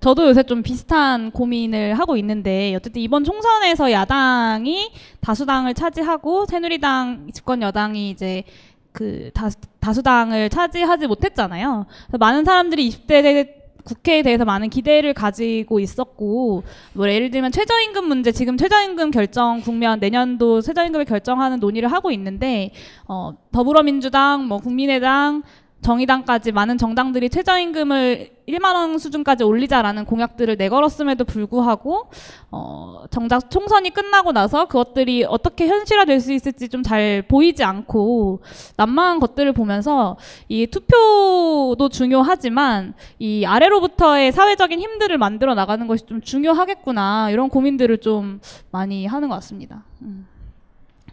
저도 0.00 0.28
요새 0.28 0.42
좀 0.42 0.62
비슷한 0.62 1.30
고민을 1.30 1.98
하고 1.98 2.16
있는데 2.16 2.74
어쨌든 2.76 3.00
이번 3.00 3.24
총선에서 3.24 3.90
야당이 3.90 4.92
다수당을 5.20 5.74
차지하고 5.74 6.44
새누리당 6.46 7.30
집권 7.32 7.62
여당이 7.62 8.10
이제 8.10 8.44
그 8.92 9.30
다, 9.34 9.48
다수 9.80 10.02
당을 10.02 10.50
차지하지 10.50 11.06
못했잖아요. 11.06 11.86
많은 12.18 12.44
사람들이 12.44 12.88
20대 12.88 13.62
국회에 13.84 14.22
대해서 14.22 14.44
많은 14.44 14.68
기대를 14.70 15.12
가지고 15.12 15.80
있었고 15.80 16.62
뭐 16.92 17.10
예를 17.10 17.30
들면 17.30 17.52
최저임금 17.52 18.06
문제 18.06 18.32
지금 18.32 18.56
최저임금 18.56 19.10
결정 19.10 19.60
국면 19.60 19.98
내년도 19.98 20.60
최저임금을 20.60 21.04
결정하는 21.04 21.58
논의를 21.58 21.90
하고 21.90 22.10
있는데 22.12 22.70
어, 23.08 23.32
더불어민주당 23.50 24.46
뭐 24.46 24.58
국민의당 24.58 25.42
정의당까지 25.82 26.52
많은 26.52 26.78
정당들이 26.78 27.30
최저임금을 27.30 28.30
1만 28.48 28.74
원 28.74 28.98
수준까지 28.98 29.44
올리자라는 29.44 30.04
공약들을 30.04 30.56
내걸었음에도 30.56 31.24
불구하고 31.24 32.10
어, 32.50 33.04
정작 33.10 33.50
총선이 33.50 33.90
끝나고 33.90 34.32
나서 34.32 34.66
그것들이 34.66 35.24
어떻게 35.24 35.68
현실화될 35.68 36.20
수 36.20 36.32
있을지 36.32 36.68
좀 36.68 36.82
잘 36.82 37.22
보이지 37.22 37.64
않고 37.64 38.40
난망한 38.76 39.20
것들을 39.20 39.52
보면서 39.52 40.16
이 40.48 40.66
투표도 40.66 41.88
중요하지만 41.88 42.94
이 43.18 43.44
아래로부터의 43.46 44.32
사회적인 44.32 44.78
힘들을 44.80 45.16
만들어 45.18 45.54
나가는 45.54 45.86
것이 45.86 46.04
좀 46.06 46.20
중요하겠구나 46.20 47.30
이런 47.30 47.48
고민들을 47.48 47.98
좀 47.98 48.40
많이 48.70 49.06
하는 49.06 49.28
것 49.28 49.36
같습니다. 49.36 49.84
음. 50.02 50.26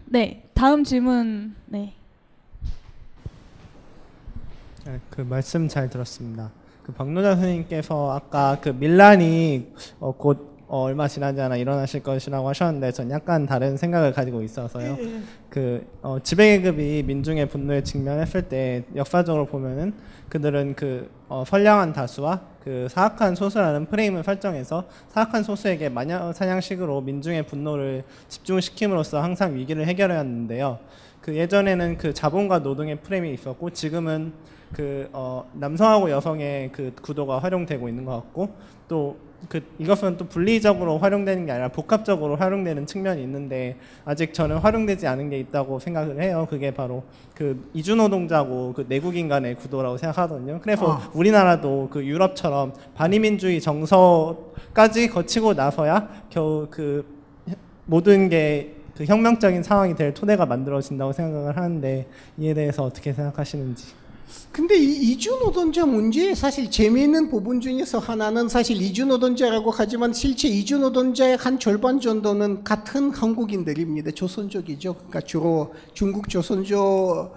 네, 0.06 0.50
다음 0.54 0.84
질문. 0.84 1.56
네. 1.68 1.94
네, 4.86 5.00
그 5.10 5.22
말씀 5.22 5.68
잘 5.68 5.90
들었습니다. 5.90 6.52
그 6.84 6.94
박노자 6.94 7.36
선생님께서 7.36 8.12
아까 8.12 8.58
그 8.62 8.70
밀란이 8.70 9.74
어, 10.00 10.14
곧 10.14 10.50
어, 10.68 10.84
얼마 10.84 11.08
지나지 11.08 11.42
않아 11.42 11.58
일어나실 11.58 12.04
것이라고 12.04 12.48
하셨는데 12.48 12.92
전 12.92 13.10
약간 13.10 13.46
다른 13.46 13.76
생각을 13.76 14.14
가지고 14.14 14.44
있어서요. 14.44 14.98
그 15.50 15.86
어, 16.02 16.20
지배계급이 16.22 17.04
민중의 17.04 17.50
분노에 17.50 17.84
직면했을 17.84 18.44
때 18.44 18.84
역사적으로 18.96 19.48
보면은 19.48 19.94
그들은 20.30 20.76
그 20.76 21.10
어, 21.28 21.44
선량한 21.46 21.94
다수와 21.94 22.42
그 22.64 22.88
사악한 22.90 23.36
소수라는 23.36 23.88
프레임을 23.88 24.24
설정해서 24.24 24.86
사악한 25.10 25.44
소수에게 25.44 25.90
마녀 25.90 26.32
사냥식으로 26.32 27.02
민중의 27.02 27.48
분노를 27.48 28.04
집중시킴으로써 28.28 29.22
항상 29.22 29.56
위기를 29.56 29.88
해결해왔는데요. 29.88 30.78
그 31.22 31.36
예전에는 31.36 31.98
그 31.98 32.14
자본과 32.14 32.60
노동의 32.60 32.98
프레임이 33.02 33.34
있었고 33.34 33.72
지금은 33.72 34.34
그 34.74 35.10
어, 35.14 35.50
남성하고 35.54 36.12
여성의 36.12 36.72
그 36.72 36.94
구도가 37.02 37.40
활용되고 37.40 37.90
있는 37.90 38.06
것 38.06 38.12
같고 38.14 38.50
또 38.88 39.30
그 39.48 39.62
이것은 39.78 40.18
또 40.18 40.26
분리적으로 40.28 40.98
활용되는 40.98 41.46
게 41.46 41.52
아니라 41.52 41.70
복합적으로 41.70 42.36
활용되는 42.36 42.86
측면이 42.86 43.22
있는데 43.24 43.78
아직 44.04 44.34
저는 44.34 44.58
활용되지 44.58 45.08
않은 45.08 45.30
게 45.30 45.40
있다고 45.40 45.80
생각을 45.80 46.22
해요. 46.22 46.46
그게 46.50 46.72
바로 46.72 47.04
그 47.34 47.70
이주 47.74 47.96
노동자고 47.96 48.74
그 48.74 48.86
내국인 48.90 49.30
간의 49.30 49.56
구도라고 49.56 49.98
생각하거든요. 49.98 50.60
그래서 50.62 50.94
아. 50.94 51.12
우리나라도 51.14 51.88
그 51.90 52.04
유럽처럼 52.04 52.74
반이민주의 52.96 53.62
정서까지 53.62 55.10
거치고 55.10 55.54
나서야 55.54 56.10
겨우 56.30 56.68
그 56.70 57.06
모든 57.86 58.30
게 58.30 58.76
그 59.00 59.06
혁명적인 59.06 59.64
상황이 59.64 59.96
될 59.96 60.14
토대가 60.14 60.46
만들어진다고 60.46 61.14
생각을 61.14 61.56
하는데 61.56 62.06
이에 62.38 62.54
대해서 62.54 62.84
어떻게 62.84 63.14
생각하시는지. 63.14 63.86
근데 64.52 64.76
이 64.78 65.12
이주 65.12 65.40
노동자 65.42 65.86
문제 65.86 66.36
사실 66.36 66.70
재미있는 66.70 67.30
부분 67.30 67.62
중에서 67.62 67.98
하나는 67.98 68.50
사실 68.50 68.82
이주 68.82 69.06
노동자라고 69.06 69.72
하지만 69.72 70.12
실제 70.12 70.50
이주 70.50 70.80
노동자의 70.80 71.38
한 71.38 71.60
절반 71.60 72.02
정도는 72.02 72.66
같은 72.66 73.12
한국인들입니다. 73.12 74.12
조선족이죠. 74.12 74.96
그러니까 74.96 75.22
주로 75.22 75.74
중국 75.94 76.28
조선족 76.28 77.36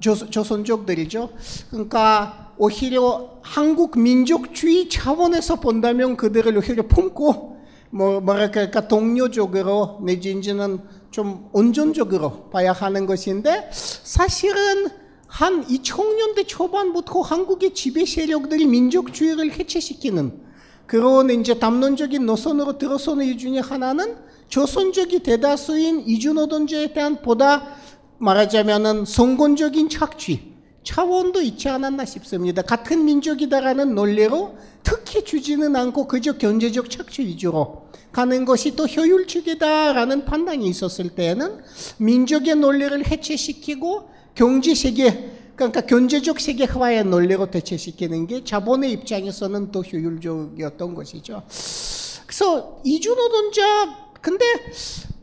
조, 0.00 0.14
조선족들이죠. 0.14 1.28
그러니까 1.72 2.54
오히려 2.56 3.38
한국 3.42 3.98
민족주의 3.98 4.88
차원에서 4.88 5.56
본다면 5.56 6.16
그들을 6.16 6.56
오히려 6.56 6.86
품고 6.86 7.55
뭐 7.90 8.20
뭐랄까 8.20 8.52
그러니까 8.52 8.88
동료적으로 8.88 10.00
내지 10.02 10.32
이제는 10.32 10.80
좀 11.10 11.48
온전적으로 11.52 12.50
봐야 12.50 12.72
하는 12.72 13.06
것인데 13.06 13.70
사실은 13.72 14.88
한 15.26 15.66
2000년대 15.66 16.46
초반부터 16.46 17.20
한국의 17.20 17.74
지배 17.74 18.04
세력들이 18.04 18.66
민족주의를 18.66 19.52
해체시키는 19.52 20.40
그런 20.86 21.30
이제 21.30 21.58
담론적인 21.58 22.24
노선으로 22.26 22.78
들어서는 22.78 23.26
이 23.26 23.36
중에 23.36 23.58
하나는 23.58 24.16
조선족이 24.48 25.20
대다수인 25.20 26.04
이주노동자에 26.06 26.92
대한 26.92 27.20
보다 27.22 27.66
말하자면은 28.18 29.04
성건적인 29.04 29.88
착취 29.88 30.55
차원도 30.86 31.42
있지 31.42 31.68
않았나 31.68 32.04
싶습니다. 32.04 32.62
같은 32.62 33.04
민족이다라는 33.04 33.94
논리로 33.94 34.56
특히 34.84 35.24
주지는 35.24 35.74
않고 35.74 36.06
그저 36.06 36.38
경제적 36.38 36.88
착취 36.88 37.26
위주로 37.26 37.88
가는 38.12 38.44
것이 38.44 38.76
또 38.76 38.86
효율적이다라는 38.86 40.24
판단이 40.24 40.66
있었을 40.68 41.10
때에는 41.10 41.58
민족의 41.98 42.54
논리를 42.54 43.04
해체시키고 43.04 44.08
경제 44.36 44.74
세계 44.74 45.32
그러니까 45.56 45.80
경제적 45.80 46.38
세계화의 46.38 47.04
논리로 47.04 47.50
대체시키는 47.50 48.28
게 48.28 48.44
자본의 48.44 48.92
입장에서는 48.92 49.72
더 49.72 49.80
효율적이었던 49.80 50.94
것이죠. 50.94 51.42
그래서 52.26 52.80
이주 52.84 53.14
노동자 53.14 53.62
근데 54.20 54.44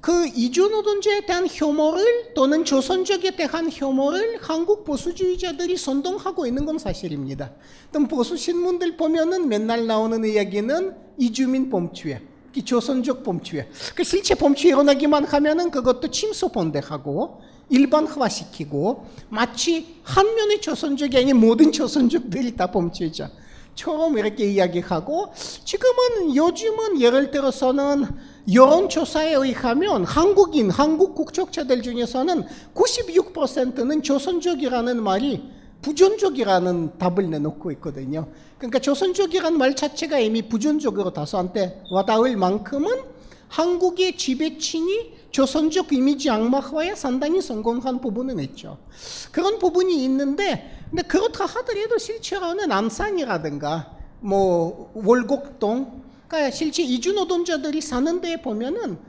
그 0.03 0.27
이주 0.35 0.67
노동자에 0.67 1.25
대한 1.25 1.47
혐오를 1.49 2.33
또는 2.33 2.65
조선족에 2.65 3.37
대한 3.37 3.69
혐오를 3.71 4.37
한국 4.41 4.83
보수주의자들이 4.83 5.77
선동하고 5.77 6.45
있는 6.45 6.65
건 6.65 6.77
사실입니다. 6.77 7.53
또 7.93 8.05
보수 8.05 8.35
신문들 8.35 8.97
보면은 8.97 9.47
맨날 9.47 9.87
나오는 9.87 10.25
이야기는 10.25 10.93
이주민 11.17 11.69
범죄, 11.69 12.21
조선족 12.65 13.23
범죄. 13.23 13.69
그 13.95 14.03
실제 14.03 14.35
범죄 14.35 14.67
일어나기만 14.67 15.23
하면은 15.23 15.71
그것도 15.71 16.11
침소 16.11 16.49
본대하고 16.49 17.39
일반화시키고 17.69 19.05
마치 19.29 20.01
한 20.03 20.35
면의 20.35 20.59
조선족이 20.59 21.17
아닌 21.17 21.37
모든 21.37 21.71
조선족들이 21.71 22.57
다 22.57 22.69
범죄자. 22.69 23.31
처럼 23.75 24.17
이렇게 24.17 24.45
이야기하고 24.45 25.33
지금은 25.63 26.35
요즘은 26.35 27.01
예를 27.01 27.31
들어서는 27.31 28.05
여론조사에 28.51 29.33
의하면 29.33 30.03
한국인, 30.03 30.69
한국 30.69 31.15
국적자들 31.15 31.81
중에서는 31.81 32.43
96%는 32.75 34.03
조선족이라는 34.03 35.01
말이 35.01 35.43
부존족이라는 35.81 36.97
답을 36.97 37.29
내놓고 37.29 37.71
있거든요. 37.73 38.27
그러니까 38.57 38.79
조선족이라는 38.79 39.57
말 39.57 39.75
자체가 39.75 40.19
이미 40.19 40.41
부존족으로 40.41 41.11
다수한테 41.11 41.83
와닿을 41.91 42.37
만큼은 42.37 43.13
한국의 43.49 44.17
지배층이 44.17 45.13
조선족 45.31 45.93
이미지 45.93 46.29
악마화에 46.29 46.95
상당히 46.95 47.41
성공한 47.41 48.01
부분은 48.01 48.39
있죠. 48.39 48.77
그런 49.31 49.59
부분이 49.59 50.03
있는데, 50.05 50.82
근데 50.93 51.07
그렇다 51.07 51.47
하더라도 51.47 51.97
실제로는 51.97 52.71
안산이라든가 52.71 53.97
뭐 54.19 54.91
월곡동, 54.93 56.03
그러니까 56.27 56.51
실제 56.51 56.83
이주 56.83 57.13
노동자들이 57.13 57.81
사는 57.81 58.21
데 58.21 58.39
보면은 58.39 58.99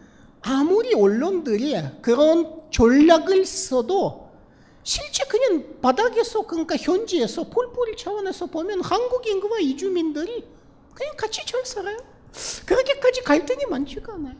아무리 0.40 0.94
언론들이 0.94 1.76
그런 2.00 2.62
전략을 2.70 3.44
써도 3.44 4.30
실제 4.82 5.24
그냥 5.24 5.78
바닥에서 5.82 6.46
그러니까 6.46 6.74
현지에서 6.76 7.50
폴폴 7.50 7.98
차원에서 7.98 8.46
보면 8.46 8.80
한국인과 8.80 9.58
이주민들이 9.60 10.42
그냥 10.94 11.16
같이 11.18 11.44
잘 11.44 11.66
살아요. 11.66 11.98
그렇게까지 12.64 13.20
갈등이 13.24 13.66
많지가 13.66 14.14
않아요. 14.14 14.36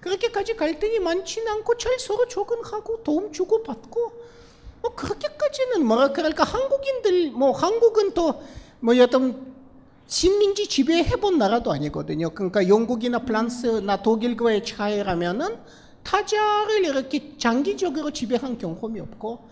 그렇게까지 0.00 0.56
갈등이 0.56 1.00
많지는 1.00 1.46
않고 1.46 1.76
잘 1.76 1.98
서로 1.98 2.26
적응하고 2.26 3.02
도움 3.02 3.32
주고 3.32 3.62
받고 3.62 4.12
뭐 4.82 4.94
그렇게까지는 4.94 5.84
뭐라 5.84 6.12
그럴까 6.12 6.44
한국인들 6.44 7.30
뭐 7.32 7.52
한국은 7.52 8.14
또뭐 8.14 8.96
여튼 8.96 9.54
식민지 10.06 10.68
지배해본 10.68 11.38
나라도 11.38 11.72
아니거든요. 11.72 12.30
그러니까 12.30 12.68
영국이나 12.68 13.20
프랑스나 13.20 14.02
독일과의 14.02 14.64
차이라면은 14.64 15.58
타자를 16.04 16.84
이렇게 16.84 17.36
장기적으로 17.36 18.12
지배한 18.12 18.58
경험이 18.58 19.00
없고 19.00 19.48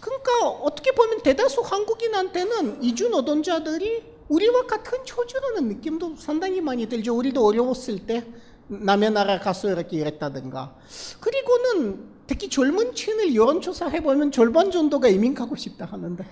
그러니까 0.00 0.48
어떻게 0.48 0.92
보면 0.92 1.22
대다수 1.22 1.60
한국인한테는 1.62 2.82
이주 2.82 3.08
노동자들이 3.10 4.04
우리와 4.28 4.66
같은 4.66 4.98
처지라는 5.04 5.68
느낌도 5.68 6.16
상당히 6.16 6.60
많이 6.60 6.86
들죠. 6.88 7.16
우리도 7.16 7.44
어려웠을 7.44 8.06
때 8.06 8.24
남의 8.68 9.10
나라 9.10 9.38
가서 9.38 9.70
이렇게 9.70 9.98
일했다든가. 9.98 10.74
그리고는 11.20 12.11
특히 12.32 12.48
젊은 12.48 12.94
층을 12.94 13.34
여론조사 13.34 13.88
해보면 13.88 14.32
절반 14.32 14.70
정도가 14.70 15.08
이민 15.08 15.34
가고 15.34 15.54
싶다 15.54 15.84
하는데 15.84 16.24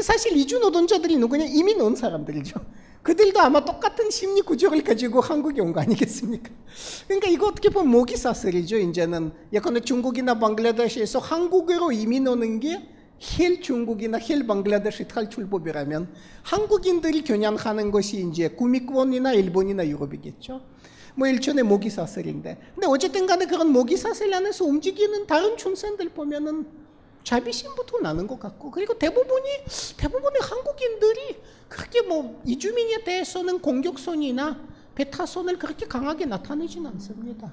사실 0.00 0.36
이주 0.36 0.60
노동자들이 0.60 1.16
누구냐 1.16 1.46
이민 1.46 1.80
온 1.80 1.96
사람들이죠. 1.96 2.60
그들도 3.02 3.40
아마 3.40 3.64
똑같은 3.64 4.08
심리 4.08 4.40
구조를 4.40 4.84
가지고 4.84 5.20
한국에 5.20 5.60
온 5.60 5.72
거 5.72 5.80
아니겠습니까? 5.80 6.50
그러니까 7.08 7.28
이거 7.28 7.48
어떻게 7.48 7.70
보면 7.70 7.90
먹이 7.90 8.16
사슬이죠. 8.16 8.78
이제는 8.78 9.32
예컨대 9.52 9.80
중국이나 9.80 10.38
방글라데시에서 10.38 11.18
한국으로 11.18 11.90
이민 11.90 12.28
오는 12.28 12.60
게 12.60 12.98
hell 13.38 13.60
중국이나 13.60 14.18
hell 14.18 14.46
방글라데시 14.46 15.08
탈출법이라면 15.08 16.08
한국인들이 16.42 17.24
겨냥하는 17.24 17.90
것이 17.90 18.24
이제 18.28 18.48
구미권이나 18.48 19.32
일본이나 19.32 19.86
유럽이겠죠. 19.86 20.60
뭐 21.18 21.26
일종의 21.26 21.64
먹이 21.64 21.90
사슬인데. 21.90 22.56
근데 22.76 22.86
어쨌든 22.86 23.26
간에 23.26 23.44
그런 23.46 23.72
먹이 23.72 23.96
사슬 23.96 24.32
안에서 24.32 24.64
움직이는 24.64 25.26
다른 25.26 25.56
중생들 25.56 26.10
보면은 26.10 26.64
자비심부터 27.24 27.98
나는 27.98 28.28
것 28.28 28.38
같고 28.38 28.70
그리고 28.70 28.96
대부분이 28.96 29.48
대부분의 29.96 30.40
한국인들이 30.40 31.36
그렇게 31.68 32.02
뭐 32.02 32.40
이주민에 32.46 33.02
대해서는 33.02 33.58
공격성이나 33.58 34.60
배타선을 34.94 35.58
그렇게 35.58 35.86
강하게 35.86 36.24
나타내진 36.24 36.86
않습니다. 36.86 37.52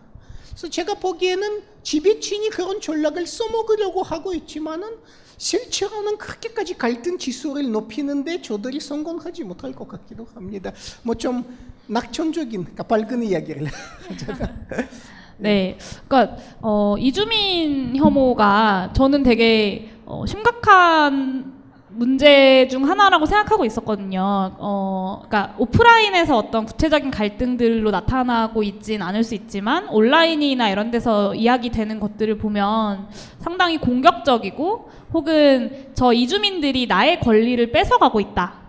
그래서 0.50 0.70
제가 0.70 0.94
보기에는 1.00 1.64
지배층이 1.82 2.50
그런 2.52 2.80
전략을 2.80 3.26
써먹으려고 3.26 4.04
하고 4.04 4.36
있지만은 4.36 4.98
실제로는 5.38 6.18
그렇게까지 6.18 6.78
갈등 6.78 7.18
지수를 7.18 7.72
높이는데 7.72 8.44
저들이 8.44 8.80
성공하지 8.80 9.44
못할 9.44 9.74
것 9.74 9.88
같기도 9.88 10.26
합니다. 10.36 10.72
뭐 11.02 11.16
좀 11.16 11.44
낙천적인 11.88 12.64
그러니까 12.64 12.84
밝은 12.84 13.24
이야기를 13.24 13.68
하자면 14.10 14.68
네, 15.38 15.78
그러니까 16.08 16.38
어, 16.62 16.96
이주민 16.98 17.96
혐오가 17.96 18.92
저는 18.94 19.24
되게 19.24 19.92
어, 20.06 20.26
심각한 20.26 21.54
문제 21.90 22.68
중 22.68 22.88
하나라고 22.90 23.26
생각하고 23.26 23.64
있었거든요. 23.66 24.22
어, 24.60 25.24
그러니까 25.26 25.56
오프라인에서 25.58 26.38
어떤 26.38 26.66
구체적인 26.66 27.10
갈등들로 27.10 27.90
나타나고 27.92 28.64
있진 28.64 29.02
않을 29.02 29.24
수 29.24 29.34
있지만 29.34 29.88
온라인이나 29.88 30.70
이런 30.70 30.92
데서 30.92 31.34
이야기되는 31.36 32.00
것들을 32.00 32.38
보면 32.38 33.08
상당히 33.40 33.78
공격적이고 33.78 34.90
혹은 35.14 35.88
저 35.94 36.12
이주민들이 36.12 36.86
나의 36.88 37.22
권리를 37.22 37.72
뺏어가고 37.72 38.20
있다. 38.20 38.65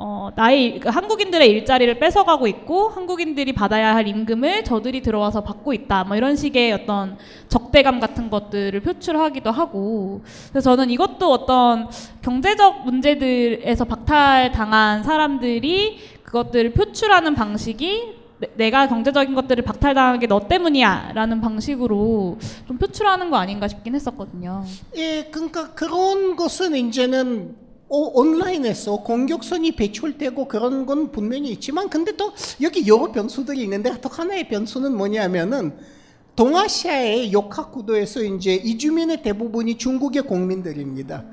어, 0.00 0.30
나의 0.36 0.78
그 0.78 0.88
한국인들의 0.90 1.50
일자리를 1.50 1.98
뺏어가고 1.98 2.46
있고 2.46 2.88
한국인들이 2.88 3.52
받아야 3.52 3.96
할 3.96 4.06
임금을 4.06 4.62
저들이 4.62 5.02
들어와서 5.02 5.42
받고 5.42 5.72
있다. 5.72 6.04
뭐 6.04 6.16
이런 6.16 6.36
식의 6.36 6.70
어떤 6.72 7.18
적대감 7.48 7.98
같은 7.98 8.30
것들을 8.30 8.78
표출하기도 8.80 9.50
하고 9.50 10.22
그래서 10.50 10.70
저는 10.70 10.90
이것도 10.90 11.32
어떤 11.32 11.88
경제적 12.22 12.84
문제들에서 12.84 13.86
박탈당한 13.86 15.02
사람들이 15.02 15.98
그것들을 16.22 16.74
표출하는 16.74 17.34
방식이 17.34 18.18
내가 18.54 18.86
경제적인 18.86 19.34
것들을 19.34 19.64
박탈당한 19.64 20.20
게 20.20 20.28
너 20.28 20.46
때문이야 20.46 21.10
라는 21.14 21.40
방식으로 21.40 22.38
좀 22.68 22.78
표출하는 22.78 23.30
거 23.30 23.36
아닌가 23.36 23.66
싶긴 23.66 23.96
했었거든요. 23.96 24.62
예, 24.96 25.24
그러니까 25.32 25.72
그런 25.74 26.36
것은 26.36 26.76
이제는 26.76 27.56
온라인에서 27.88 29.02
공격선이 29.02 29.72
배출되고 29.72 30.46
그런 30.46 30.84
건 30.86 31.10
분명히 31.10 31.50
있지만 31.50 31.88
근데 31.88 32.12
또 32.16 32.32
여기 32.60 32.86
여러 32.86 33.10
변수들이 33.10 33.62
있는데 33.62 33.98
또 34.00 34.08
하나의 34.08 34.48
변수는 34.48 34.96
뭐냐면은 34.96 35.76
동아시아의 36.36 37.32
역학 37.32 37.72
구도에서 37.72 38.22
이제 38.22 38.54
이주민의 38.54 39.22
대부분이 39.22 39.76
중국의 39.76 40.22
국민들입니다. 40.22 41.24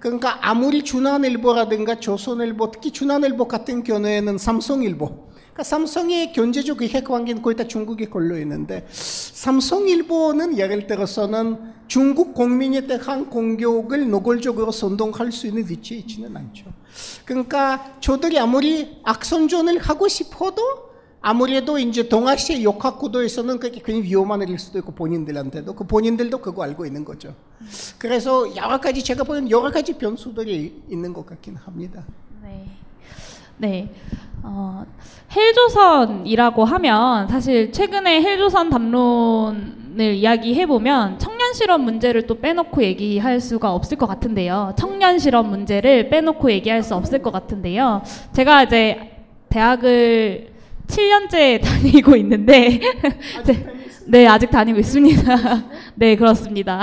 그러니까 0.00 0.38
아무리 0.48 0.82
중앙일보라든가 0.82 2.00
조선일보 2.00 2.70
특히 2.70 2.90
중앙일보 2.90 3.46
같은 3.46 3.82
경우에는 3.82 4.38
삼성일보 4.38 5.27
그러니까 5.58 5.64
삼성의 5.64 6.32
경제적 6.32 6.82
이해 6.82 7.02
관계는 7.02 7.42
거의 7.42 7.56
다 7.56 7.66
중국에 7.66 8.08
걸려 8.08 8.38
있는데 8.38 8.86
삼성일보는 8.92 10.56
예를 10.56 10.86
들어서는 10.86 11.72
중국 11.88 12.32
국민에 12.34 12.86
대한 12.86 13.28
공격을 13.28 14.08
노골적으로 14.08 14.70
선동할 14.70 15.32
수 15.32 15.48
있는 15.48 15.68
위치에 15.68 15.98
있지는 15.98 16.36
않죠. 16.36 16.66
그러니까 17.24 17.96
저들이 17.98 18.38
아무리 18.38 19.00
악선전을 19.02 19.78
하고 19.78 20.06
싶어도 20.06 20.62
아무래도 21.20 21.80
이제 21.80 22.08
동아시아 22.08 22.62
역학 22.62 23.00
구도에서는 23.00 23.58
그게 23.58 23.82
괜히 23.84 24.02
위험한 24.02 24.42
일일 24.42 24.60
수도 24.60 24.78
있고 24.78 24.92
본인들한테도 24.92 25.74
그 25.74 25.84
본인들도 25.88 26.38
그거 26.38 26.62
알고 26.62 26.86
있는 26.86 27.04
거죠. 27.04 27.34
그래서 27.98 28.54
여러 28.54 28.80
가지 28.80 29.02
제가 29.02 29.24
보는 29.24 29.50
여러 29.50 29.72
가지 29.72 29.98
변수들이 29.98 30.84
있는 30.88 31.12
것 31.12 31.26
같긴 31.26 31.56
합니다. 31.56 32.04
네. 32.44 32.68
네. 33.56 33.92
어, 34.42 34.84
헬조선이라고 35.34 36.64
하면 36.64 37.28
사실 37.28 37.72
최근에 37.72 38.22
헬조선 38.22 38.70
담론을 38.70 40.14
이야기해 40.14 40.66
보면 40.66 41.18
청년 41.18 41.52
실업 41.52 41.80
문제를 41.80 42.26
또 42.26 42.38
빼놓고 42.40 42.82
얘기할 42.82 43.40
수가 43.40 43.72
없을 43.72 43.96
것 43.96 44.06
같은데요. 44.06 44.74
청년 44.76 45.18
실업 45.18 45.46
문제를 45.46 46.08
빼놓고 46.08 46.50
얘기할 46.50 46.82
수 46.82 46.94
없을 46.94 47.20
것 47.20 47.32
같은데요. 47.32 48.02
제가 48.32 48.64
이제 48.64 49.10
대학을 49.48 50.52
7년째 50.86 51.60
다니고 51.62 52.16
있는데 52.16 52.80
네, 54.10 54.26
아직 54.26 54.50
다니고 54.50 54.78
있습니다. 54.78 55.36
네, 55.94 56.16
그렇습니다. 56.16 56.82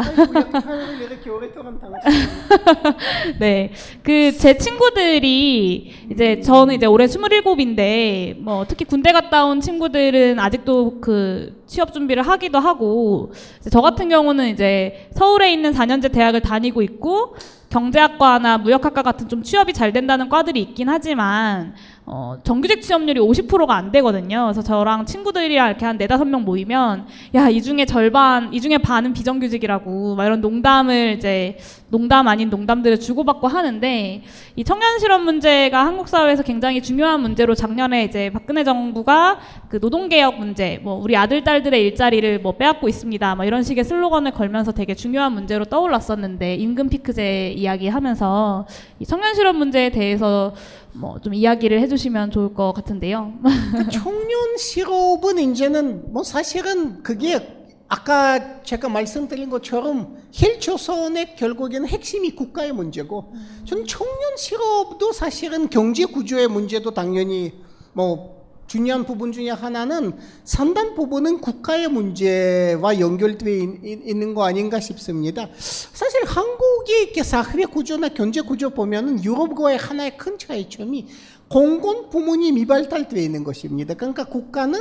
이렇게 1.01 1.29
오랫동안 1.31 1.79
네. 3.39 3.71
그 4.03 4.31
제 4.37 4.57
친구들이 4.57 5.91
이제 6.11 6.39
저는 6.41 6.75
이제 6.75 6.85
올해 6.85 7.05
27인데 7.07 8.37
뭐 8.39 8.65
특히 8.67 8.85
군대 8.85 9.11
갔다 9.11 9.45
온 9.45 9.59
친구들은 9.59 10.39
아직도 10.39 10.99
그 11.01 11.63
취업 11.65 11.93
준비를 11.93 12.21
하기도 12.21 12.59
하고 12.59 13.31
저 13.71 13.81
같은 13.81 14.07
경우는 14.09 14.49
이제 14.49 15.09
서울에 15.13 15.51
있는 15.51 15.73
4년제 15.73 16.11
대학을 16.11 16.41
다니고 16.41 16.81
있고 16.83 17.35
경제학과나 17.69 18.59
무역학과 18.59 19.01
같은 19.01 19.27
좀 19.27 19.41
취업이 19.41 19.73
잘 19.73 19.91
된다는 19.91 20.29
과들이 20.29 20.61
있긴 20.61 20.87
하지만 20.89 21.73
어, 22.07 22.37
정규직 22.43 22.81
취업률이 22.81 23.19
50%가 23.19 23.75
안 23.75 23.91
되거든요. 23.91 24.43
그래서 24.45 24.61
저랑 24.61 25.05
친구들이랑 25.05 25.69
이렇게 25.69 25.85
한 25.85 25.97
네다섯 25.97 26.27
명 26.27 26.43
모이면 26.45 27.07
야, 27.33 27.49
이 27.49 27.61
중에 27.61 27.85
절반, 27.85 28.53
이 28.53 28.61
중에 28.61 28.77
반은 28.77 29.13
비정규직이라고 29.13 30.15
막 30.15 30.25
이런 30.25 30.39
농담을 30.39 31.15
이제 31.17 31.57
농담 31.89 32.27
아닌 32.27 32.49
농담들을 32.49 32.99
주고받고 32.99 33.47
하는데 33.47 34.23
이 34.55 34.63
청년 34.63 34.99
실업 34.99 35.21
문제가 35.21 35.85
한국 35.85 36.07
사회에서 36.07 36.43
굉장히 36.43 36.81
중요한 36.81 37.21
문제로 37.21 37.53
작년에 37.55 38.05
이제 38.05 38.29
박근혜 38.31 38.63
정부가 38.63 39.39
그 39.69 39.79
노동 39.79 40.09
개혁 40.09 40.39
문제, 40.39 40.79
뭐 40.83 40.95
우리 40.95 41.17
아들 41.17 41.43
딸들의 41.43 41.81
일자리를 41.81 42.39
뭐 42.39 42.53
빼앗고 42.53 42.87
있습니다. 42.87 43.35
뭐 43.35 43.45
이런 43.45 43.63
식의 43.63 43.83
슬로건을 43.83 44.31
걸면서 44.31 44.71
되게 44.71 44.95
중요한 44.95 45.33
문제로 45.33 45.65
떠올랐었는데 45.65 46.55
임금 46.55 46.89
피크제 46.89 47.53
이야기하면서 47.57 48.67
이 48.99 49.05
청년 49.05 49.35
실업 49.35 49.55
문제에 49.55 49.89
대해서 49.89 50.53
뭐 50.93 51.15
좀 51.25 51.33
이야기를 51.33 51.81
해주시면 51.81 52.29
좋을 52.29 52.53
것 52.53 52.73
같은데요. 52.73 53.33
그 53.75 53.89
청년 53.89 54.57
실업은 54.57 55.39
이제는 55.39 56.13
뭐 56.13 56.23
사실은 56.23 57.01
그게 57.01 57.54
아까 57.95 58.61
제가 58.63 58.89
말씀드린 58.89 59.49
것처럼 59.49 60.17
헬조선의 60.37 61.37
결국에는 61.37 61.87
핵심이 61.87 62.35
국가의 62.35 62.73
문제고 62.73 63.33
전 63.63 63.87
청년 63.87 64.35
실업도 64.37 65.13
사실은 65.13 65.69
경제 65.69 66.03
구조의 66.03 66.49
문제도 66.49 66.93
당연히 66.93 67.53
뭐 67.93 68.35
중요한 68.67 69.05
부분 69.05 69.31
중에 69.31 69.49
하나는 69.49 70.11
상당 70.43 70.93
부분은 70.95 71.39
국가의 71.39 71.87
문제와 71.87 72.99
연결되어 72.99 73.53
있는 73.53 74.33
거 74.33 74.43
아닌가 74.43 74.81
싶습니다. 74.81 75.47
사실 75.57 76.25
한국의 76.25 77.13
사회 77.23 77.63
구조나 77.63 78.09
경제 78.09 78.41
구조 78.41 78.71
보면은 78.71 79.23
유럽과의 79.23 79.77
하나의 79.77 80.17
큰 80.17 80.37
차이점이 80.37 81.07
공공 81.47 82.09
부문이 82.09 82.51
미발달되어 82.51 83.21
있는 83.21 83.43
것입니다. 83.45 83.93
그러니까 83.93 84.25
국가는 84.25 84.79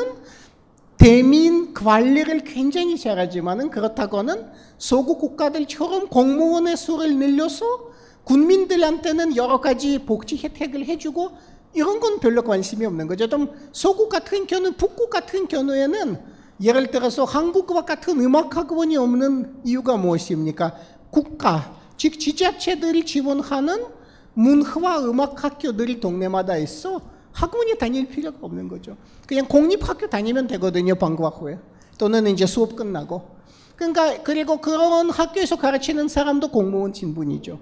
대민 1.05 1.75
관리를 1.75 2.45
굉장히 2.45 2.97
잘하지만은 2.97 3.69
그렇다고는 3.69 4.47
소국 4.79 5.19
국가들처럼 5.19 6.09
공무원의 6.09 6.79
수를 6.79 7.19
늘려서 7.19 7.91
국민들한테는 8.25 9.37
여러 9.37 9.61
가지 9.61 9.99
복지 9.99 10.39
혜택을 10.39 10.87
해주고 10.87 11.33
이런 11.75 12.01
건 12.01 12.21
별로 12.21 12.41
관심이 12.41 12.87
없는 12.87 13.07
거죠. 13.07 13.29
좀 13.29 13.51
소국 13.73 14.09
같은 14.09 14.47
경우, 14.47 14.73
북국 14.73 15.11
같은 15.11 15.47
경우에는 15.47 16.19
예를 16.63 16.91
들어서 16.91 17.25
한국과 17.25 17.85
같은 17.85 18.19
음악학원이 18.19 18.97
없는 18.97 19.57
이유가 19.63 19.99
무엇입니까? 19.99 20.75
국가, 21.11 21.79
즉 21.99 22.19
지자체들이 22.19 23.05
지원하는 23.05 23.85
문화와 24.33 25.01
음악학교들이 25.01 26.01
동네마다 26.01 26.57
있어 26.57 27.03
학원이 27.35 27.77
다닐 27.77 28.09
필요가 28.09 28.39
없는 28.41 28.69
거죠. 28.69 28.97
그냥 29.27 29.47
공립학교 29.47 30.09
다니면 30.09 30.47
되거든요, 30.47 30.95
방과후 30.95 31.47
후에. 31.47 31.59
또는 31.99 32.27
이제 32.29 32.47
수업 32.47 32.75
끝나고. 32.77 33.35
그러니까 33.77 34.23
그리고 34.23 34.61
그런 34.61 35.11
학교에서 35.11 35.57
가르치는 35.57 36.09
사람도 36.09 36.49
공무원 36.49 36.93
진분이죠. 36.93 37.59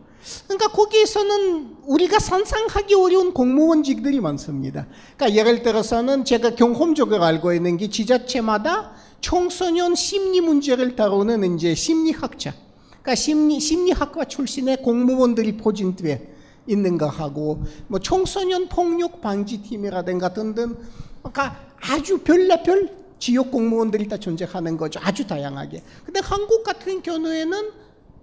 그러니까 0.47 0.69
거기에서는 0.69 1.77
우리가 1.87 2.19
상상하기 2.19 2.95
어려운 2.95 3.33
공무원직들이 3.33 4.21
많습니다. 4.21 4.87
그러니까 5.17 5.39
예를 5.39 5.63
들어서는 5.63 6.25
제가 6.25 6.55
경험적으로 6.55 7.25
알고 7.25 7.55
있는 7.55 7.79
게 7.79 7.89
지자체마다 7.89 8.93
청소년 9.21 9.95
심리 9.95 10.41
문제를 10.41 10.97
다루는 10.97 11.57
이제 11.57 11.75
심리학자, 11.75 12.53
그러니까 12.89 13.15
심리 13.15 13.59
심리학과 13.59 14.27
출신의 14.27 14.83
공무원들이 14.83 15.57
포진돼 15.57 16.32
있는가 16.67 17.09
하고 17.09 17.63
뭐 17.89 17.99
청소년 17.99 18.69
폭력 18.69 19.21
방지 19.21 19.63
팀이라든가 19.63 20.33
등등 20.33 20.77
그러니까 21.23 21.57
아주 21.81 22.19
별나별 22.19 23.03
지역 23.19 23.53
공무원들이 23.53 24.09
다 24.09 24.17
존재하는 24.17 24.77
거죠. 24.77 24.99
아주 25.03 25.27
다양하게. 25.27 25.83
근데 26.05 26.21
한국 26.23 26.65
같은 26.65 27.03
경우에는 27.03 27.71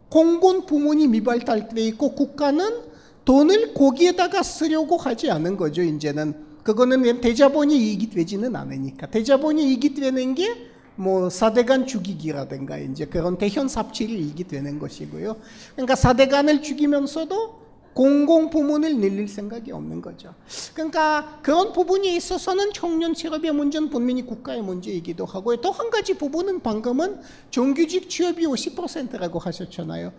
공공 0.10 0.66
부문이 0.66 1.08
미발달돼 1.08 1.82
있고 1.88 2.16
국가는 2.16 2.82
돈을 3.24 3.74
거기에다가 3.74 4.44
쓰려고 4.44 4.98
하지 4.98 5.32
않은 5.32 5.56
거죠. 5.56 5.84
이제는 5.84 6.34
그거는 6.64 7.22
대자본이 7.22 7.78
이익이 7.78 8.10
되지는 8.10 8.56
않으니까 8.56 9.08
대자본이 9.08 9.70
이익이 9.70 9.94
되는 9.94 10.36
게뭐 10.36 11.30
사대간 11.30 11.88
죽이기라든가 11.88 12.78
이제 12.80 13.06
그런 13.06 13.38
대현 13.38 13.68
삽질이 13.68 14.14
이익이 14.14 14.46
되는 14.46 14.80
것이고요. 14.80 15.38
그러니까 15.76 15.96
사대간을 15.96 16.62
죽이면서도 16.62 17.69
공공 17.94 18.50
부문을 18.50 18.98
늘릴 18.98 19.28
생각이 19.28 19.72
없는 19.72 20.02
거죠. 20.02 20.34
그러니까 20.74 21.40
그런 21.42 21.74
부분에 21.74 22.16
있어서는 22.16 22.72
청년 22.74 23.14
취업의 23.14 23.52
문제는 23.52 23.90
분명히 23.90 24.22
국가의 24.26 24.62
문제이기도 24.62 25.26
하고 25.26 25.56
또 25.58 25.72
한 25.72 25.90
가지 25.90 26.14
부분은 26.14 26.62
방금은 26.62 27.22
정규직 27.52 28.10
취업이 28.10 28.46
50%라고 28.46 29.40
하셨잖아요. 29.40 30.12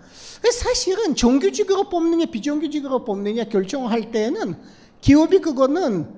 사실은 0.53 1.15
정규직으로 1.15 1.89
뽑느냐 1.89 2.27
비정규직으로 2.27 3.05
뽑느냐 3.05 3.45
결정할 3.45 4.11
때에는 4.11 4.57
기업이 5.01 5.41
그거는 5.41 6.09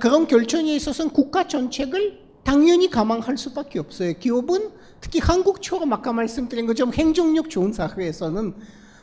그런 0.00 0.26
결정에 0.26 0.74
있어서는 0.74 1.12
국가 1.12 1.48
정책을 1.48 2.20
당연히 2.44 2.90
감안할 2.90 3.38
수밖에 3.38 3.78
없어요. 3.78 4.14
기업은 4.18 4.70
특히 5.00 5.20
한국처럼 5.20 5.92
아까 5.92 6.12
말씀드린 6.12 6.66
것처럼 6.66 6.92
행정력 6.92 7.50
좋은 7.50 7.72
사회에서는 7.72 8.54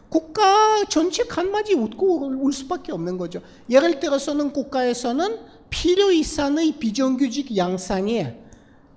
국가 0.10 0.84
전체 0.90 1.24
한마디 1.30 1.76
웃고 1.76 2.42
올 2.42 2.52
수밖에 2.52 2.92
없는 2.92 3.18
거죠. 3.18 3.42
예를 3.70 4.00
들어서는 4.00 4.52
국가에서는 4.52 5.38
필요 5.70 6.12
이상의 6.12 6.74
비정규직 6.80 7.56
양산에 7.56 8.44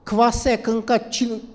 과세, 0.05 0.57
그러니까 0.63 1.11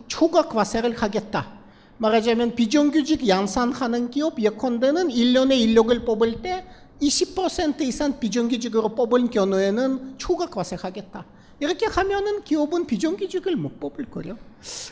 초과 0.07 0.47
과세를 0.47 0.95
하겠다. 0.95 1.57
말하자면 1.97 2.55
비정규직 2.55 3.27
양산하는 3.27 4.11
기업 4.11 4.39
예컨대는 4.39 5.07
1년에 5.07 5.59
인력을 5.59 6.05
뽑을 6.05 6.41
때 6.43 6.65
20% 7.01 7.81
이상 7.81 8.19
비정규직으로 8.19 8.89
뽑은 8.89 9.31
경우에는 9.31 10.15
초과 10.17 10.45
과세하겠다. 10.45 11.25
이렇게 11.59 11.87
하면은 11.87 12.43
기업은 12.43 12.85
비정규직을 12.85 13.55
못 13.55 13.79
뽑을 13.79 14.05
거요. 14.05 14.37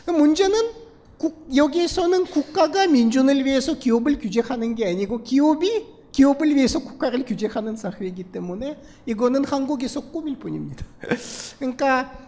문제는 0.06 0.85
국, 1.18 1.48
여기에서는 1.54 2.24
국가가 2.26 2.86
민중을 2.86 3.44
위해서 3.44 3.78
기업을 3.78 4.18
규제하는 4.18 4.74
게 4.74 4.88
아니고 4.88 5.22
기업이 5.22 5.96
기업을 6.12 6.54
위해서 6.56 6.78
국가를 6.78 7.24
규제하는 7.24 7.76
사회이기 7.76 8.24
때문에 8.24 8.78
이거는 9.04 9.44
한국에서 9.44 10.00
꿈일 10.10 10.38
뿐입니다. 10.38 10.84
그러니까 11.58 12.26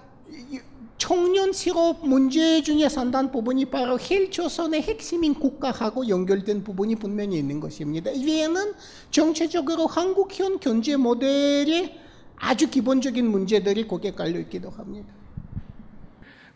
청년 0.98 1.52
실업 1.52 2.06
문제 2.06 2.60
중에 2.62 2.88
상당 2.88 3.30
부분이 3.30 3.66
바로 3.66 3.98
헬조선의 3.98 4.82
핵심인 4.82 5.32
국가하고 5.32 6.08
연결된 6.08 6.64
부분이 6.64 6.96
분명히 6.96 7.38
있는 7.38 7.60
것입니다. 7.60 8.10
이외에는 8.10 8.74
정체적으로 9.10 9.86
한국형 9.86 10.58
경제 10.58 10.96
모델의 10.96 11.98
아주 12.36 12.68
기본적인 12.68 13.26
문제들이 13.26 13.86
거기에 13.88 14.12
깔려 14.12 14.38
있기도 14.40 14.70
합니다. 14.70 15.08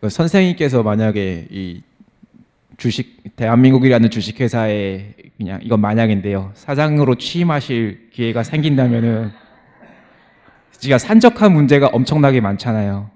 그 0.00 0.10
선생님께서 0.10 0.82
만약에 0.82 1.46
이 1.50 1.82
주식 2.82 3.36
대한민국이라는 3.36 4.10
주식회사에 4.10 5.14
그냥 5.36 5.60
이건 5.62 5.80
만약인데요 5.80 6.50
사장으로 6.54 7.14
취임하실 7.14 8.10
기회가 8.10 8.42
생긴다면은 8.42 9.30
진짜 10.72 10.98
산적한 10.98 11.52
문제가 11.52 11.86
엄청나게 11.86 12.40
많잖아요. 12.40 13.08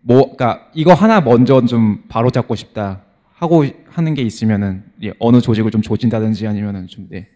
뭐, 0.00 0.34
그러니까 0.34 0.70
이거 0.72 0.94
하나 0.94 1.20
먼저 1.20 1.60
좀 1.66 2.04
바로 2.08 2.30
잡고 2.30 2.54
싶다 2.54 3.02
하고 3.34 3.66
하는 3.90 4.14
게 4.14 4.22
있으면은 4.22 4.82
예, 5.02 5.12
어느 5.18 5.42
조직을 5.42 5.70
좀 5.70 5.82
조진다든지 5.82 6.46
아니면은 6.46 6.86
좀 6.86 7.06
네. 7.10 7.28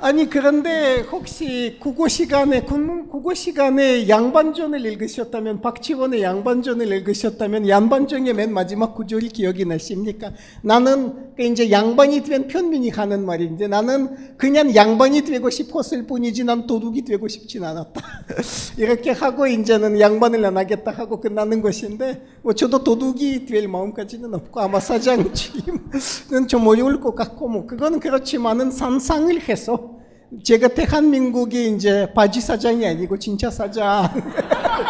아니 0.00 0.30
그런데 0.30 1.00
혹시 1.10 1.76
국어 1.80 2.06
시간에 2.06 2.62
국어 2.62 3.34
시간에 3.34 4.08
양반전을 4.08 4.86
읽으셨다면 4.86 5.60
박지원의 5.60 6.22
양반전을 6.22 6.86
읽으셨다면 6.86 7.68
양반전의 7.68 8.32
맨 8.34 8.52
마지막 8.52 8.94
구절이 8.94 9.30
기억이 9.30 9.64
나십니까? 9.64 10.32
나는 10.62 11.34
그 11.34 11.42
이제 11.42 11.72
양반이 11.72 12.22
된 12.22 12.46
편민이 12.46 12.90
하는 12.90 13.26
말인데 13.26 13.66
나는 13.66 14.36
그냥 14.36 14.72
양반이 14.72 15.22
되고 15.22 15.50
싶었을 15.50 16.06
뿐이지 16.06 16.44
난 16.44 16.68
도둑이 16.68 17.02
되고 17.02 17.26
싶진 17.26 17.64
않았다. 17.64 18.00
이렇게 18.78 19.10
하고 19.10 19.48
이제는 19.48 19.98
양반을 19.98 20.44
안 20.44 20.58
하겠다 20.58 20.92
하고 20.92 21.20
끝나는 21.20 21.60
것인데 21.60 22.22
뭐 22.48 22.54
저도 22.54 22.82
도둑이 22.82 23.44
될 23.44 23.68
마음까지는 23.68 24.32
없고 24.32 24.58
아마 24.58 24.80
사장 24.80 25.34
취임은 25.34 26.48
좀 26.48 26.66
어려울 26.66 26.98
것 26.98 27.14
같고 27.14 27.46
뭐 27.46 27.66
그거는 27.66 28.00
그렇지만은 28.00 28.70
상상을 28.70 29.38
해서 29.46 29.98
제가 30.42 30.68
대한민국의 30.68 31.74
이제 31.74 32.10
바지 32.14 32.40
사장이 32.40 32.86
아니고 32.86 33.18
진짜 33.18 33.50
사장. 33.50 34.08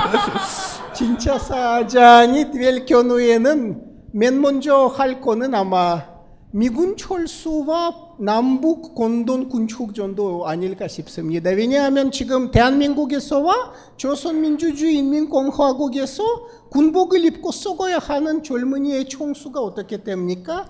진짜 0.94 1.36
사장이 1.36 2.52
될 2.52 2.86
경우에는 2.86 3.82
맨 4.12 4.40
먼저 4.40 4.86
할 4.86 5.20
거는 5.20 5.52
아마 5.52 6.04
미군 6.52 6.96
철수와 6.96 8.07
남북 8.20 8.96
공동 8.96 9.48
군축 9.48 9.94
정도 9.94 10.48
아닐까 10.48 10.88
싶습니다. 10.88 11.50
왜냐하면 11.50 12.10
지금 12.10 12.50
대한민국에서와 12.50 13.72
조선민주주의인민공화국에서 13.96 16.24
군복을 16.70 17.24
입고 17.26 17.52
썩어야 17.52 17.98
하는 17.98 18.42
젊은이의 18.42 19.08
총수가 19.08 19.60
어떻게 19.60 20.02
됩니까? 20.02 20.68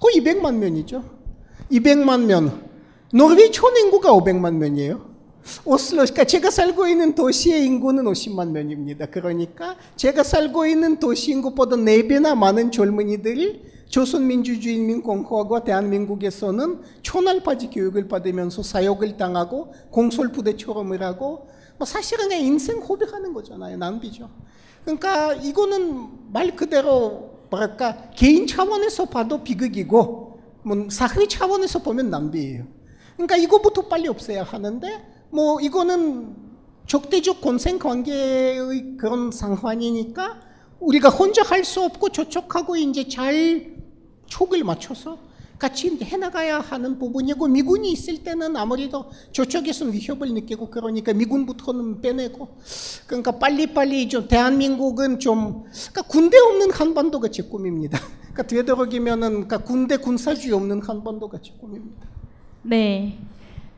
거의 0.00 0.16
200만 0.16 0.54
명이죠. 0.54 1.04
200만 1.70 2.24
명. 2.24 2.62
노르웨이 3.12 3.52
총 3.52 3.76
인구가 3.76 4.10
500만 4.12 4.54
명이에요. 4.54 5.14
오슬로, 5.64 6.02
그러니까 6.02 6.24
제가 6.24 6.50
살고 6.50 6.88
있는 6.88 7.14
도시의 7.14 7.64
인구는 7.66 8.02
50만 8.04 8.50
명입니다. 8.50 9.06
그러니까 9.06 9.76
제가 9.94 10.24
살고 10.24 10.66
있는 10.66 10.98
도시 10.98 11.30
인구보다 11.32 11.76
4배나 11.76 12.36
많은 12.36 12.72
젊은이들이 12.72 13.62
조선민주주의인민공화국과 13.88 15.64
대한민국에서는 15.64 16.80
초날파지 17.02 17.70
교육을 17.70 18.08
받으면서 18.08 18.62
사역을 18.62 19.16
당하고 19.16 19.72
공설부대 19.90 20.56
처럼 20.56 20.92
일하고 20.94 21.48
뭐 21.78 21.86
사실은 21.86 22.28
그냥 22.28 22.44
인생 22.44 22.78
호백하는 22.78 23.32
거잖아요. 23.32 23.76
낭비죠. 23.76 24.28
그러니까 24.84 25.34
이거는 25.34 26.32
말 26.32 26.56
그대로 26.56 27.40
뭐랄까 27.50 28.10
개인 28.10 28.46
차원에서 28.46 29.06
봐도 29.06 29.42
비극이고 29.42 30.40
뭐 30.62 30.88
사회 30.90 31.26
차원에서 31.26 31.80
보면 31.82 32.10
낭비예요. 32.10 32.66
그러니까 33.14 33.36
이거부터 33.36 33.82
빨리 33.82 34.08
없애야 34.08 34.42
하는데 34.42 35.06
뭐 35.30 35.60
이거는 35.60 36.34
적대적 36.86 37.40
공생 37.40 37.78
관계의 37.78 38.96
그런 38.96 39.30
상황이니까 39.30 40.40
우리가 40.80 41.08
혼자 41.08 41.42
할 41.42 41.64
수 41.64 41.82
없고 41.82 42.10
저쪽하고 42.10 42.76
이제 42.76 43.08
잘 43.08 43.75
촉을 44.26 44.64
맞춰서 44.64 45.18
같이 45.58 45.88
해나가야 46.02 46.60
하는 46.60 46.98
부분이고 46.98 47.48
미군이 47.48 47.90
있을 47.90 48.22
때는 48.22 48.56
아무래도 48.56 49.06
저쪽에서는 49.32 49.92
위협을 49.94 50.34
느끼고 50.34 50.68
그러니까 50.68 51.14
미군부터는 51.14 52.02
빼내고 52.02 52.48
그러니까 53.06 53.38
빨리빨리 53.38 54.08
좀 54.10 54.28
대한민국은 54.28 55.18
좀 55.18 55.64
그러니까 55.64 56.02
군대 56.02 56.36
없는 56.38 56.70
한반도가 56.72 57.28
제 57.28 57.42
꿈입니다. 57.42 57.98
그러니까 58.20 58.42
되도록이면은 58.42 59.30
그러니까 59.30 59.58
군대 59.58 59.96
군사주의 59.96 60.52
없는 60.52 60.82
한반도가 60.82 61.38
제 61.42 61.52
꿈입니다. 61.58 62.06
네. 62.62 63.16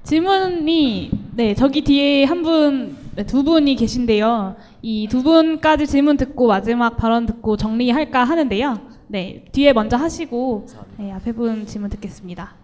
질문이 0.02 1.10
네 1.36 1.54
저기 1.54 1.82
뒤에 1.82 2.24
한 2.24 2.42
분 2.42 3.08
두 3.26 3.42
분이 3.42 3.74
계신데요. 3.76 4.56
이 4.82 5.08
두 5.08 5.22
분까지 5.22 5.86
질문 5.86 6.16
듣고 6.16 6.46
마지막 6.48 6.96
발언 6.96 7.26
듣고 7.26 7.56
정리할까 7.56 8.22
하는데요. 8.24 8.80
네 9.08 9.44
뒤에 9.52 9.72
먼저 9.72 9.96
하시고 9.96 10.66
네, 10.98 11.12
앞에 11.12 11.32
분 11.32 11.66
질문 11.66 11.88
듣겠습니다. 11.90 12.54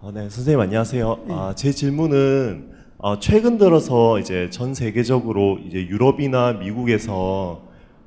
어, 0.00 0.12
네 0.12 0.28
선생님 0.28 0.60
안녕하세요. 0.60 1.24
아, 1.30 1.54
제 1.56 1.72
질문은 1.72 2.72
어, 2.98 3.18
최근 3.18 3.56
들어서 3.58 4.18
이제 4.18 4.50
전 4.50 4.74
세계적으로 4.74 5.58
이제 5.66 5.78
유럽이나 5.86 6.52
미국에서 6.54 7.62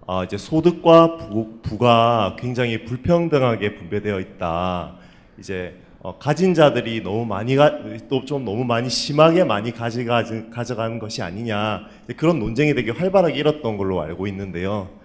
아, 0.07 0.23
이제 0.23 0.37
소득과 0.37 1.17
부, 1.17 1.59
부가 1.61 2.35
굉장히 2.37 2.85
불평등하게 2.85 3.75
분배되어 3.75 4.19
있다. 4.19 4.95
이제 5.39 5.75
어, 6.03 6.17
가진 6.19 6.53
자들이 6.53 7.01
너무 7.01 7.25
많이 7.25 7.55
또 8.09 8.23
좀 8.25 8.45
너무 8.45 8.63
많이 8.65 8.89
심하게 8.89 9.43
많이 9.43 9.71
가져가 9.71 10.23
가져가는 10.51 10.99
것이 10.99 11.21
아니냐 11.23 11.87
그런 12.17 12.39
논쟁이 12.39 12.73
되게 12.75 12.91
활발하게 12.91 13.35
일었던 13.35 13.77
걸로 13.77 13.99
알고 14.01 14.27
있는데요. 14.27 15.00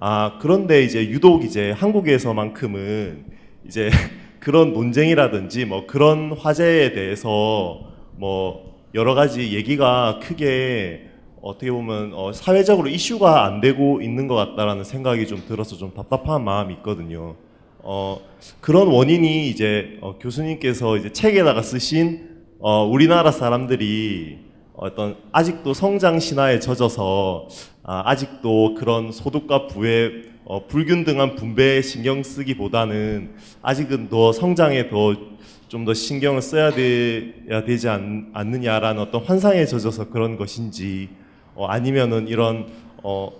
아 0.00 0.38
그런데 0.40 0.82
이제 0.82 1.08
유독 1.08 1.44
이제 1.44 1.72
한국에서만큼은 1.72 3.24
이제 3.66 3.90
그런 4.38 4.72
논쟁이라든지 4.72 5.64
뭐 5.64 5.86
그런 5.86 6.32
화제에 6.32 6.92
대해서 6.92 7.80
뭐 8.16 8.78
여러 8.94 9.14
가지 9.14 9.54
얘기가 9.54 10.20
크게 10.22 11.08
어떻게 11.42 11.70
보면 11.70 12.12
어 12.14 12.32
사회적으로 12.32 12.88
이슈가 12.88 13.44
안 13.44 13.60
되고 13.60 14.00
있는 14.00 14.28
것 14.28 14.34
같다라는 14.34 14.84
생각이 14.84 15.26
좀 15.26 15.42
들어서 15.46 15.76
좀 15.76 15.92
답답한 15.92 16.44
마음이 16.44 16.74
있거든요. 16.74 17.36
어, 17.80 18.20
그런 18.60 18.88
원인이 18.88 19.48
이제 19.48 19.98
어, 20.00 20.18
교수님께서 20.18 20.96
이제 20.96 21.12
책에다가 21.12 21.62
쓰신 21.62 22.28
어, 22.60 22.84
우리나라 22.84 23.30
사람들이 23.30 24.47
어떤 24.78 25.16
아직도 25.32 25.74
성장 25.74 26.18
신화에 26.18 26.60
젖어서 26.60 27.48
아, 27.82 28.14
직도 28.16 28.74
그런 28.74 29.12
소득과 29.12 29.66
부의 29.66 30.24
어, 30.44 30.66
불균등한 30.66 31.34
분배에 31.34 31.82
신경 31.82 32.22
쓰기보다는 32.22 33.34
아직은 33.62 34.08
더 34.08 34.32
성장에 34.32 34.88
더 34.88 35.38
좀 35.68 35.84
더 35.84 35.92
신경을 35.92 36.40
써야 36.40 36.70
돼야 36.70 37.62
되지 37.62 37.90
않, 37.90 38.32
느냐라는 38.34 39.02
어떤 39.02 39.22
환상에 39.22 39.66
젖어서 39.66 40.08
그런 40.08 40.38
것인지 40.38 41.10
어, 41.54 41.66
아니면은 41.66 42.26
이런 42.26 42.66
어, 43.02 43.30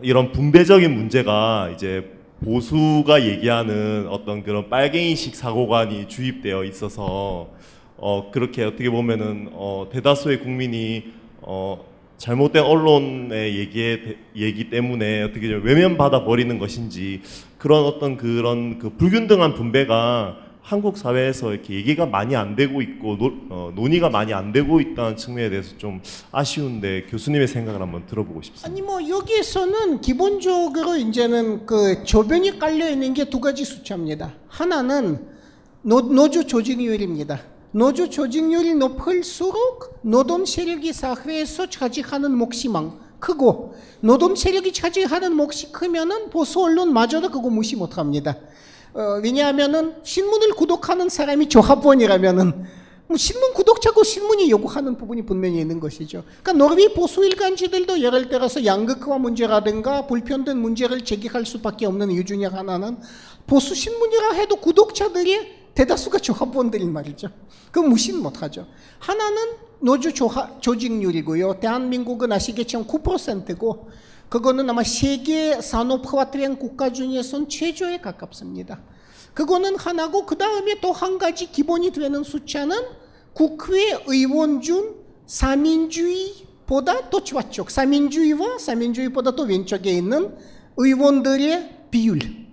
이런 0.00 0.32
분배적인 0.32 0.90
문제가 0.90 1.70
이제 1.74 2.12
보수가 2.42 3.24
얘기하는 3.26 4.06
어떤 4.08 4.42
그런 4.42 4.70
빨갱이식 4.70 5.36
사고관이 5.36 6.08
주입되어 6.08 6.64
있어서 6.64 7.48
어 7.98 8.30
그렇게 8.30 8.64
어떻게 8.64 8.90
보면은 8.90 9.48
어 9.52 9.88
대다수의 9.92 10.40
국민이 10.40 11.12
어 11.40 11.84
잘못된 12.18 12.62
언론의 12.62 13.58
얘기에 13.58 14.16
얘기 14.36 14.70
때문에 14.70 15.22
어떻게 15.22 15.48
좀 15.48 15.62
외면받아 15.64 16.24
버리는 16.24 16.58
것인지 16.58 17.20
그런 17.58 17.84
어떤 17.84 18.16
그런 18.16 18.78
그 18.78 18.90
불균등한 18.90 19.54
분배가 19.54 20.38
한국 20.62 20.98
사회에서 20.98 21.52
이렇게 21.52 21.74
얘기가 21.74 22.06
많이 22.06 22.34
안 22.34 22.56
되고 22.56 22.82
있고 22.82 23.16
노, 23.18 23.32
어, 23.50 23.72
논의가 23.76 24.08
많이 24.08 24.34
안 24.34 24.50
되고 24.50 24.80
있다는 24.80 25.16
측면에 25.16 25.48
대해서 25.48 25.76
좀 25.78 26.00
아쉬운데 26.32 27.04
교수님의 27.08 27.46
생각을 27.46 27.80
한번 27.80 28.04
들어보고 28.06 28.42
싶습니다. 28.42 28.68
아니 28.68 28.82
뭐 28.82 29.08
여기에서는 29.08 30.00
기본적으로 30.00 30.96
이제는 30.96 31.66
그 31.66 32.02
저변이 32.02 32.58
깔려 32.58 32.90
있는 32.90 33.14
게 33.14 33.26
두 33.26 33.40
가지 33.40 33.64
숫자입니다. 33.64 34.34
하나는 34.48 35.20
노, 35.82 36.00
노조 36.00 36.44
조직률입니다. 36.44 37.38
노조 37.72 38.08
조직률이 38.08 38.74
높을수록 38.74 39.98
노동 40.02 40.46
세력이 40.46 40.92
사회에서 40.92 41.68
차지하는 41.68 42.36
몫이만 42.36 42.92
크고 43.18 43.74
노동 44.00 44.34
세력이 44.36 44.72
차지하는 44.72 45.34
몫이 45.34 45.72
크면은 45.72 46.30
보수 46.30 46.62
언론마저도 46.62 47.30
그거 47.30 47.50
무시 47.50 47.76
못합니다. 47.76 48.36
어, 48.94 49.20
왜냐하면은 49.22 49.94
신문을 50.02 50.52
구독하는 50.54 51.08
사람이 51.08 51.48
조합원이라면은 51.48 52.66
뭐 53.08 53.16
신문 53.16 53.52
구독자고 53.54 54.02
신문이 54.02 54.50
요구하는 54.50 54.96
부분이 54.96 55.26
분명히 55.26 55.60
있는 55.60 55.78
것이죠. 55.78 56.24
그러니까 56.42 56.52
노르웨이 56.64 56.92
보수 56.92 57.24
일간지들도 57.24 58.00
예를 58.00 58.28
들어서 58.28 58.64
양극화 58.64 59.18
문제라든가 59.18 60.06
불편된 60.06 60.58
문제를 60.58 61.04
제기할 61.04 61.46
수밖에 61.46 61.86
없는 61.86 62.10
이유 62.10 62.24
중에 62.24 62.46
하나는 62.46 62.98
보수 63.46 63.74
신문이라 63.74 64.32
해도 64.32 64.56
구독자들이 64.56 65.55
대다수가 65.76 66.18
조합원들인 66.18 66.92
말이죠. 66.92 67.28
그 67.70 67.78
무시는 67.78 68.20
못하죠. 68.22 68.66
하나는 68.98 69.36
노조 69.80 70.12
조하, 70.12 70.58
조직률이고요. 70.60 71.60
대한민국은 71.60 72.32
아시겠지만 72.32 72.86
9%고 72.86 73.90
그거는 74.30 74.68
아마 74.68 74.82
세계 74.82 75.60
산업화된 75.60 76.58
국가 76.58 76.92
중에선 76.92 77.48
최저에 77.48 78.00
가깝습니다. 78.00 78.80
그거는 79.34 79.76
하나고 79.76 80.24
그 80.24 80.36
다음에 80.38 80.80
또 80.80 80.92
한 80.92 81.18
가지 81.18 81.52
기본이 81.52 81.92
되는 81.92 82.24
숫자는 82.24 82.74
국회 83.34 84.02
의원 84.06 84.62
중 84.62 84.96
사민주의보다 85.26 87.10
또 87.10 87.22
좌쪽, 87.22 87.70
사민주의와 87.70 88.58
사민주의보다 88.58 89.32
또 89.32 89.42
왼쪽에 89.42 89.90
있는 89.90 90.34
의원들의 90.78 91.88
비율. 91.90 92.45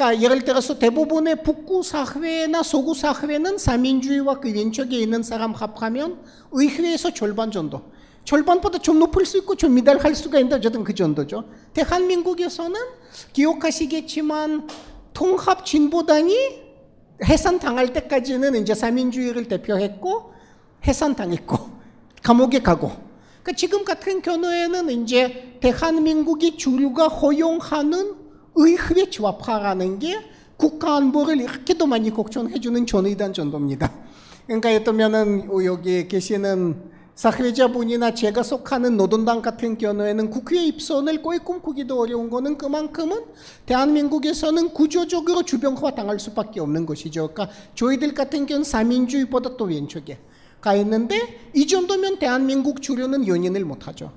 그러니까 0.00 0.22
예를 0.22 0.40
들어서 0.46 0.78
대부분의 0.78 1.42
북구 1.42 1.82
사회나 1.82 2.62
서구 2.62 2.94
사회는 2.94 3.58
사민주의와 3.58 4.40
그 4.40 4.50
왼쪽에 4.50 4.96
있는 4.96 5.22
사람 5.22 5.52
합하면 5.52 6.22
의회에서 6.52 7.12
절반 7.12 7.50
정도. 7.50 7.82
절반보다 8.24 8.78
좀 8.78 8.98
높을 8.98 9.26
수 9.26 9.36
있고 9.36 9.56
좀 9.56 9.74
미달할 9.74 10.14
수가 10.14 10.38
있는데 10.38 10.56
어쨌든 10.56 10.84
그 10.84 10.94
정도죠. 10.94 11.44
대한민국에서는 11.74 12.80
기억하시겠지만 13.34 14.68
통합 15.12 15.66
진보당이 15.66 16.34
해산 17.26 17.58
당할 17.58 17.92
때까지는 17.92 18.54
이제 18.54 18.74
사민주의를 18.74 19.48
대표했고 19.48 20.32
해산 20.86 21.14
당했고 21.14 21.58
감옥에 22.24 22.60
가고 22.60 22.88
그러니까 23.42 23.52
지금 23.54 23.84
같은 23.84 24.22
경우에는 24.22 24.88
이제 24.88 25.58
대한민국이 25.60 26.56
주류가 26.56 27.08
허용하는 27.08 28.29
의회 28.60 29.08
조합화라는 29.08 29.98
게 29.98 30.20
국가 30.56 30.96
안보를 30.96 31.40
이렇게도 31.40 31.86
많이 31.86 32.10
걱정해주는 32.10 32.86
전의단 32.86 33.32
정도입니다. 33.32 33.90
그러니까 34.46 34.70
예를들면은 34.72 35.48
여기 35.64 36.06
계시는 36.06 36.90
사회자분이나 37.14 38.14
제가 38.14 38.42
속하는 38.42 38.96
노동당 38.96 39.42
같은 39.42 39.78
경우에는 39.78 40.30
국회 40.30 40.62
입선을 40.64 41.22
거의 41.22 41.38
꿈꾸기도 41.38 42.00
어려운 42.00 42.30
거는 42.30 42.58
그만큼은 42.58 43.24
대한민국에서는 43.66 44.70
구조적으로 44.70 45.42
주병화 45.42 45.94
당할 45.94 46.18
수밖에 46.18 46.60
없는 46.60 46.86
것이죠. 46.86 47.28
그러니까 47.32 47.54
저희들 47.74 48.14
같은 48.14 48.46
경우는 48.46 48.64
사민주의보다 48.64 49.56
또 49.56 49.66
왼쪽에 49.66 50.18
가 50.60 50.74
있는데 50.74 51.50
이 51.54 51.66
정도면 51.66 52.18
대한민국 52.18 52.82
주류는 52.82 53.26
연인을 53.26 53.64
못하죠. 53.64 54.12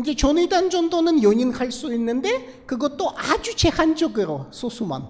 이제 0.00 0.14
전의단 0.14 0.70
정도는 0.70 1.22
연인할 1.22 1.70
수 1.70 1.92
있는데 1.94 2.62
그것도 2.66 3.12
아주 3.16 3.54
제한적으로 3.56 4.46
소수만 4.50 5.06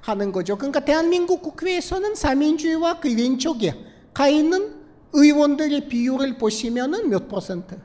하는 0.00 0.32
거죠. 0.32 0.56
그러니까 0.56 0.80
대한민국 0.80 1.42
국회에서는 1.42 2.14
사민주의와 2.14 3.00
그 3.00 3.14
왼쪽에 3.14 3.74
가 4.14 4.28
있는 4.28 4.74
의원들의 5.12 5.88
비율을 5.88 6.38
보시면은 6.38 7.10
몇 7.10 7.28
퍼센트? 7.28 7.78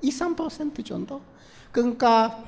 2, 0.00 0.10
3% 0.10 0.84
정도. 0.84 1.20
그러니까 1.70 2.42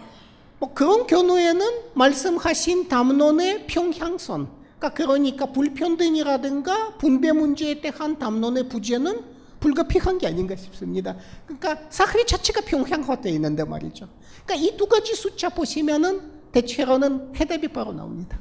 뭐 0.59 0.73
그런 0.73 1.07
경우에는 1.07 1.66
말씀하신 1.95 2.89
담론의 2.89 3.66
평향선, 3.66 4.49
그러니까 4.79 4.95
그러니까 4.95 5.47
불평등이라든가 5.47 6.97
분배 6.97 7.33
문제에 7.33 7.81
대한 7.81 8.19
담론의 8.19 8.69
부재는 8.69 9.34
불가피한 9.65 10.19
게 10.19 10.27
아닌가 10.27 10.55
싶습니다. 10.57 11.16
그러니까 11.47 11.78
사회 11.89 12.23
자체가 12.27 12.61
평향화되어 12.66 13.32
있는데 13.32 13.65
말이죠. 13.65 14.07
그러니까 14.45 14.55
이 14.66 14.77
두 14.77 14.86
가지 14.86 15.15
숫자 15.15 15.49
보시면은 15.49 16.20
대체로는 16.53 17.32
해답이 17.35 17.69
바로 17.69 17.93
나옵니다. 17.95 18.39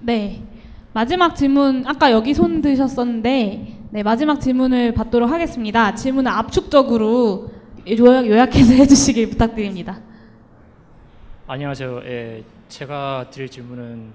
네. 0.00 0.42
마지막 0.92 1.34
질문 1.34 1.84
아까 1.86 2.12
여기 2.12 2.34
손 2.34 2.60
드셨었는데 2.60 3.78
네, 3.92 4.02
마지막 4.02 4.38
질문을 4.40 4.92
받도록 4.92 5.30
하겠습니다. 5.30 5.94
질문을 5.94 6.30
압축적으로 6.30 7.50
요약, 7.88 8.26
요약 8.26 8.54
해서 8.54 8.74
해주시길 8.76 9.30
부탁드립니다. 9.30 9.98
안녕하세요. 11.46 12.02
예, 12.04 12.44
제가 12.68 13.30
드릴 13.30 13.48
질문은 13.48 14.10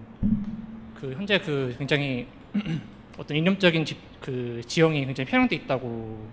그 1.02 1.14
현재 1.14 1.40
그 1.40 1.76
굉장히 1.80 2.28
어떤 3.18 3.38
이념적인 3.38 3.86
지, 3.86 3.98
그 4.22 4.62
지형이 4.66 5.06
굉장히 5.06 5.30
편향돼 5.30 5.56
있다고 5.58 6.28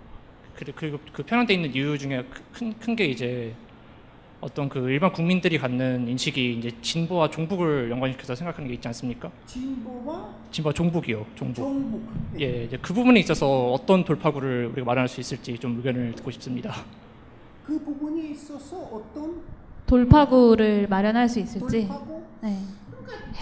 그리고 0.56 0.98
그 1.12 1.22
편향돼 1.22 1.54
있는 1.54 1.74
이유 1.74 1.96
중에 1.98 2.24
큰 2.52 2.72
큰 2.74 2.96
게 2.96 3.06
이제 3.06 3.54
어떤 4.40 4.68
그 4.68 4.90
일반 4.90 5.12
국민들이 5.12 5.56
갖는 5.56 6.08
인식이 6.08 6.54
이제 6.58 6.70
진보와 6.82 7.30
종북을 7.30 7.88
연관시켜서 7.92 8.34
생각하는 8.34 8.66
게 8.68 8.74
있지 8.74 8.88
않습니까? 8.88 9.30
진보와 9.46 10.34
진보와 10.50 10.72
종북이요. 10.72 11.24
종북. 11.36 11.54
종북. 11.62 12.02
예, 12.40 12.64
이제 12.64 12.76
그 12.82 12.92
부분에 12.92 13.20
있어서 13.20 13.70
어떤 13.70 14.04
돌파구를 14.04 14.66
우리가 14.72 14.84
마련할 14.84 15.06
수 15.08 15.20
있을지 15.20 15.56
좀 15.58 15.76
의견을 15.76 16.16
듣고 16.16 16.32
싶습니다. 16.32 16.74
그 17.64 17.78
부분에 17.84 18.30
있어서 18.30 18.76
어떤 18.78 19.42
돌파구를 19.86 20.88
마련할 20.88 21.28
수 21.28 21.38
있을지. 21.38 21.86
돌파구? 21.86 22.22
네. 22.42 22.58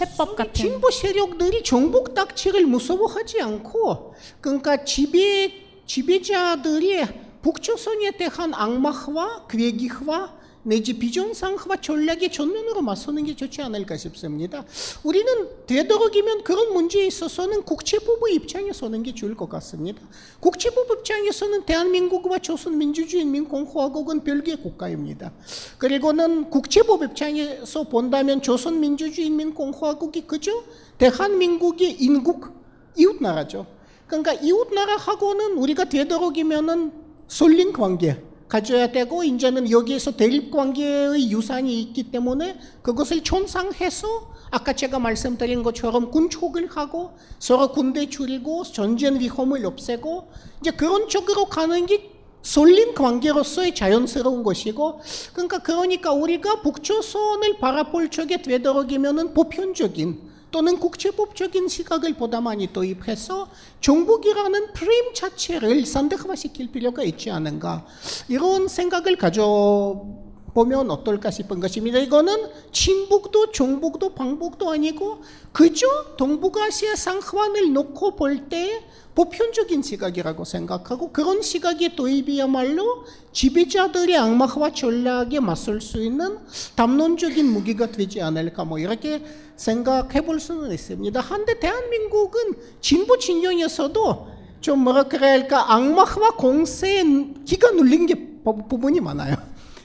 해법 0.01 0.37
같은. 0.37 0.53
진보 0.53 0.91
세력들이 0.91 1.63
정복 1.63 2.15
딱지를 2.15 2.67
무서워하지 2.67 3.41
않고 3.43 4.15
그러니까 4.41 4.85
지배 4.85 5.53
지배자들이 5.87 7.05
북조선에 7.43 8.13
대한 8.13 8.55
악마화, 8.55 9.47
괴기화 9.49 10.40
내지 10.63 10.99
비정상화 10.99 11.81
전략에 11.81 12.31
전면으로 12.31 12.83
맞서는 12.83 13.25
게 13.25 13.35
좋지 13.35 13.63
않을까 13.63 13.97
싶습니다. 13.97 14.65
우리는 15.03 15.49
되도록이면 15.67 16.45
그런 16.45 16.73
문제에 16.75 17.07
있어서는 17.07 17.63
국제법의 17.63 18.35
입장에 18.35 18.73
서는 18.73 19.03
게 19.03 19.15
좋을 19.15 19.35
것 19.37 19.49
같습니다. 19.49 20.03
국제법 20.41 20.91
입장에서는 20.99 21.65
대한민국과 21.65 22.41
조선민주주의인민공화국은 22.41 24.23
별개의 24.25 24.59
국가입니다. 24.59 25.33
그리고는 25.79 26.51
국제법 26.51 27.05
입장에서 27.05 27.85
본다면 27.85 28.43
조선민주주의인민공화국이 28.43 30.27
그저 30.27 30.53
대한민국의 30.99 31.97
인국 32.01 32.49
이웃나라죠. 32.97 33.67
그러니까 34.07 34.35
이웃나라하고는 34.35 35.53
우리가 35.53 35.85
되도록이면은 35.85 36.93
솔린 37.29 37.73
관계 37.73 38.30
가져야 38.51 38.91
되고 38.91 39.23
이제는 39.23 39.71
여기에서 39.71 40.11
대립 40.11 40.51
관계의 40.51 41.31
유산이 41.31 41.81
있기 41.83 42.11
때문에 42.11 42.59
그것을 42.83 43.23
천상해서 43.23 44.33
아까 44.51 44.73
제가 44.73 44.99
말씀드린 44.99 45.63
것처럼 45.63 46.11
군축을 46.11 46.69
하고 46.69 47.13
서로 47.39 47.71
군대 47.71 48.11
줄이고 48.11 48.65
전쟁 48.65 49.21
위험을 49.21 49.65
없애고 49.65 50.29
이제 50.61 50.73
그런 50.73 51.09
쪽으로 51.09 51.47
가는 51.47 51.87
게 51.87 52.11
솔린 52.43 52.95
관계로서의 52.95 53.75
자연스러운 53.75 54.43
것이고 54.43 55.01
그러니까 55.33 55.59
그러니까 55.59 56.13
우리가 56.13 56.63
북조선을 56.63 57.59
바라볼 57.59 58.11
적에 58.11 58.43
되도록이면은 58.43 59.33
보편적인 59.33 60.30
또는 60.51 60.79
국제법적인 60.79 61.69
시각을 61.69 62.15
보다 62.15 62.41
많이 62.41 62.73
도입해서 62.73 63.49
종북이라는 63.81 64.73
프레임 64.73 65.15
자체를 65.15 65.87
산득화시킬 65.87 66.73
필요가 66.73 67.03
있지 67.03 67.31
않은가 67.31 67.87
이런 68.29 68.69
생각을 68.69 69.17
가져 69.17 70.05
보면 70.53 70.91
어떨까 70.91 71.31
싶은 71.31 71.61
것입니다. 71.61 71.99
이거는 72.01 72.51
친북도 72.73 73.53
종북도 73.53 74.15
방북도 74.15 74.71
아니고 74.71 75.23
그저 75.53 75.87
동북아시아 76.17 76.97
상황을 76.97 77.73
놓고 77.73 78.17
볼 78.17 78.49
때 78.49 78.85
보편적인 79.21 79.83
시각이라고 79.83 80.45
생각하고 80.45 81.13
그런 81.13 81.43
시각의 81.43 81.95
도입이야말로 81.95 83.05
지배자들의 83.33 84.17
악마화 84.17 84.73
전략에 84.73 85.41
맞설 85.41 85.83
수 85.83 86.03
있는 86.03 86.39
담론적인 86.75 87.45
무기가 87.45 87.93
되지 87.93 88.23
않을까 88.23 88.65
뭐 88.65 88.79
이렇게 88.79 89.23
생각해 89.57 90.23
볼 90.23 90.41
수는 90.41 90.73
있습니다. 90.73 91.21
한데 91.21 91.59
대한민국은 91.61 92.55
진보 92.81 93.19
진영에서도 93.19 94.29
좀 94.63 94.79
뭐라 94.79 95.03
그래야 95.03 95.33
할까 95.33 95.71
악마화 95.71 96.37
공세에 96.37 97.05
기가 97.45 97.73
눌린 97.73 98.07
게 98.07 98.15
부분이 98.43 99.01
많아요. 99.01 99.37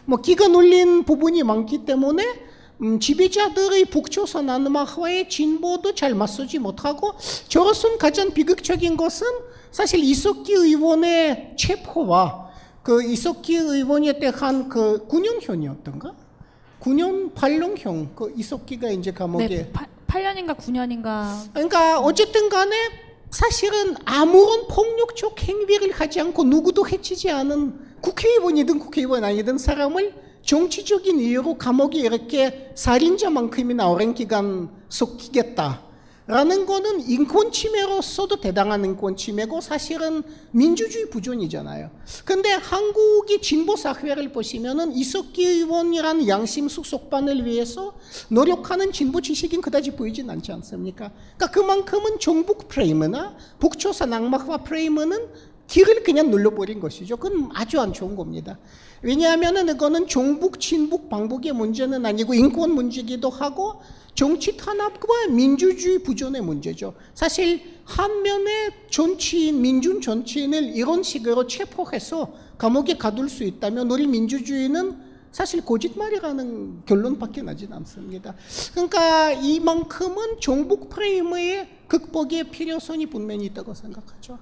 뭐 0.06 0.22
기가 0.22 0.48
눌린 0.48 1.04
부분이 1.04 1.44
많기 1.44 1.84
때문에 1.84 2.24
음, 2.24 2.46
지배자들의 3.00 3.86
북조선 3.86 4.50
안마화의 4.50 5.30
진보도 5.30 5.96
잘 5.96 6.14
맞서지 6.14 6.60
못하고 6.60 7.14
저것은 7.48 7.98
가장 7.98 8.32
비극적인 8.34 8.98
것은 8.98 9.28
사실 9.72 10.00
이석기 10.04 10.54
의원의 10.54 11.54
체포와 11.58 12.50
그 12.84 13.04
이석기 13.04 13.56
의원에 13.56 14.20
대한 14.20 14.70
그 14.70 15.08
9년형이었던가? 15.08 16.14
9년 16.80 17.34
8년형 17.34 18.16
그 18.16 18.34
이석기가 18.38 18.90
이제 18.92 19.12
감옥에 19.12 19.48
네, 19.48 19.72
8, 20.08 20.24
년인가 20.24 20.54
9년인가 20.54 21.52
그러니까 21.54 22.00
어쨌든 22.00 22.48
간에 22.48 22.76
사실은 23.32 23.96
아무런 24.06 24.68
폭력적 24.68 25.42
행위를 25.42 25.92
하지 25.92 26.22
않고 26.22 26.44
누구도 26.44 26.88
해치지 26.88 27.32
않은 27.32 27.80
국회의원이든 28.02 28.80
국회의원 28.80 29.24
아니든 29.24 29.58
사람을 29.58 30.25
정치적인 30.46 31.20
이유로 31.20 31.58
감옥에 31.58 32.00
이렇게 32.00 32.72
살인자만큼이나 32.76 33.90
오랜 33.90 34.14
기간 34.14 34.70
속히겠다라는 34.90 36.68
거는 36.68 37.10
인권 37.10 37.52
침해로서도 37.52 38.36
대단한 38.42 38.86
인권 38.86 39.18
침해고 39.18 39.60
사실은 39.60 40.22
민주주의 40.52 41.10
부존이잖아요. 41.10 41.90
근데 42.26 42.52
한국의 42.52 43.42
진보 43.42 43.76
사회를 43.76 44.32
보시면은 44.32 44.94
이석기 44.94 45.44
의원이라는 45.44 46.28
양심 46.28 46.70
숙속반을 46.70 47.44
위해서 47.44 47.96
노력하는 48.30 48.92
진보 48.92 49.22
지식인 49.22 49.62
그다지 49.62 49.96
보이진 49.96 50.30
않지 50.30 50.52
않습니까? 50.52 51.12
그러니까 51.38 51.48
그만큼은 51.48 52.20
종북 52.20 52.68
프레임이나 52.68 53.36
북조선 53.58 54.14
악마화 54.14 54.58
프레임은 54.58 55.55
길을 55.68 56.04
그냥 56.04 56.30
눌러버린 56.30 56.80
것이죠. 56.80 57.18
그건 57.18 57.50
아주 57.54 57.80
안 57.80 57.94
좋은 57.94 58.16
겁니다. 58.16 58.58
왜냐하면 59.02 59.70
이거는 59.70 60.08
종북, 60.08 60.60
친북, 60.60 61.10
방북의 61.10 61.54
문제는 61.54 62.06
아니고 62.06 62.34
인권 62.34 62.72
문제기도 62.72 63.30
하고 63.30 63.82
정치 64.14 64.56
탄압과 64.56 65.28
민주주의 65.32 66.00
부존의 66.00 66.42
문제죠. 66.42 66.94
사실 67.14 67.62
한면에 67.84 68.70
정치인, 68.90 69.62
민중 69.62 70.02
정치인을 70.02 70.76
이런 70.76 71.04
식으로 71.04 71.48
체포해서 71.48 72.34
감옥에 72.58 72.98
가둘 72.98 73.30
수 73.30 73.44
있다면 73.44 73.92
우리 73.92 74.08
민주주의는 74.08 75.04
사실 75.32 75.66
거짓말이라는 75.66 76.84
결론밖에 76.86 77.42
나진 77.42 77.74
않습니다. 77.74 78.36
그러니까 78.72 79.34
이만큼은 79.34 80.40
종북 80.40 80.90
프레임의 80.90 81.68
극복의 81.90 82.52
필요성이 82.52 83.06
분명히 83.08 83.46
있다고 83.48 83.74
생각하죠. 83.74 84.40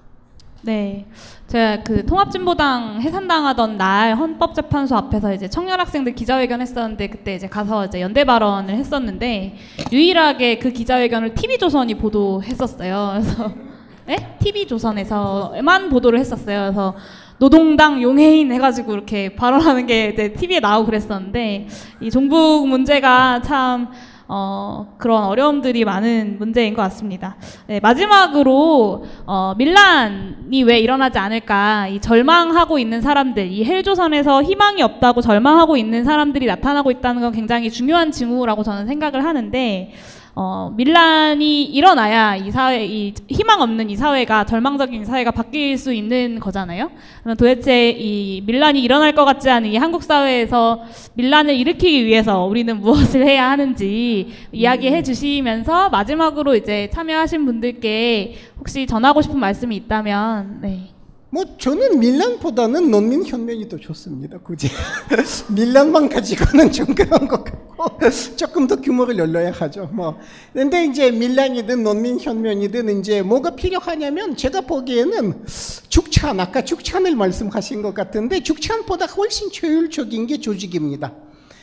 네. 0.64 1.04
제가 1.48 1.82
그 1.82 2.06
통합진보당 2.06 3.02
해산당하던 3.02 3.76
날 3.76 4.16
헌법재판소 4.16 4.96
앞에서 4.96 5.34
이제 5.34 5.46
청년 5.46 5.78
학생들 5.78 6.14
기자회견 6.14 6.62
했었는데 6.62 7.08
그때 7.08 7.34
이제 7.34 7.46
가서 7.46 7.84
이제 7.84 8.00
연대 8.00 8.24
발언을 8.24 8.74
했었는데 8.74 9.56
유일하게 9.92 10.58
그 10.58 10.70
기자회견을 10.70 11.34
TV조선이 11.34 11.96
보도했었어요. 11.96 13.10
그래서 13.12 13.52
네? 14.06 14.36
TV조선에서만 14.38 15.90
보도를 15.90 16.18
했었어요. 16.18 16.60
그래서 16.62 16.94
노동당 17.38 18.00
용해인 18.00 18.50
해가지고 18.50 18.94
이렇게 18.94 19.34
발언하는 19.34 19.86
게 19.86 20.10
이제 20.14 20.32
TV에 20.32 20.60
나오고 20.60 20.86
그랬었는데 20.86 21.68
이 22.00 22.10
종북 22.10 22.66
문제가 22.68 23.42
참 23.42 23.88
어, 24.26 24.94
그런 24.98 25.24
어려움들이 25.24 25.84
많은 25.84 26.36
문제인 26.38 26.74
것 26.74 26.82
같습니다. 26.82 27.36
네, 27.66 27.80
마지막으로 27.80 29.04
어, 29.26 29.54
밀란이 29.58 30.62
왜 30.64 30.78
일어나지 30.78 31.18
않을까? 31.18 31.88
이 31.88 32.00
절망하고 32.00 32.78
있는 32.78 33.02
사람들, 33.02 33.50
이 33.50 33.64
헬조선에서 33.64 34.42
희망이 34.42 34.82
없다고 34.82 35.20
절망하고 35.20 35.76
있는 35.76 36.04
사람들이 36.04 36.46
나타나고 36.46 36.90
있다는 36.90 37.20
건 37.20 37.32
굉장히 37.32 37.70
중요한 37.70 38.10
징후라고 38.10 38.62
저는 38.62 38.86
생각을 38.86 39.24
하는데 39.24 39.92
어, 40.36 40.72
밀란이 40.76 41.62
일어나야 41.64 42.34
이 42.34 42.50
사회, 42.50 42.84
이 42.84 43.14
희망 43.28 43.60
없는 43.60 43.88
이 43.88 43.96
사회가 43.96 44.44
절망적인 44.44 45.04
사회가 45.04 45.30
바뀔 45.30 45.78
수 45.78 45.92
있는 45.92 46.40
거잖아요. 46.40 46.90
그러면 47.20 47.36
도대체 47.36 47.90
이 47.90 48.42
밀란이 48.44 48.82
일어날 48.82 49.14
것 49.14 49.24
같지 49.24 49.48
않은 49.48 49.70
이 49.70 49.76
한국 49.76 50.02
사회에서 50.02 50.82
밀란을 51.14 51.54
일으키기 51.54 52.04
위해서 52.04 52.44
우리는 52.44 52.76
무엇을 52.80 53.24
해야 53.24 53.48
하는지 53.50 54.32
이야기해 54.50 55.04
주시면서 55.04 55.90
마지막으로 55.90 56.56
이제 56.56 56.90
참여하신 56.92 57.44
분들께 57.44 58.34
혹시 58.58 58.86
전하고 58.86 59.22
싶은 59.22 59.38
말씀이 59.38 59.76
있다면, 59.76 60.58
네. 60.62 60.93
뭐 61.34 61.44
저는 61.58 61.98
밀란보다는 61.98 62.92
논민 62.92 63.26
혁명이 63.26 63.68
더 63.68 63.76
좋습니다. 63.76 64.38
굳이 64.38 64.68
밀란만 65.50 66.08
가지고는 66.08 66.70
좀 66.70 66.94
그런 66.94 67.26
것 67.26 67.42
같고 67.42 68.08
조금 68.36 68.68
더 68.68 68.76
규모를 68.76 69.18
열려야 69.18 69.50
하죠. 69.50 69.90
뭐 69.92 70.16
근데 70.52 70.84
이제 70.84 71.10
밀란이든 71.10 71.82
논민 71.82 72.20
혁명이든 72.20 73.00
이제 73.00 73.20
뭐가 73.22 73.56
필요하냐면 73.56 74.36
제가 74.36 74.60
보기에는 74.60 75.44
죽찬 75.88 76.38
아까 76.38 76.62
죽찬을 76.62 77.16
말씀하신 77.16 77.82
것 77.82 77.94
같은데 77.94 78.40
죽찬보다 78.40 79.06
훨씬 79.06 79.48
효율적인 79.60 80.28
게 80.28 80.38
조직입니다. 80.38 81.12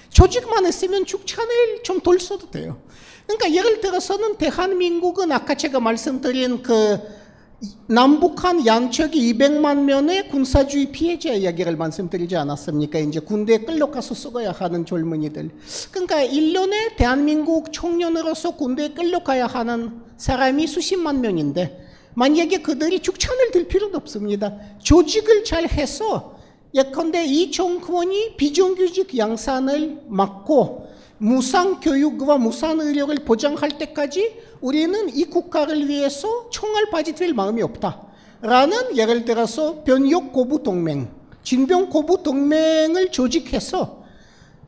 조직만 0.09 0.65
했으면 0.65 1.05
죽찬을 1.05 1.83
좀 1.83 2.01
돌려도 2.01 2.51
돼요. 2.51 2.81
그러니까 3.25 3.53
예를 3.53 3.79
들어서는 3.79 4.35
대한민국은 4.35 5.31
아까 5.31 5.55
제가 5.55 5.79
말씀드린 5.79 6.61
그 6.61 7.20
남북한 7.85 8.65
양측이 8.65 9.33
200만 9.33 9.83
명의 9.83 10.29
군사주의 10.29 10.91
피해자 10.91 11.31
이야기를 11.31 11.77
말씀드리지 11.77 12.35
않았습니까? 12.35 12.97
이제 12.99 13.19
군대에 13.19 13.59
끌려가서 13.59 14.15
썩어야 14.15 14.51
하는 14.51 14.85
젊은이들. 14.85 15.51
그러니까 15.91 16.25
1년에 16.25 16.95
대한민국 16.95 17.71
청년으로서 17.71 18.55
군대에 18.55 18.89
끌려가야 18.89 19.45
하는 19.45 20.01
사람이 20.17 20.65
수십만 20.65 21.21
명인데 21.21 21.87
만약에 22.15 22.61
그들이 22.63 22.99
축천을 22.99 23.51
들 23.51 23.67
필요는 23.67 23.95
없습니다. 23.95 24.57
조직을 24.79 25.43
잘 25.43 25.67
해서 25.67 26.39
예컨대 26.73 27.25
이 27.25 27.51
정권이 27.51 28.37
비정규직 28.37 29.17
양산을 29.17 30.03
막고 30.07 30.90
무상 31.21 31.79
교육과 31.79 32.39
무상 32.39 32.79
의료를 32.79 33.17
보장할 33.17 33.77
때까지 33.77 34.39
우리는 34.59 35.07
이 35.15 35.25
국가를 35.25 35.87
위해서 35.87 36.49
총알 36.49 36.89
바지 36.89 37.13
될 37.13 37.31
마음이 37.31 37.61
없다. 37.61 38.01
라는 38.41 38.97
예를 38.97 39.23
들어서 39.23 39.83
변역 39.83 40.33
고부 40.33 40.63
동맹, 40.63 41.09
진병 41.43 41.91
고부 41.91 42.23
동맹을 42.23 43.11
조직해서 43.11 44.03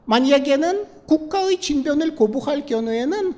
만약에는 0.05 0.85
국가의 1.07 1.59
진변을 1.59 2.13
고부할 2.13 2.67
경우에는 2.67 3.33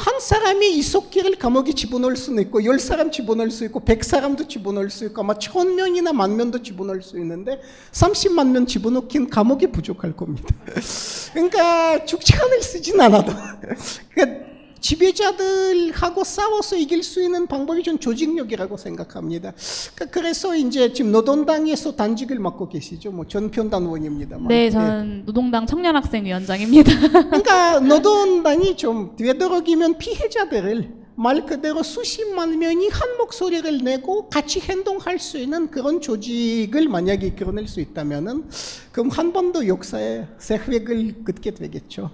한 0.00 0.18
사람이 0.18 0.78
이석기를 0.78 1.36
감옥에 1.36 1.72
집어넣을 1.72 2.16
수는 2.16 2.42
있고 2.44 2.64
열 2.64 2.78
사람 2.78 3.10
집어넣을 3.10 3.50
수 3.50 3.66
있고 3.66 3.80
백 3.80 4.02
사람도 4.02 4.48
집어넣을 4.48 4.88
수 4.88 5.04
있고 5.04 5.20
아마 5.20 5.38
천 5.38 5.74
명이나 5.74 6.14
만 6.14 6.36
명도 6.36 6.62
집어넣을 6.62 7.02
수 7.02 7.18
있는데 7.18 7.60
30만 7.92 8.48
명 8.48 8.64
집어넣긴 8.64 9.28
감옥이 9.28 9.66
부족할 9.66 10.16
겁니다. 10.16 10.48
그러니까 11.34 12.04
죽창을 12.06 12.62
쓰진 12.62 12.98
않아도 12.98 13.32
그러니까 14.14 14.49
지배자들하고 14.80 16.24
싸워서 16.24 16.76
이길 16.76 17.02
수 17.02 17.22
있는 17.22 17.46
방법이 17.46 17.82
전 17.82 17.98
조직력이라고 18.00 18.76
생각합니다. 18.76 19.52
그러니까 19.94 20.06
그래서 20.20 20.56
이제 20.56 20.92
지금 20.92 21.12
노동당에서 21.12 21.94
단직을 21.96 22.38
맡고 22.38 22.68
계시죠. 22.68 23.10
뭐 23.12 23.26
전편단 23.26 23.82
의원입니다만. 23.84 24.48
네, 24.48 24.70
저는 24.70 25.24
노동당 25.26 25.66
청년학생위원장입니다. 25.66 26.92
그러니까 27.30 27.80
노동당이 27.80 28.76
좀 28.76 29.14
되도록이면 29.16 29.98
피해자들을 29.98 31.00
말 31.16 31.44
그대로 31.44 31.82
수십만 31.82 32.58
명이 32.58 32.88
한 32.88 33.18
목소리를 33.18 33.78
내고 33.84 34.30
같이 34.30 34.58
행동할 34.60 35.18
수 35.18 35.36
있는 35.36 35.70
그런 35.70 36.00
조직을 36.00 36.88
만약에 36.88 37.26
이끌어낼 37.26 37.68
수 37.68 37.80
있다면은 37.80 38.48
그럼 38.90 39.10
한 39.10 39.30
번 39.32 39.52
더 39.52 39.66
역사에 39.66 40.26
새 40.38 40.54
획을 40.56 41.24
긋게 41.24 41.50
되겠죠. 41.50 42.10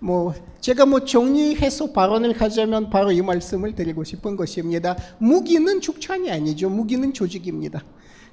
뭐 0.00 0.34
제가 0.60 0.86
뭐 0.86 1.04
정리해서 1.04 1.92
발언을 1.92 2.40
하자면 2.40 2.90
바로 2.90 3.12
이 3.12 3.20
말씀을 3.20 3.74
드리고 3.74 4.02
싶은 4.04 4.36
것입니다. 4.36 4.96
무기는 5.18 5.80
축찬이 5.80 6.30
아니죠. 6.30 6.70
무기는 6.70 7.12
조직입니다. 7.12 7.84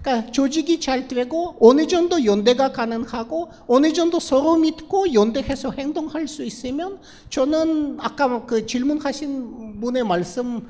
그러니까 0.02 0.32
조직이 0.32 0.80
잘 0.80 1.08
되고 1.08 1.58
어느 1.60 1.86
정도 1.88 2.24
연대가 2.24 2.72
가능하고 2.72 3.50
어느 3.68 3.92
정도 3.92 4.20
서로 4.20 4.56
믿고 4.56 5.14
연대해서 5.14 5.72
행동할 5.72 6.28
수 6.28 6.44
있으면 6.44 7.00
저는 7.30 7.98
아까 8.00 8.46
그 8.46 8.66
질문하신 8.66 9.82
분의 9.82 10.06
말씀 10.06 10.68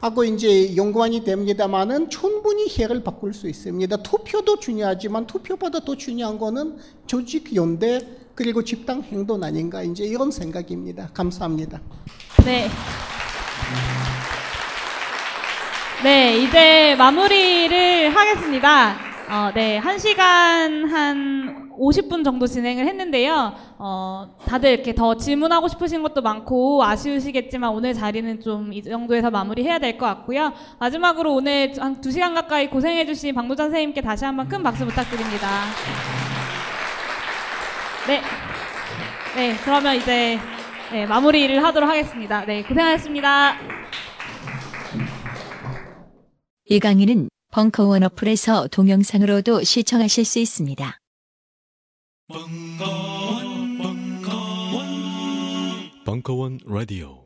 하고 0.00 0.24
이제 0.24 0.74
연관이 0.76 1.22
됩니다만은 1.22 2.08
충분히 2.08 2.68
해를 2.70 3.04
바꿀 3.04 3.34
수 3.34 3.48
있습니다. 3.48 3.98
투표도 3.98 4.58
중요하지만 4.58 5.26
투표보다 5.26 5.80
더 5.80 5.94
중요한 5.94 6.38
거는 6.38 6.78
조직 7.06 7.54
연대 7.54 8.00
그리고 8.34 8.62
집단 8.64 9.02
행동 9.02 9.42
아닌가 9.42 9.82
이제 9.82 10.04
이런 10.04 10.30
생각입니다. 10.30 11.08
감사합니다. 11.12 11.80
네. 12.44 12.68
네, 16.02 16.38
이제 16.38 16.94
마무리를 16.96 18.14
하겠습니다. 18.14 18.96
어, 19.28 19.52
네, 19.54 19.76
한 19.76 19.98
시간 19.98 20.88
한 20.90 21.70
50분 21.78 22.24
정도 22.24 22.46
진행을 22.46 22.86
했는데요. 22.86 23.52
어, 23.78 24.34
다들 24.46 24.70
이렇게 24.70 24.94
더 24.94 25.16
질문하고 25.16 25.68
싶으신 25.68 26.02
것도 26.02 26.20
많고 26.22 26.82
아쉬우시겠지만 26.82 27.70
오늘 27.70 27.94
자리는 27.94 28.40
좀 28.40 28.72
이 28.72 28.82
정도에서 28.82 29.30
마무리해야 29.30 29.78
될 29.78 29.98
것 29.98 30.06
같고요. 30.06 30.52
마지막으로 30.78 31.34
오늘 31.34 31.72
한 31.78 32.00
2시간 32.00 32.34
가까이 32.34 32.68
고생해주신 32.70 33.34
박노전 33.34 33.66
선생님께 33.66 34.00
다시 34.00 34.24
한번 34.24 34.48
큰 34.48 34.62
박수 34.62 34.84
부탁드립니다. 34.86 35.48
네. 38.06 38.22
네, 39.36 39.56
그러면 39.64 39.96
이제 39.96 40.38
네, 40.92 41.06
마무리를 41.06 41.62
하도록 41.62 41.88
하겠습니다. 41.88 42.44
네, 42.44 42.62
고생하셨습니다. 42.62 43.56
이 46.64 46.78
강의는 46.80 47.28
벙커원 47.52 48.02
어플에서 48.04 48.68
동영상으로도 48.68 49.62
시청하실 49.62 50.24
수 50.24 50.38
있습니다. 50.38 50.98
벙커원 56.04 56.58
라디오 56.66 57.19